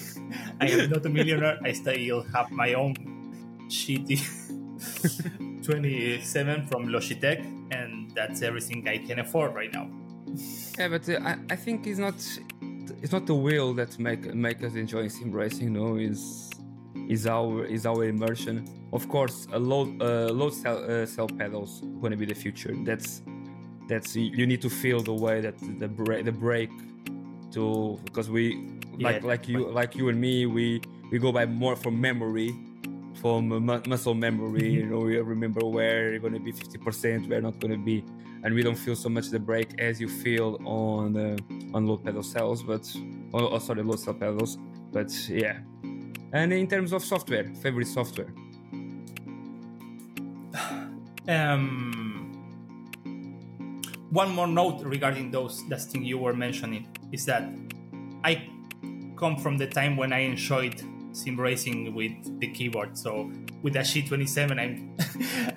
i 0.60 0.66
am 0.66 0.90
not 0.90 1.06
a 1.06 1.08
millionaire. 1.08 1.58
I 1.64 1.72
still 1.72 2.26
have 2.34 2.50
my 2.50 2.74
own 2.74 2.94
shitty 3.70 4.18
27 5.64 6.66
from 6.66 6.88
Logitech, 6.88 7.38
and 7.70 8.10
that's 8.16 8.42
everything 8.42 8.86
I 8.88 8.98
can 8.98 9.20
afford 9.20 9.54
right 9.54 9.72
now. 9.72 9.86
yeah, 10.76 10.88
but 10.88 11.08
uh, 11.08 11.20
I, 11.22 11.38
I 11.50 11.56
think 11.56 11.86
it's 11.86 12.00
not 12.00 12.18
it's 13.02 13.12
not 13.12 13.26
the 13.26 13.34
wheel 13.34 13.74
that 13.74 13.98
make 13.98 14.34
make 14.34 14.62
us 14.62 14.74
enjoy 14.74 15.08
sim 15.08 15.32
racing. 15.32 15.72
No, 15.72 15.96
is 15.96 16.50
is 17.08 17.26
our 17.26 17.64
is 17.66 17.84
our 17.84 18.04
immersion. 18.04 18.64
Of 18.92 19.08
course, 19.08 19.46
a 19.52 19.58
load 19.58 20.00
uh, 20.00 20.32
load 20.32 20.54
cell 20.54 20.78
uh, 20.78 21.06
cell 21.06 21.28
pedals 21.28 21.82
gonna 22.00 22.16
be 22.16 22.26
the 22.26 22.34
future. 22.34 22.74
That's 22.84 23.22
that's 23.88 24.14
you 24.16 24.46
need 24.46 24.62
to 24.62 24.70
feel 24.70 25.00
the 25.00 25.12
way 25.14 25.40
that 25.40 25.58
the 25.78 25.88
break 25.88 26.24
the 26.24 26.32
break 26.32 26.70
to 27.52 27.98
because 28.04 28.30
we 28.30 28.54
like 28.98 29.22
Yeah, 29.22 29.28
like 29.28 29.48
you 29.48 29.70
like 29.70 29.96
you 29.96 30.08
and 30.08 30.20
me 30.20 30.46
we 30.46 30.80
we 31.10 31.18
go 31.18 31.32
by 31.32 31.44
more 31.46 31.76
from 31.76 32.00
memory 32.00 32.54
from 33.20 33.48
mu- 33.48 33.82
muscle 33.86 34.14
memory 34.14 34.70
you 34.70 34.86
know 34.86 34.98
we 34.98 35.18
remember 35.18 35.60
where 35.64 36.10
you're 36.10 36.18
going 36.18 36.32
to 36.32 36.40
be 36.40 36.52
50% 36.52 37.28
where 37.28 37.40
not 37.40 37.58
going 37.60 37.72
to 37.72 37.78
be 37.78 38.04
and 38.44 38.54
we 38.54 38.62
don't 38.62 38.76
feel 38.76 38.96
so 38.96 39.08
much 39.08 39.28
the 39.28 39.38
break 39.38 39.80
as 39.80 40.00
you 40.00 40.08
feel 40.08 40.58
on 40.64 41.16
uh, 41.16 41.36
on 41.76 41.86
low 41.86 41.96
pedal 41.96 42.22
cells 42.22 42.62
but 42.62 42.90
oh, 43.34 43.48
oh 43.48 43.58
sorry 43.58 43.82
low 43.82 43.96
cell 43.96 44.14
pedals 44.14 44.58
but 44.92 45.10
yeah 45.28 45.58
and 46.32 46.52
in 46.52 46.66
terms 46.66 46.92
of 46.92 47.04
software 47.04 47.52
favorite 47.62 47.88
software 47.88 48.32
Um, 51.28 52.02
one 54.10 54.34
more 54.34 54.46
note 54.46 54.82
regarding 54.84 55.30
those 55.30 55.66
that 55.68 55.80
thing 55.80 56.04
you 56.04 56.18
were 56.18 56.34
mentioning 56.34 56.86
is 57.12 57.24
that 57.26 57.48
I 58.24 58.48
come 59.16 59.36
from 59.36 59.56
the 59.56 59.66
time 59.66 59.96
when 59.96 60.12
I 60.12 60.18
enjoyed 60.18 60.82
sim 61.12 61.38
racing 61.40 61.94
with 61.94 62.40
the 62.40 62.48
keyboard. 62.48 62.98
So 62.98 63.30
with 63.62 63.72
the 63.72 63.80
G27, 63.80 64.60
I'm 64.60 64.96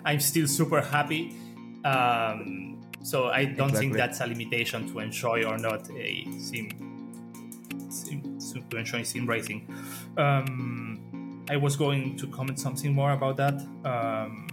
I'm 0.06 0.20
still 0.20 0.48
super 0.48 0.82
happy. 0.82 1.36
Um, 1.84 2.75
so 3.06 3.28
I 3.28 3.46
don't 3.46 3.70
think 3.70 3.96
that's 3.96 4.20
a 4.20 4.26
limitation 4.26 4.88
to 4.92 4.98
enjoy 4.98 5.44
or 5.44 5.60
not 5.60 5.88
a 5.92 6.26
sim, 6.40 6.72
sim, 7.92 8.40
sim 8.40 8.66
to 8.72 8.78
enjoy 8.78 9.04
sim 9.04 9.28
racing. 9.28 9.68
Um, 10.18 11.46
I 11.48 11.58
was 11.58 11.76
going 11.76 12.18
to 12.18 12.26
comment 12.28 12.60
something 12.60 12.92
more 12.94 13.12
about 13.12 13.38
that. 13.38 13.62
Um, 13.86 14.48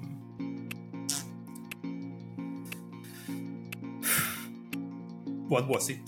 what 5.49 5.67
was 5.67 5.89
it? 5.89 6.01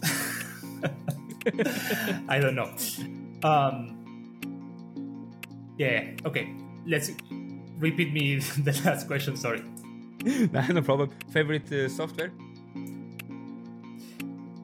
I 2.29 2.39
don't 2.41 2.57
know. 2.57 2.71
Um, 3.43 4.85
yeah, 5.79 6.11
okay. 6.27 6.55
Let's 6.87 7.11
repeat 7.79 8.13
me 8.13 8.37
the 8.59 8.79
last 8.85 9.07
question. 9.07 9.35
Sorry. 9.35 9.63
no 10.73 10.83
problem 10.83 11.11
favorite 11.31 11.71
uh, 11.73 11.89
software 11.89 12.33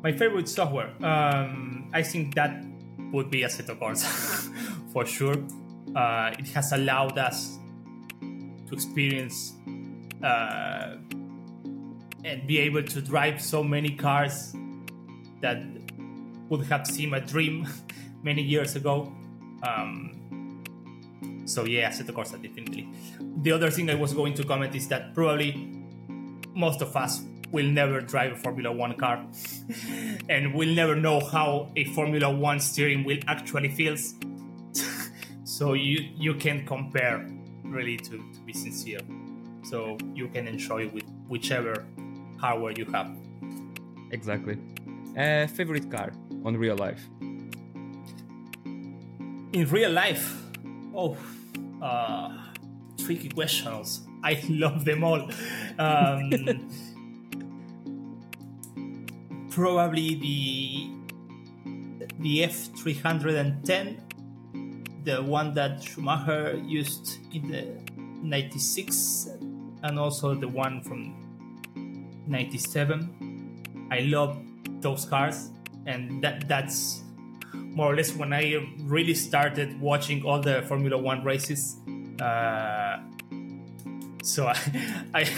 My 0.02 0.12
favorite 0.12 0.48
software. 0.48 0.90
Um, 1.04 1.90
I 1.92 2.02
think 2.02 2.34
that 2.34 2.64
would 3.12 3.30
be 3.30 3.42
Assetto 3.42 3.78
Corsa 3.78 4.06
for 4.92 5.04
sure. 5.04 5.36
Uh, 5.94 6.32
it 6.38 6.48
has 6.48 6.72
allowed 6.72 7.18
us 7.18 7.58
to 8.20 8.72
experience 8.72 9.52
uh, 10.24 10.96
and 12.24 12.46
be 12.46 12.58
able 12.60 12.82
to 12.82 13.02
drive 13.02 13.42
so 13.42 13.62
many 13.62 13.90
cars 13.90 14.54
that 15.42 15.58
would 16.48 16.64
have 16.66 16.86
seemed 16.86 17.14
a 17.14 17.20
dream 17.20 17.68
many 18.22 18.42
years 18.42 18.76
ago. 18.76 19.12
Um, 19.66 20.62
so 21.44 21.66
yeah, 21.66 21.90
Assetto 21.90 22.14
definitely. 22.42 22.88
The 23.42 23.52
other 23.52 23.70
thing 23.70 23.88
I 23.90 23.94
was 23.94 24.12
going 24.12 24.34
to 24.34 24.44
comment 24.44 24.74
is 24.74 24.88
that 24.88 25.14
probably 25.14 25.52
most 26.54 26.82
of 26.82 26.94
us 26.96 27.22
will 27.50 27.66
never 27.66 28.00
drive 28.00 28.32
a 28.32 28.36
Formula 28.36 28.70
One 28.72 28.94
car, 28.96 29.24
and 30.28 30.54
we'll 30.54 30.74
never 30.74 30.94
know 30.94 31.20
how 31.20 31.72
a 31.76 31.84
Formula 31.94 32.30
One 32.30 32.60
steering 32.60 33.04
wheel 33.04 33.18
actually 33.26 33.70
feels. 33.70 34.14
so 35.44 35.72
you 35.72 36.08
you 36.16 36.34
can 36.34 36.66
compare, 36.66 37.26
really, 37.64 37.96
to, 37.96 38.10
to 38.10 38.40
be 38.44 38.52
sincere. 38.52 39.00
So 39.62 39.96
you 40.14 40.28
can 40.28 40.46
enjoy 40.48 40.88
with 40.88 41.04
whichever 41.28 41.86
hardware 42.38 42.72
you 42.72 42.86
have. 42.86 43.10
exactly 44.12 44.56
uh, 45.16 45.46
favorite 45.46 45.90
car 45.90 46.10
on 46.44 46.56
real 46.56 46.76
life 46.76 47.02
In 49.52 49.66
real 49.68 49.90
life, 49.90 50.42
oh, 50.94 51.16
uh, 51.82 52.49
tricky 53.10 53.28
questions. 53.28 54.06
I 54.22 54.40
love 54.48 54.84
them 54.84 55.02
all. 55.02 55.28
Um, 55.78 56.30
probably 59.50 60.14
the 60.14 60.90
the 62.20 62.44
F 62.44 62.68
three 62.78 62.94
hundred 62.94 63.34
and 63.34 63.66
ten, 63.66 64.00
the 65.02 65.22
one 65.22 65.54
that 65.54 65.82
Schumacher 65.82 66.60
used 66.64 67.18
in 67.34 67.50
the 67.50 67.66
ninety 68.22 68.60
six, 68.60 69.28
and 69.82 69.98
also 69.98 70.34
the 70.34 70.48
one 70.48 70.82
from 70.82 71.16
ninety 72.28 72.58
seven. 72.58 73.58
I 73.90 74.00
love 74.00 74.38
those 74.80 75.04
cars, 75.04 75.50
and 75.86 76.22
that 76.22 76.46
that's 76.46 77.02
more 77.52 77.92
or 77.92 77.96
less 77.96 78.14
when 78.14 78.32
I 78.32 78.64
really 78.82 79.14
started 79.14 79.80
watching 79.80 80.24
all 80.24 80.40
the 80.40 80.62
Formula 80.68 80.96
One 80.96 81.24
races. 81.24 81.76
Uh, 82.20 82.98
so 84.22 84.46
I, 84.46 84.56
I, 85.14 85.30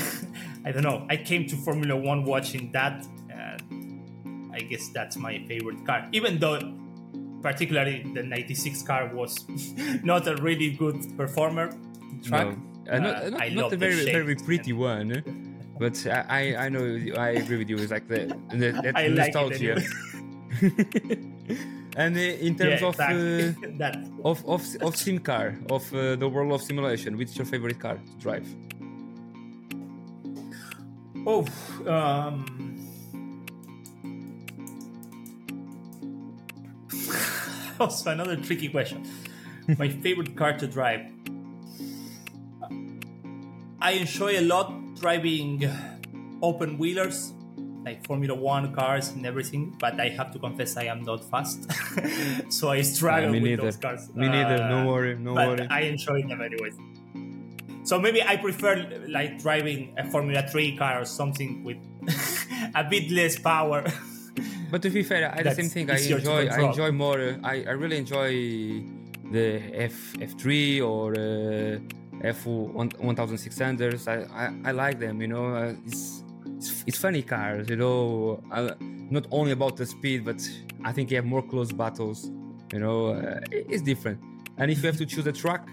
I 0.64 0.72
don't 0.72 0.82
know. 0.82 1.06
I 1.08 1.16
came 1.16 1.46
to 1.46 1.56
Formula 1.56 1.96
One 1.96 2.24
watching 2.24 2.72
that, 2.72 3.06
and 3.30 4.52
I 4.54 4.60
guess 4.60 4.88
that's 4.88 5.16
my 5.16 5.44
favorite 5.46 5.84
car. 5.86 6.08
Even 6.12 6.38
though, 6.38 6.58
particularly 7.42 8.04
the 8.14 8.22
'96 8.22 8.82
car 8.82 9.10
was 9.14 9.44
not 10.02 10.26
a 10.26 10.36
really 10.36 10.70
good 10.72 11.16
performer. 11.16 11.72
Track. 12.24 12.46
No. 12.48 12.56
Uh, 12.90 12.98
not, 12.98 13.14
Uh, 13.22 13.30
not, 13.30 13.42
I 13.42 13.48
not 13.48 13.72
a 13.72 13.76
very 13.76 14.04
very 14.04 14.34
pretty 14.34 14.72
one, 14.72 15.12
eh? 15.12 15.20
but 15.78 15.94
I, 16.06 16.24
I 16.28 16.64
I 16.64 16.68
know 16.68 16.84
I 17.16 17.28
agree 17.30 17.58
with 17.58 17.70
you. 17.70 17.78
It's 17.78 17.92
like 17.92 18.08
the, 18.08 18.26
the 18.50 18.72
that 18.82 18.96
I 19.02 19.06
like 19.06 19.34
nostalgia. 19.34 19.80
And 21.96 22.16
in 22.16 22.56
terms 22.56 22.80
Yeah, 22.80 22.88
of, 22.88 23.00
uh, 23.00 23.12
exactly. 23.12 23.72
that 23.78 23.96
of 24.24 24.44
of 24.46 24.62
of 24.82 24.96
sim 24.96 25.18
car 25.18 25.58
of 25.70 25.92
uh, 25.94 26.16
the 26.16 26.28
world 26.28 26.52
of 26.52 26.62
simulation, 26.62 27.16
which 27.16 27.30
is 27.30 27.36
your 27.38 27.46
favorite 27.46 27.78
car 27.80 27.96
to 27.96 28.12
drive? 28.18 28.46
Oh, 31.26 31.46
um, 31.86 32.78
also 37.80 38.10
another 38.10 38.36
tricky 38.36 38.68
question. 38.68 39.04
My 39.78 39.88
favorite 39.88 40.36
car 40.36 40.56
to 40.58 40.66
drive. 40.66 41.02
I 43.80 43.92
enjoy 43.92 44.38
a 44.38 44.42
lot 44.42 44.72
driving 44.96 45.68
open 46.42 46.78
wheelers, 46.78 47.32
like 47.84 48.06
Formula 48.06 48.34
One 48.34 48.72
cars 48.74 49.10
and 49.10 49.24
everything. 49.26 49.76
But 49.78 49.98
I 50.00 50.08
have 50.10 50.32
to 50.32 50.38
confess, 50.38 50.76
I 50.76 50.84
am 50.84 51.02
not 51.02 51.24
fast, 51.30 51.66
so 52.52 52.70
I 52.70 52.82
struggle 52.82 53.30
me 53.30 53.40
with 53.40 53.50
neither. 53.50 53.62
those 53.62 53.76
cars. 53.76 54.08
Me 54.14 54.28
neither. 54.28 54.58
No 54.68 54.78
Uh, 54.82 54.86
worry. 54.92 55.16
No 55.18 55.34
but 55.34 55.48
worry. 55.48 55.66
I 55.70 55.80
enjoy 55.82 56.22
them 56.22 56.40
anyways. 56.40 56.76
So 57.84 57.98
maybe 57.98 58.22
I 58.22 58.36
prefer 58.36 58.86
like 59.08 59.42
driving 59.42 59.94
a 59.98 60.08
Formula 60.10 60.46
3 60.48 60.76
car 60.76 61.00
or 61.02 61.04
something 61.04 61.64
with 61.64 61.78
a 62.74 62.84
bit 62.84 63.10
less 63.10 63.38
power. 63.38 63.84
But 64.70 64.82
to 64.82 64.90
be 64.90 65.02
fair, 65.02 65.34
I 65.36 65.42
the 65.42 65.54
same 65.54 65.68
thing. 65.68 65.90
I 65.90 65.98
enjoy. 65.98 66.46
I 66.48 66.60
enjoy 66.62 66.92
more. 66.92 67.20
Uh, 67.20 67.36
I, 67.44 67.64
I 67.68 67.72
really 67.72 67.98
enjoy 67.98 68.30
the 69.30 69.60
F 69.74 70.14
F 70.20 70.38
three 70.40 70.80
or 70.80 71.12
uh, 71.18 71.78
F 72.22 72.46
one 72.46 73.14
thousand 73.16 73.36
six 73.38 73.58
hundreds. 73.58 74.08
I, 74.08 74.22
I 74.32 74.54
I 74.64 74.70
like 74.72 74.98
them. 74.98 75.20
You 75.20 75.28
know, 75.28 75.46
uh, 75.54 75.74
it's, 75.86 76.21
it's 76.62 76.84
it's 76.86 76.98
funny 76.98 77.22
cars. 77.22 77.68
You 77.68 77.76
know, 77.76 78.42
uh, 78.52 78.74
not 78.80 79.26
only 79.30 79.52
about 79.52 79.76
the 79.76 79.86
speed, 79.86 80.24
but 80.24 80.40
I 80.84 80.92
think 80.92 81.10
you 81.10 81.16
have 81.16 81.24
more 81.24 81.42
close 81.42 81.72
battles. 81.72 82.30
You 82.72 82.78
know, 82.78 83.06
uh, 83.08 83.40
it's 83.50 83.82
different. 83.82 84.20
And 84.58 84.70
if 84.70 84.78
you 84.82 84.86
have 84.86 84.96
to 84.98 85.06
choose 85.06 85.26
a 85.26 85.32
truck, 85.32 85.68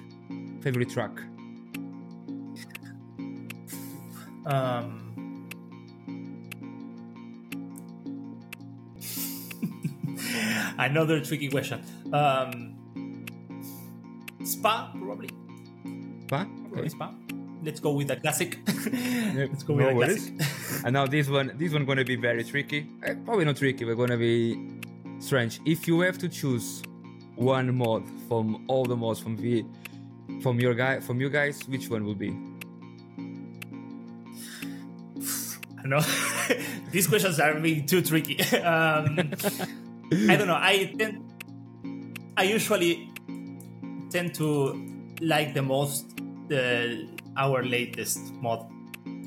favorite 0.61 0.89
truck. 0.89 1.21
um, 4.45 5.05
another 10.79 11.23
tricky 11.23 11.49
question. 11.49 11.81
Um, 12.11 12.75
Spa, 14.43 14.91
probably. 14.97 15.29
Huh? 16.31 16.45
Probably 16.69 16.79
Okay. 16.79 16.89
Spa. 16.89 17.13
Let's 17.61 17.79
go 17.79 17.91
with 17.91 18.07
the 18.07 18.15
classic. 18.15 18.57
Let's 19.35 19.63
go 19.63 19.75
no 19.75 19.87
with 19.87 19.89
the 19.89 19.95
worries. 19.95 20.29
classic. 20.31 20.85
And 20.85 20.93
now 20.93 21.05
this 21.07 21.27
one, 21.27 21.51
this 21.57 21.73
one 21.73 21.85
gonna 21.85 22.05
be 22.05 22.15
very 22.15 22.43
tricky. 22.43 22.87
Eh, 23.03 23.15
Probably 23.25 23.45
not 23.45 23.57
tricky, 23.57 23.83
but 23.85 23.95
gonna 23.95 24.17
be 24.17 24.57
strange. 25.19 25.59
If 25.65 25.87
you 25.87 25.99
have 26.01 26.17
to 26.19 26.29
choose 26.29 26.81
one 27.35 27.75
mod 27.75 28.03
from 28.27 28.63
all 28.67 28.85
the 28.85 28.95
mods 28.95 29.19
from 29.19 29.35
V, 29.37 29.65
from 30.41 30.59
your 30.59 30.73
guy, 30.73 30.99
from 31.01 31.19
you 31.19 31.29
guys, 31.29 31.59
which 31.67 31.89
one 31.89 32.05
will 32.05 32.15
be? 32.15 32.29
I 35.83 35.87
know 35.87 36.01
these 36.91 37.07
questions 37.07 37.39
are 37.39 37.55
being 37.59 37.85
too 37.85 38.01
tricky. 38.01 38.39
um, 38.61 39.17
I 40.29 40.35
don't 40.35 40.47
know. 40.47 40.57
I 40.59 40.93
tend, 40.97 41.23
I 42.37 42.43
usually 42.43 43.09
tend 44.09 44.33
to 44.35 44.75
like 45.21 45.53
the 45.53 45.61
most 45.61 46.05
the 46.47 47.07
our 47.39 47.63
latest 47.63 48.19
mod, 48.43 48.67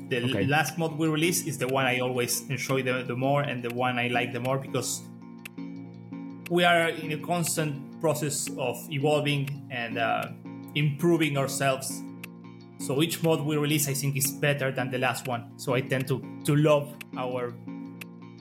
the 0.09 0.17
Okay. 0.29 0.45
last 0.45 0.77
mod 0.77 0.97
we 0.97 1.07
release 1.07 1.45
is 1.47 1.57
the 1.57 1.67
one 1.67 1.85
I 1.85 1.99
always 1.99 2.47
enjoy 2.49 2.83
the, 2.83 3.03
the 3.03 3.15
more 3.15 3.41
and 3.41 3.63
the 3.63 3.73
one 3.73 3.97
I 3.97 4.07
like 4.07 4.31
the 4.31 4.39
more 4.39 4.57
because 4.59 5.01
we 6.49 6.63
are 6.63 6.89
in 6.89 7.11
a 7.13 7.17
constant 7.17 7.99
process 7.99 8.49
of 8.57 8.75
evolving 8.91 9.49
and 9.71 9.97
uh, 9.97 10.27
improving 10.75 11.37
ourselves. 11.37 11.87
So 12.79 13.01
each 13.01 13.23
mod 13.23 13.41
we 13.45 13.55
release, 13.57 13.87
I 13.87 13.93
think, 13.93 14.17
is 14.17 14.29
better 14.31 14.71
than 14.71 14.91
the 14.91 14.97
last 14.99 15.27
one. 15.27 15.57
So 15.57 15.73
I 15.73 15.81
tend 15.81 16.07
to 16.07 16.21
to 16.43 16.55
love 16.55 16.93
our 17.17 17.53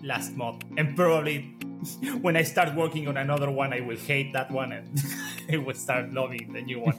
last 0.03 0.37
mod, 0.37 0.65
and 0.77 0.97
probably 0.97 1.37
when 2.23 2.37
I 2.37 2.43
start 2.43 2.75
working 2.75 3.07
on 3.09 3.17
another 3.17 3.51
one, 3.51 3.73
I 3.73 3.81
will 3.81 3.97
hate 3.97 4.33
that 4.33 4.51
one 4.51 4.73
and 4.73 4.87
I 5.53 5.57
will 5.59 5.75
start 5.79 6.13
loving 6.13 6.53
the 6.53 6.63
new 6.63 6.81
one. 6.81 6.99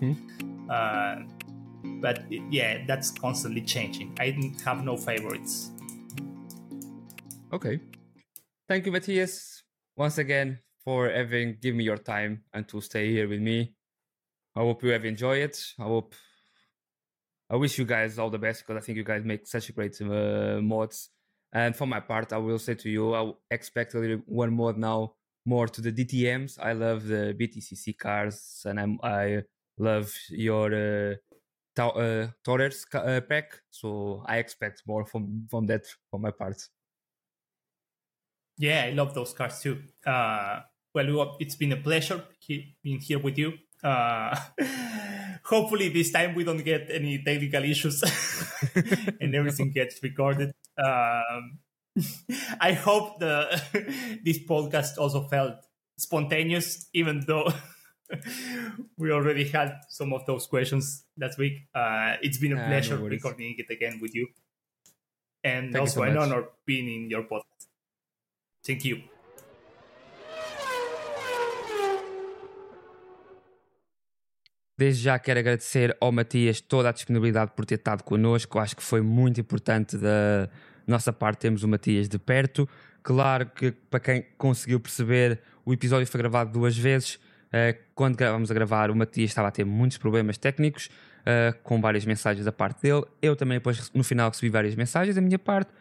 Uh, 0.70 1.16
but 1.84 2.24
yeah, 2.30 2.84
that's 2.88 3.12
constantly 3.12 3.62
changing. 3.62 4.16
I 4.20 4.38
have 4.66 4.84
no 4.84 4.98
favorites. 4.98 5.72
Okay. 7.52 7.80
Thank 8.68 8.86
you, 8.86 8.92
Matias, 8.92 9.64
once 9.96 10.18
again 10.18 10.60
for 10.84 11.10
having 11.10 11.58
given 11.62 11.78
me 11.78 11.84
your 11.84 11.98
time 11.98 12.44
and 12.54 12.68
to 12.70 12.82
stay 12.82 13.12
here 13.12 13.28
with 13.28 13.42
me. 13.42 13.74
I 14.56 14.62
hope 14.62 14.84
you 14.84 14.90
have 14.90 15.06
enjoyed 15.06 15.42
it. 15.44 15.64
I 15.80 15.84
hope. 15.84 16.14
I 17.50 17.56
wish 17.56 17.78
you 17.78 17.86
guys 17.86 18.18
all 18.18 18.30
the 18.30 18.40
best 18.40 18.66
because 18.66 18.82
I 18.82 18.86
think 18.86 18.98
you 18.98 19.04
guys 19.04 19.24
make 19.24 19.46
such 19.46 19.74
great 19.76 20.00
uh, 20.02 20.60
mods. 20.62 21.10
And 21.52 21.76
for 21.76 21.86
my 21.86 22.00
part, 22.00 22.34
I 22.34 22.38
will 22.38 22.58
say 22.58 22.74
to 22.74 22.90
you, 22.90 23.14
I 23.14 23.32
expect 23.52 23.94
a 23.94 24.00
little 24.00 24.22
one 24.26 24.54
mod 24.54 24.78
now 24.78 25.14
more 25.46 25.68
to 25.68 25.82
the 25.82 25.92
DTMs. 25.92 26.58
I 26.60 26.74
love 26.74 27.06
the 27.06 27.36
BTCC 27.40 27.98
cars, 27.98 28.64
and 28.66 28.80
I'm, 28.80 29.00
I 29.04 29.44
love 29.78 30.12
your 30.30 31.12
uh, 31.12 31.16
uh, 31.78 32.28
Torres 32.44 32.86
uh, 32.94 33.22
pack. 33.28 33.62
So 33.70 34.24
I 34.26 34.38
expect 34.38 34.84
more 34.88 35.06
from 35.06 35.48
from 35.50 35.66
that 35.68 35.86
for 36.10 36.20
my 36.20 36.32
part. 36.32 36.70
Yeah, 38.58 38.86
I 38.86 38.92
love 38.92 39.14
those 39.14 39.34
cards 39.34 39.62
too. 39.62 39.84
Uh, 40.06 40.62
well, 40.94 41.38
it's 41.40 41.56
been 41.56 41.72
a 41.72 41.78
pleasure 41.78 42.24
he- 42.40 42.76
being 42.84 43.00
here 43.00 43.20
with 43.20 43.38
you. 43.38 43.54
Uh, 43.84 44.36
hopefully, 45.44 45.90
this 45.90 46.12
time 46.12 46.36
we 46.36 46.44
don't 46.44 46.64
get 46.64 46.90
any 46.90 47.22
technical 47.24 47.64
issues 47.64 48.04
and 49.22 49.36
everything 49.36 49.72
gets 49.72 50.02
recorded. 50.04 50.54
Um, 50.78 51.60
I 52.60 52.74
hope 52.74 53.20
the 53.20 53.62
this 54.24 54.40
podcast 54.46 54.98
also 54.98 55.28
felt 55.28 55.56
spontaneous, 55.98 56.90
even 56.94 57.22
though 57.26 57.48
we 58.98 59.12
already 59.12 59.46
had 59.50 59.80
some 59.90 60.14
of 60.14 60.26
those 60.26 60.48
questions 60.48 61.06
last 61.18 61.38
week. 61.38 61.68
Uh, 61.74 62.18
it's 62.22 62.38
been 62.38 62.54
a 62.54 62.58
Ah, 62.58 62.62
no 62.62 62.68
pleasure 62.68 62.98
worries. 63.00 63.12
recording 63.24 63.56
it 63.58 63.70
again 63.70 64.00
with 64.02 64.14
you, 64.14 64.28
and 65.44 65.72
Thank 65.72 65.82
also 65.82 66.02
so 66.02 66.04
an 66.04 66.14
much. 66.16 66.24
honor 66.24 66.44
being 66.66 66.88
in 66.88 67.10
your 67.10 67.24
podcast. 67.24 67.68
Thank 68.66 68.86
you. 68.86 69.04
Desde 74.78 75.04
já 75.04 75.20
quero 75.20 75.40
agradecer 75.40 75.96
ao 76.02 76.12
Matias 76.12 76.60
toda 76.60 76.90
a 76.90 76.92
disponibilidade 76.92 77.52
por 77.56 77.66
ter 77.66 77.76
estado 77.76 78.04
connosco. 78.04 78.58
Acho 78.60 78.76
que 78.76 78.84
foi 78.84 79.02
muito 79.02 79.40
importante 79.40 79.98
da 79.98 80.50
nossa 80.88 81.14
parte 81.14 81.42
termos 81.42 81.64
o 81.64 81.68
Matias 81.68 82.10
de 82.10 82.18
perto. 82.18 82.68
Claro 83.04 83.46
que 83.52 83.72
para 83.72 84.00
quem 84.00 84.26
conseguiu 84.38 84.80
perceber, 84.80 85.40
o 85.64 85.74
episódio 85.74 86.08
foi 86.08 86.18
gravado 86.20 86.52
duas 86.52 86.76
vezes. 86.78 87.20
Eh, 87.54 87.78
quando 87.94 88.18
gravamos 88.18 88.50
a 88.50 88.54
gravar, 88.54 88.90
o 88.90 88.96
Matias 88.96 89.30
estava 89.30 89.48
a 89.48 89.52
ter 89.52 89.64
muitos 89.64 90.00
problemas 90.00 90.40
técnicos, 90.40 90.90
eh, 91.24 91.54
com 91.62 91.80
várias 91.80 92.04
mensagens 92.04 92.44
da 92.44 92.52
parte 92.52 92.82
dele. 92.82 93.06
Eu 93.22 93.36
também, 93.36 93.60
depois, 93.60 93.92
no 93.94 94.04
final, 94.04 94.30
recebi 94.32 94.50
várias 94.50 94.74
mensagens 94.74 95.16
da 95.16 95.22
minha 95.22 95.38
parte. 95.38 95.72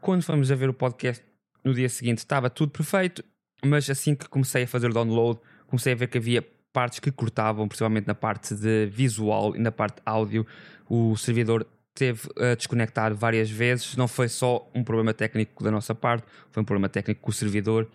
Quando 0.00 0.22
fomos 0.22 0.50
a 0.50 0.54
ver 0.54 0.70
o 0.70 0.74
podcast 0.74 1.22
no 1.62 1.74
dia 1.74 1.90
seguinte, 1.90 2.18
estava 2.18 2.48
tudo 2.48 2.72
perfeito, 2.72 3.22
mas 3.62 3.90
assim 3.90 4.14
que 4.14 4.26
comecei 4.28 4.62
a 4.62 4.66
fazer 4.66 4.88
o 4.88 4.94
download, 4.94 5.38
comecei 5.66 5.92
a 5.92 5.96
ver 5.96 6.06
que 6.06 6.16
havia 6.16 6.42
partes 6.72 7.00
que 7.00 7.12
cortavam, 7.12 7.68
principalmente 7.68 8.06
na 8.06 8.14
parte 8.14 8.54
de 8.54 8.86
visual 8.86 9.54
e 9.54 9.58
na 9.58 9.70
parte 9.70 10.00
áudio. 10.06 10.46
O 10.88 11.16
servidor 11.18 11.66
teve 11.94 12.22
a 12.38 12.54
desconectar 12.54 13.14
várias 13.14 13.50
vezes. 13.50 13.94
Não 13.94 14.08
foi 14.08 14.28
só 14.28 14.70
um 14.74 14.82
problema 14.82 15.12
técnico 15.12 15.62
da 15.62 15.70
nossa 15.70 15.94
parte, 15.94 16.24
foi 16.50 16.62
um 16.62 16.64
problema 16.64 16.88
técnico 16.88 17.20
com 17.20 17.30
o 17.30 17.34
servidor. 17.34 17.86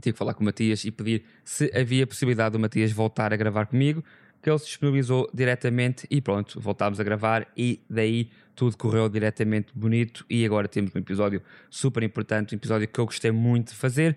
Tive 0.00 0.14
que 0.14 0.18
falar 0.18 0.34
com 0.34 0.42
o 0.42 0.44
Matias 0.44 0.84
e 0.84 0.90
pedir 0.90 1.24
se 1.44 1.70
havia 1.74 2.06
possibilidade 2.06 2.52
do 2.52 2.58
Matias 2.58 2.92
voltar 2.92 3.32
a 3.32 3.36
gravar 3.36 3.66
comigo, 3.66 4.02
que 4.42 4.48
ele 4.48 4.58
se 4.58 4.66
disponibilizou 4.66 5.30
diretamente 5.32 6.06
e 6.10 6.20
pronto, 6.20 6.60
voltámos 6.60 6.98
a 6.98 7.04
gravar 7.04 7.46
e 7.56 7.80
daí 7.88 8.30
tudo 8.54 8.76
correu 8.76 9.08
diretamente 9.08 9.72
bonito 9.74 10.24
e 10.28 10.44
agora 10.44 10.66
temos 10.66 10.94
um 10.94 10.98
episódio 10.98 11.42
super 11.68 12.02
importante, 12.02 12.54
um 12.54 12.58
episódio 12.58 12.88
que 12.88 12.98
eu 12.98 13.06
gostei 13.06 13.30
muito 13.30 13.68
de 13.68 13.76
fazer. 13.76 14.16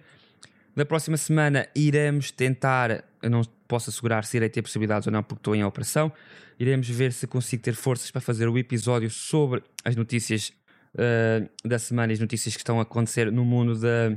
Na 0.76 0.86
próxima 0.86 1.18
semana 1.18 1.68
iremos 1.76 2.32
tentar, 2.32 3.04
eu 3.22 3.30
não 3.30 3.42
posso 3.68 3.90
assegurar 3.90 4.24
se 4.26 4.38
irei 4.38 4.50
ter 4.50 4.62
possibilidades 4.62 5.08
ou 5.08 5.14
não 5.14 5.22
porque 5.22 5.40
estou 5.40 5.56
em 5.56 5.64
operação, 5.64 6.12
iremos 6.60 6.90
ver 6.90 7.12
se 7.14 7.28
consigo 7.28 7.62
ter 7.62 7.76
forças 7.76 8.10
para 8.10 8.22
fazer 8.22 8.48
o 8.48 8.58
episódio 8.58 9.10
sobre 9.10 9.62
as 9.84 9.96
notícias 9.96 10.52
uh, 10.96 11.68
da 11.68 11.78
semana 11.78 12.12
e 12.12 12.16
as 12.16 12.20
notícias 12.20 12.56
que 12.56 12.62
estão 12.62 12.80
a 12.80 12.84
acontecer 12.84 13.32
no 13.32 13.46
mundo 13.46 13.78
da, 13.78 14.16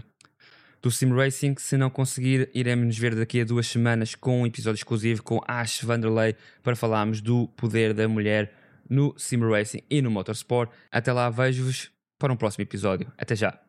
do 0.86 0.90
Sim 0.92 1.12
Racing. 1.12 1.56
Se 1.58 1.76
não 1.76 1.90
conseguir, 1.90 2.48
iremos 2.54 2.86
nos 2.86 2.96
ver 2.98 3.16
daqui 3.16 3.40
a 3.40 3.44
duas 3.44 3.66
semanas 3.66 4.14
com 4.14 4.42
um 4.42 4.46
episódio 4.46 4.78
exclusivo 4.78 5.20
com 5.20 5.40
Ash 5.44 5.82
Vanderlei 5.82 6.36
para 6.62 6.76
falarmos 6.76 7.20
do 7.20 7.48
poder 7.48 7.92
da 7.92 8.06
mulher 8.06 8.52
no 8.88 9.12
Sim 9.18 9.40
Racing 9.40 9.82
e 9.90 10.00
no 10.00 10.12
Motorsport. 10.12 10.70
Até 10.92 11.12
lá, 11.12 11.28
vejo-vos 11.28 11.90
para 12.16 12.32
um 12.32 12.36
próximo 12.36 12.62
episódio. 12.62 13.12
Até 13.18 13.34
já! 13.34 13.65